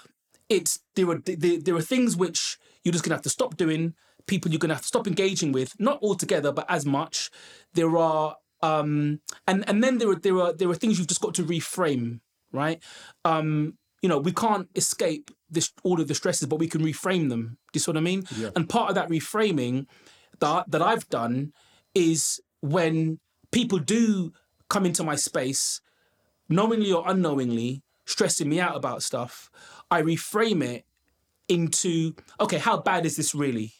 [0.48, 3.94] it's there are there, there are things which you're just gonna have to stop doing.
[4.26, 7.30] People you're gonna have to stop engaging with, not altogether, but as much.
[7.74, 11.20] There are um and and then there are there are there are things you've just
[11.20, 12.20] got to reframe,
[12.52, 12.82] right?
[13.24, 17.28] Um, you know, we can't escape this all of the stresses, but we can reframe
[17.28, 17.58] them.
[17.72, 18.24] Do you see what I mean?
[18.56, 19.86] And part of that reframing
[20.40, 21.52] that that I've done
[21.94, 23.18] is when
[23.52, 24.32] people do
[24.68, 25.80] come into my space,
[26.48, 29.50] knowingly or unknowingly, stressing me out about stuff,
[29.90, 30.84] I reframe it
[31.48, 33.74] into okay, how bad is this really?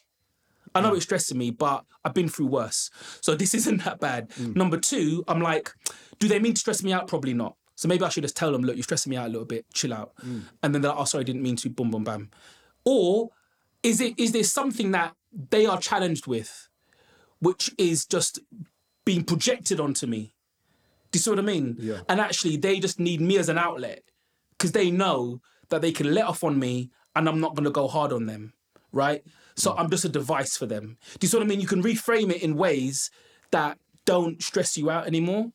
[0.75, 2.89] I know it's stressing me, but I've been through worse.
[3.21, 4.31] So this isn't that bad.
[4.55, 5.71] Number two, I'm like,
[6.19, 7.07] do they mean to stress me out?
[7.07, 7.55] Probably not.
[7.75, 9.65] So maybe I should just tell them, look, you're stressing me out a little bit,
[9.73, 10.13] chill out.
[10.61, 12.29] And then they're like, oh, sorry, I didn't mean to, boom, boom, bam.
[12.85, 13.29] Or
[13.81, 15.15] is it is there something that
[15.49, 16.69] they are challenged with,
[17.39, 18.39] which is just
[19.05, 20.33] being projected onto me?
[21.11, 21.75] Do you see what I mean?
[21.79, 22.01] Yeah.
[22.09, 24.03] And actually, they just need me as an outlet
[24.51, 27.71] because they know that they can let off on me and I'm not going to
[27.71, 28.53] go hard on them,
[28.91, 29.23] right?
[29.55, 30.97] So I'm just a device for them.
[31.19, 31.61] Do you see what I mean?
[31.61, 33.11] You can reframe it in ways
[33.51, 35.51] that don't stress you out anymore.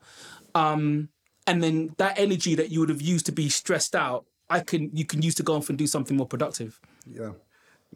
[0.55, 1.09] Um,
[1.49, 4.91] and then that energy that you would have used to be stressed out, I can
[4.95, 6.79] you can use to go off and do something more productive.
[7.07, 7.33] Yeah,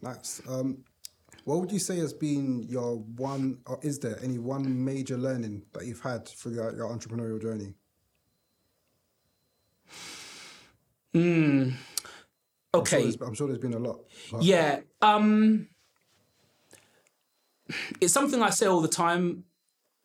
[0.01, 0.41] nice.
[0.49, 0.83] Um,
[1.45, 5.63] what would you say has been your one, or is there any one major learning
[5.73, 7.73] that you've had through your, entrepreneurial journey?
[11.15, 13.03] I'm sure, Okay.
[13.03, 13.99] there's, I'm sure there's been a lot.
[14.31, 14.81] but- Yeah.
[15.01, 15.67] Um
[18.01, 19.45] it's something I say all the time,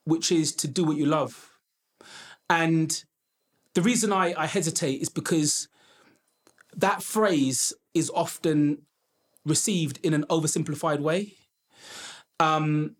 [0.05, 1.51] which is to do what you love.
[2.51, 3.05] And
[3.74, 5.69] the reason I, I hesitate is because
[6.77, 8.82] that phrase is often
[9.45, 11.35] received in an oversimplified way.
[12.40, 12.97] Um,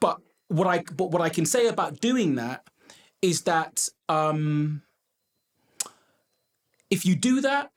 [0.00, 0.18] but
[0.48, 2.64] what I but what I can say about doing that
[3.22, 4.82] is that um,
[6.90, 7.70] if you do that,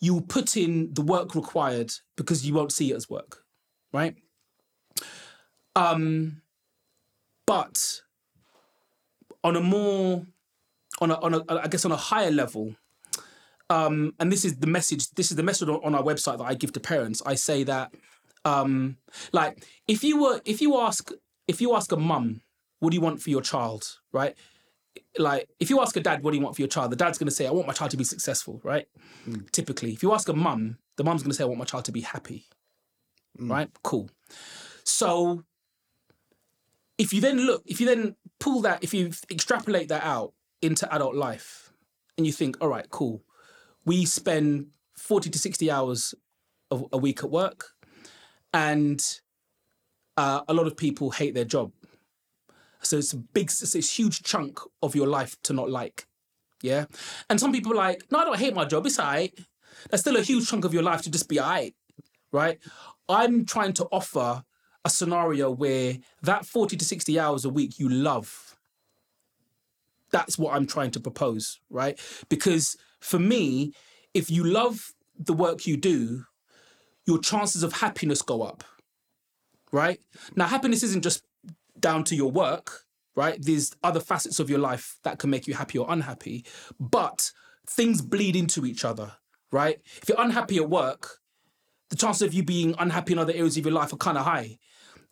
[0.00, 3.42] you will put in the work required because you won't see it as work,
[3.92, 4.16] right?
[5.76, 6.42] Um,
[7.46, 8.02] but
[9.42, 10.26] on a more,
[11.00, 12.74] on a, on a, I guess on a higher level,
[13.68, 15.10] um, and this is the message.
[15.10, 17.22] This is the message on on our website that I give to parents.
[17.24, 17.92] I say that,
[18.44, 18.96] um,
[19.32, 21.10] like, if you were, if you ask,
[21.48, 22.42] if you ask a mum,
[22.80, 24.36] what do you want for your child, right?
[25.18, 26.90] like if you ask a dad what do you want for your child?
[26.90, 28.86] the dad's going to say i want my child to be successful right?
[29.52, 29.92] Typically.
[29.92, 31.92] If you ask a mum the mum's going to say i want my child to
[31.92, 32.44] be happy
[33.38, 33.70] right?
[33.82, 34.10] Cool.
[34.84, 35.44] So
[36.98, 40.92] if you then look if you then pull that if you extrapolate that out into
[40.92, 41.72] adult life
[42.16, 43.22] and you think all right cool
[43.86, 44.66] we spend
[44.96, 46.14] 40 to 60 hours
[46.70, 47.70] a, a week at work
[48.52, 49.20] and
[50.16, 51.72] uh, a lot of people hate their job
[52.82, 56.06] so it's a big, it's a huge chunk of your life to not like.
[56.62, 56.86] Yeah.
[57.28, 58.86] And some people are like, no, I don't hate my job.
[58.86, 59.38] It's all right.
[59.90, 61.74] That's still a huge chunk of your life to just be alright,
[62.32, 62.58] right?
[63.08, 64.44] I'm trying to offer
[64.84, 68.49] a scenario where that 40 to 60 hours a week you love.
[70.12, 71.98] That's what I'm trying to propose, right?
[72.28, 73.72] Because for me,
[74.14, 76.24] if you love the work you do,
[77.06, 78.64] your chances of happiness go up,
[79.72, 80.00] right?
[80.36, 81.22] Now, happiness isn't just
[81.78, 82.84] down to your work,
[83.16, 83.38] right?
[83.40, 86.44] There's other facets of your life that can make you happy or unhappy,
[86.78, 87.32] but
[87.68, 89.12] things bleed into each other,
[89.50, 89.80] right?
[90.02, 91.18] If you're unhappy at work,
[91.88, 94.24] the chances of you being unhappy in other areas of your life are kind of
[94.24, 94.58] high.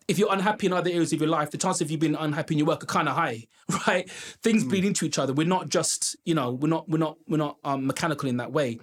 [0.09, 2.55] If you're unhappy in other areas of your life, the chances of you being unhappy
[2.55, 3.45] in your work are kind of high,
[3.87, 4.09] right?
[4.09, 5.33] Things bleed into each other.
[5.33, 8.51] We're not just, you know, we're not, we're not, we're not um, mechanical in that
[8.51, 8.79] way.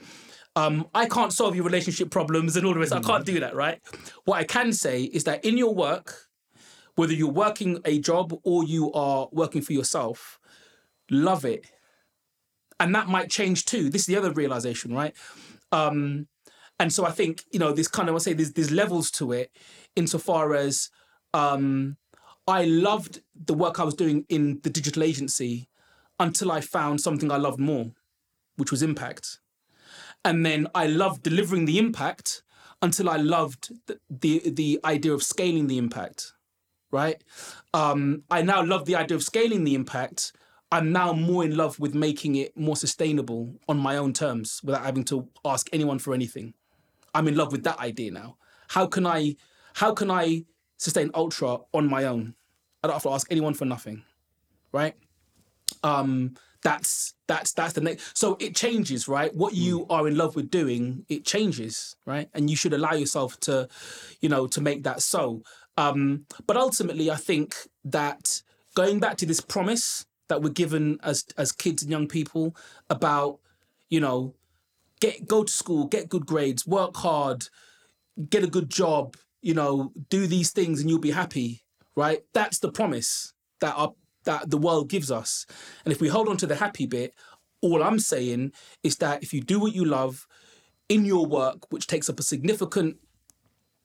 [0.54, 2.92] Um, I can't solve your relationship problems and all the rest.
[2.92, 3.80] I can't do that, right?
[4.24, 6.28] What I can say is that in your work,
[6.94, 10.38] whether you're working a job or you are working for yourself,
[11.10, 11.66] love it.
[12.80, 13.90] And that might change too.
[13.90, 15.14] This is the other realization, right?
[15.72, 16.28] Um,
[16.78, 19.32] and so I think, you know, this kind of, I say there's, there's levels to
[19.32, 19.50] it
[19.94, 20.90] insofar as
[21.34, 21.96] um,
[22.46, 25.68] I loved the work I was doing in the digital agency
[26.18, 27.92] until I found something I loved more,
[28.56, 29.40] which was impact.
[30.24, 32.42] And then I loved delivering the impact
[32.82, 36.32] until I loved the, the, the idea of scaling the impact,
[36.90, 37.22] right?
[37.74, 40.32] Um, I now love the idea of scaling the impact.
[40.72, 44.84] I'm now more in love with making it more sustainable on my own terms without
[44.84, 46.54] having to ask anyone for anything.
[47.14, 48.36] I'm in love with that idea now.
[48.68, 49.36] How can I
[49.74, 50.44] how can I
[50.76, 52.34] sustain ultra on my own?
[52.82, 54.02] I don't have to ask anyone for nothing.
[54.72, 54.94] Right?
[55.82, 59.86] Um that's that's that's the next so it changes right what you mm.
[59.88, 63.68] are in love with doing it changes right and you should allow yourself to
[64.20, 65.42] you know to make that so
[65.76, 67.54] um but ultimately i think
[67.84, 68.42] that
[68.74, 72.56] going back to this promise that we're given as as kids and young people
[72.90, 73.38] about
[73.88, 74.34] you know
[75.00, 77.48] get go to school, get good grades, work hard,
[78.30, 79.16] get a good job,
[79.46, 81.62] you know, do these things and you'll be happy,
[81.94, 82.24] right?
[82.34, 83.92] That's the promise that our,
[84.24, 85.46] that the world gives us.
[85.84, 87.14] And if we hold on to the happy bit,
[87.60, 88.52] all I'm saying
[88.82, 90.26] is that if you do what you love
[90.88, 92.96] in your work, which takes up a significant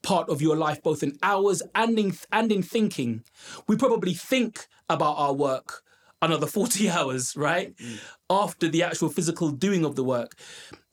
[0.01, 3.23] part of your life, both in hours and in and in thinking,
[3.67, 5.83] we probably think about our work
[6.23, 7.75] another 40 hours, right?
[7.77, 7.99] Mm.
[8.31, 10.35] After the actual physical doing of the work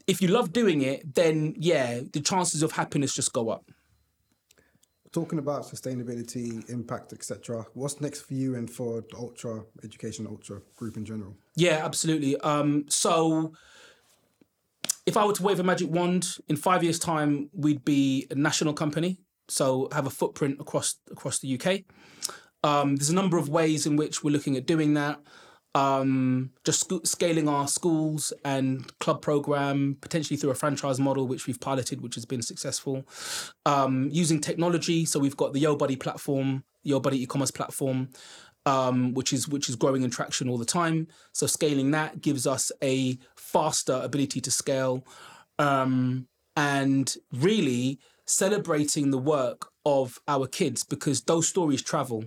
[0.09, 3.71] if you love doing it, then yeah, the chances of happiness just go up.
[5.19, 7.67] Talking about sustainability, impact, etc.
[7.75, 11.37] What's next for you and for the Ultra Education Ultra group in general?
[11.57, 12.37] Yeah, absolutely.
[12.37, 13.53] Um, so,
[15.07, 18.37] if I were to wave a magic wand, in five years' time, we'd be a
[18.37, 19.19] national company.
[19.49, 21.81] So, have a footprint across across the UK.
[22.63, 25.19] Um, there's a number of ways in which we're looking at doing that
[25.79, 31.47] um, just sc- scaling our schools and club program potentially through a franchise model which
[31.47, 33.05] we've piloted which has been successful.
[33.65, 38.09] Um, using technology so we've got the YoBuddi platform YoBuddi e-commerce platform
[38.67, 41.07] um, which is which is growing in traction all the time.
[41.33, 45.05] So scaling that gives us a faster ability to scale
[45.59, 46.27] um,
[46.57, 52.25] and really celebrating the work of our kids because those stories travel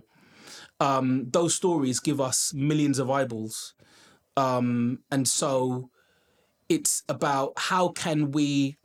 [0.81, 3.75] um, those stories give us millions of eyeballs.
[4.35, 5.91] Um, and so
[6.69, 8.77] it's about how can we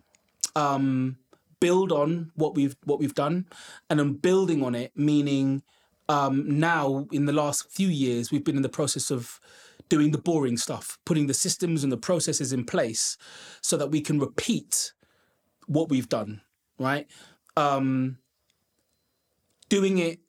[0.55, 1.17] um,
[1.59, 3.47] build on what we've what we've done,
[3.89, 5.63] and I'm building on it, meaning
[6.09, 9.41] um, now in the last few years we've been in the process of
[9.89, 13.17] doing the boring stuff, putting the systems and the processes in place
[13.63, 14.93] so that we can repeat
[15.67, 16.43] what we've done,
[16.79, 17.07] right?
[17.57, 18.19] Um,
[19.69, 20.21] doing it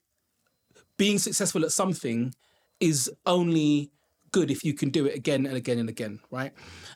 [0.98, 2.34] being successful at something
[2.80, 3.91] is only
[4.32, 6.52] good if you can do it again and again and again, right?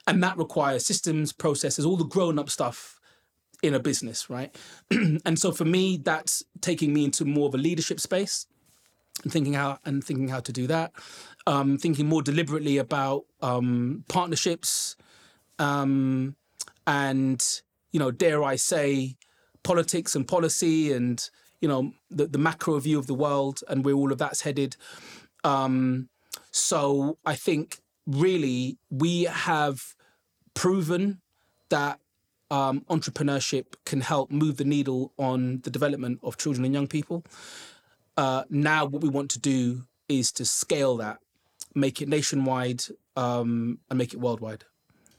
[0.07, 2.99] And that requires systems, processes, all the grown up stuff
[3.64, 4.56] in a business, right?
[4.91, 8.48] and so for me, that's taking me into more of a leadership space
[9.23, 10.91] and thinking how and thinking how to do that.
[11.48, 14.95] Um, thinking more deliberately about um, partnerships
[15.57, 16.36] um,
[16.86, 17.44] and
[17.91, 19.18] you know, dare I say,
[19.64, 21.30] politics and policy and
[21.62, 24.76] you know the, the macro view of the world and where all of that's headed.
[25.44, 26.10] Um,
[26.52, 29.96] so I think really we have
[30.54, 31.22] proven
[31.70, 32.00] that
[32.50, 37.24] um, entrepreneurship can help move the needle on the development of children and young people.
[38.18, 41.20] Uh, now, what we want to do is to scale that,
[41.74, 42.84] make it nationwide,
[43.16, 44.66] um, and make it worldwide.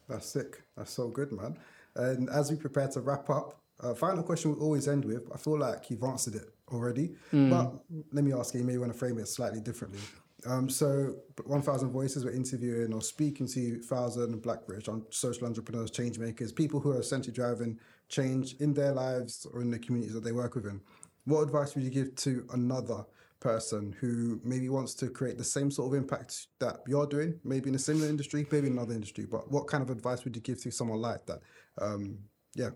[0.09, 0.62] That's sick.
[0.77, 1.56] That's so good, man.
[1.97, 5.28] And as we prepare to wrap up, uh, final question we always end with.
[5.32, 7.50] I feel like you've answered it already, mm.
[7.50, 8.60] but let me ask you.
[8.60, 10.00] You may want to frame it slightly differently.
[10.44, 11.14] Um, so,
[11.44, 16.52] 1,000 Voices, we're interviewing or speaking to 1,000 Black British on social entrepreneurs, change makers,
[16.52, 17.78] people who are essentially driving
[18.09, 20.80] change in their lives or in the communities that they work within.
[21.24, 23.04] What advice would you give to another
[23.38, 27.68] person who maybe wants to create the same sort of impact that you're doing, maybe
[27.68, 30.42] in a similar industry, maybe in another industry, but what kind of advice would you
[30.42, 31.40] give to someone like that?
[31.80, 32.18] Um,
[32.54, 32.70] yeah.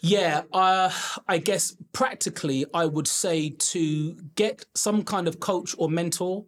[0.00, 0.90] Yeah, uh,
[1.26, 6.44] I guess practically, I would say to get some kind of coach or mentor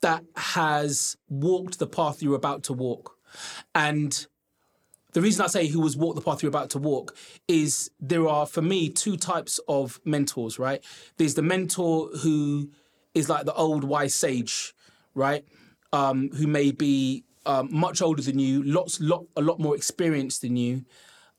[0.00, 3.16] that has walked the path you're about to walk.
[3.74, 4.26] And
[5.12, 7.16] the reason I say who has walked the path you're about to walk
[7.48, 10.82] is there are, for me, two types of mentors, right?
[11.18, 12.70] There's the mentor who
[13.14, 14.74] is like the old wise sage,
[15.14, 15.44] right?
[15.92, 20.42] Um, who may be um, much older than you, lots, lot, a lot more experienced
[20.42, 20.84] than you,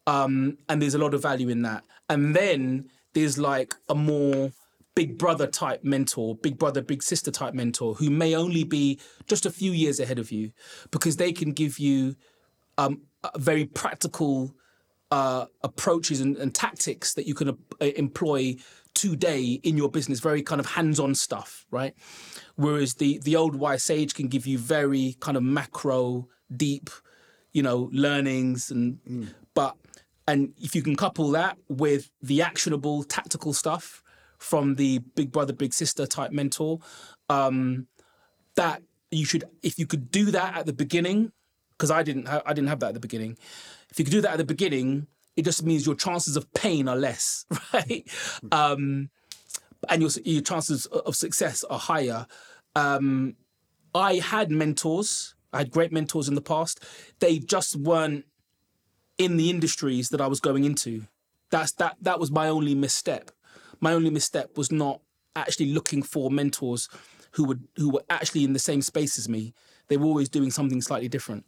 [0.07, 1.83] um, and there's a lot of value in that.
[2.09, 4.51] And then there's like a more
[4.95, 9.45] big brother type mentor, big brother, big sister type mentor who may only be just
[9.45, 10.51] a few years ahead of you
[10.89, 12.15] because they can give you
[12.79, 13.01] um,
[13.35, 14.55] very practical
[15.11, 17.53] uh, approaches and, and tactics that you can uh,
[17.95, 18.55] employ
[18.93, 21.93] today in your business, very kind of hands-on stuff, right?
[22.55, 26.89] Whereas the the old wise sage can give you very kind of macro, deep,
[27.51, 29.75] you know, learnings and but
[30.27, 34.03] and if you can couple that with the actionable tactical stuff
[34.37, 36.79] from the big brother big sister type mentor
[37.29, 37.87] um
[38.55, 38.81] that
[39.11, 41.31] you should if you could do that at the beginning
[41.77, 43.37] because I didn't ha- I didn't have that at the beginning.
[43.89, 46.87] If you could do that at the beginning it just means your chances of pain
[46.87, 48.07] are less right?
[48.51, 49.09] Um
[49.89, 52.27] and your your chances of success are higher.
[52.75, 53.35] Um
[53.95, 56.83] I had mentors I had great mentors in the past.
[57.19, 58.25] They just weren't
[59.17, 61.03] in the industries that I was going into.
[61.49, 63.31] That's that that was my only misstep.
[63.79, 65.01] My only misstep was not
[65.35, 66.89] actually looking for mentors
[67.31, 69.53] who would who were actually in the same space as me.
[69.87, 71.45] They were always doing something slightly different.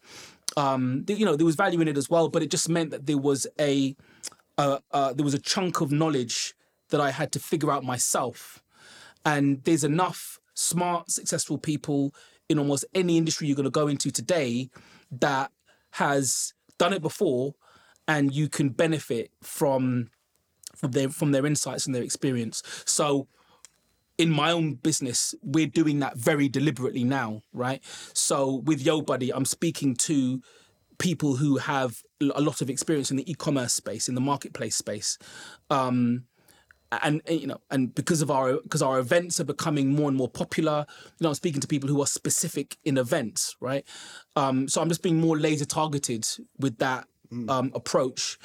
[0.56, 3.06] Um, you know, there was value in it as well, but it just meant that
[3.06, 3.96] there was a
[4.58, 6.54] uh, uh, there was a chunk of knowledge
[6.90, 8.64] that I had to figure out myself.
[9.26, 12.14] And there's enough smart, successful people
[12.48, 14.70] in almost any industry you're going to go into today
[15.12, 15.52] that
[15.92, 17.54] has done it before,
[18.08, 20.10] and you can benefit from
[20.76, 22.64] from their from their insights and their experience.
[22.86, 23.28] So
[24.18, 27.82] in my own business, we're doing that very deliberately now, right?
[28.14, 30.42] So with YoBuddi, I'm speaking to
[30.98, 35.18] people who have a lot of experience in the e-commerce space, in the marketplace space.
[35.70, 36.26] Um,
[36.92, 40.18] and and, you know, and because of our because our events are becoming more and
[40.18, 43.86] more popular, you know, I'm speaking to people who are specific in events, right?
[44.36, 47.08] Um, so I'm just being more laser targeted with that
[47.48, 48.38] um, approach,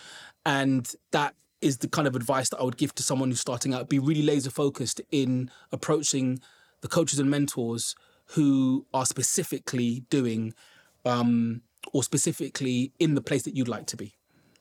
[0.45, 3.73] and that is the kind of advice that I would give to someone who's starting
[3.73, 3.89] out.
[3.89, 6.41] Be really laser focused in approaching
[6.83, 7.95] the coaches and mentors
[8.27, 10.53] who are specifically doing
[11.05, 11.63] um,
[11.93, 14.15] or specifically in the place that you'd like to be.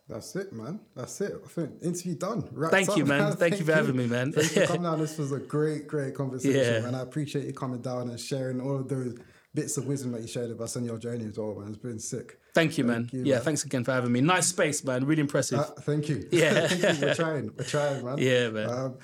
[0.08, 0.82] That's it, man.
[0.96, 1.34] That's it.
[1.44, 2.48] I think interview done.
[2.52, 3.32] Wrapped Thank up, you, man.
[3.34, 4.34] Thank you for having me, man.
[4.34, 5.00] Thanks for coming down.
[5.00, 6.80] This was a great, great conversation, Yeah.
[6.82, 6.96] man.
[6.96, 9.18] I appreciate you coming down and sharing all of those
[9.56, 11.70] bits of wisdom that you shared with us on your journey as well, man.
[11.70, 12.40] It's been sick.
[12.54, 13.10] Thank you, man.
[13.14, 13.44] you, yeah, man.
[13.44, 14.20] thanks again for having me.
[14.22, 15.06] Nice space, man.
[15.06, 15.60] Really impressive.
[15.60, 16.28] Uh, thank you.
[16.32, 16.68] Yeah.
[16.68, 17.08] thank you.
[17.08, 17.52] We're trying.
[17.58, 18.18] We're trying, man.
[18.20, 18.70] Yeah, man.
[18.70, 18.98] Um,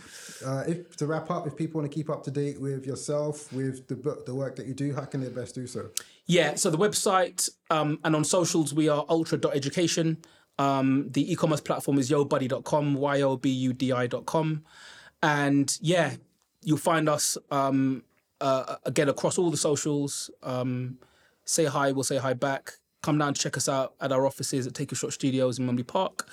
[0.46, 3.52] uh, if to wrap up, if people want to keep up to date with yourself,
[3.54, 5.90] with the book, the work that you do, how can they best do so?
[6.26, 10.18] Yeah, so the website um, and on socials, we are ultra.education.
[10.60, 14.64] Um, the e-commerce platform is yobuddi.com, Y-O-B-U-D-I.com.
[15.24, 16.16] And yeah,
[16.62, 18.04] you'll find us um,
[18.42, 20.30] uh, again across all the socials.
[20.44, 21.00] Um,
[21.46, 22.74] say hi, we'll say hi back.
[23.02, 25.66] Come down to check us out at our offices at Take a Shot Studios in
[25.66, 26.30] Mumley Park.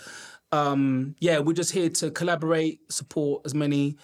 [0.51, 3.97] Um, yeah, we're just here to collaborate, support as many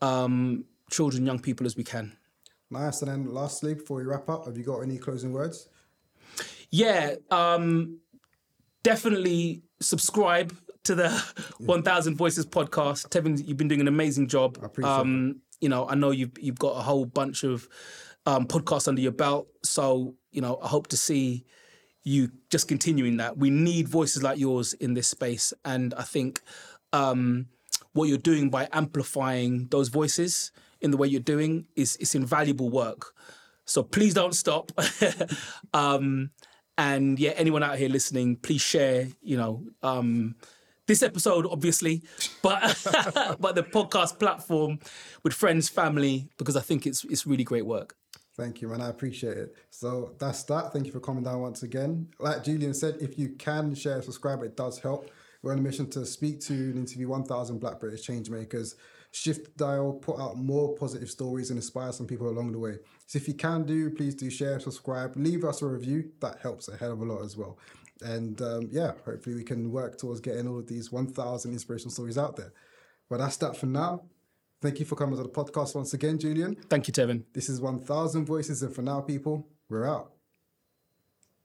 [0.00, 2.16] um, children, young people as we can.
[2.70, 3.02] Nice.
[3.02, 5.68] And then lastly, before we wrap up, have you got any closing words?
[6.70, 7.98] Yeah, um,
[8.84, 11.10] definitely subscribe to the
[11.58, 13.08] 1000 Voices podcast.
[13.08, 14.58] Tevin, you've been doing an amazing job.
[14.62, 17.68] I appreciate um, You know, I know you've you've got a whole bunch of
[18.26, 19.48] um, podcasts under your belt.
[19.64, 21.44] So, you know, I hope to see
[22.04, 23.38] you just continuing that.
[23.38, 25.52] We need voices like yours in this space.
[25.64, 26.42] And I think
[26.92, 27.46] um,
[27.92, 32.68] what you're doing by amplifying those voices in the way you're doing is it's invaluable
[32.68, 33.14] work.
[33.64, 34.70] So please don't stop.
[35.74, 36.30] um,
[36.78, 39.08] and yeah, anyone out here listening, please share.
[39.22, 40.34] You know, um,
[40.86, 42.02] this episode obviously,
[42.42, 42.60] but
[43.40, 44.78] but the podcast platform
[45.22, 47.96] with friends, family, because I think it's it's really great work.
[48.36, 48.80] Thank you, man.
[48.80, 49.54] I appreciate it.
[49.70, 50.72] So that's that.
[50.72, 52.08] Thank you for coming down once again.
[52.18, 55.10] Like Julian said, if you can share, subscribe, it does help.
[55.42, 58.74] We're on a mission to speak to and interview 1,000 Black British change makers,
[59.14, 62.78] shift the dial, put out more positive stories, and inspire some people along the way.
[63.06, 66.10] So if you can do, please do share, subscribe, leave us a review.
[66.20, 67.58] That helps a hell of a lot as well.
[68.02, 72.18] And um, yeah, hopefully we can work towards getting all of these 1,000 inspirational stories
[72.18, 72.52] out there.
[73.08, 74.02] But that's that for now.
[74.60, 76.56] Thank you for coming to the podcast once again, Julian.
[76.68, 77.22] Thank you, Tevin.
[77.34, 80.12] This is 1,000 Voices, and for now, people, we're out.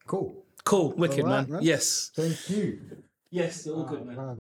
[0.08, 0.44] Cool.
[0.64, 1.52] Cool, wicked, right, man.
[1.52, 1.62] man.
[1.62, 2.12] Yes.
[2.16, 2.80] Thank you.
[3.30, 4.16] Yes, all good, man.
[4.16, 4.38] Man.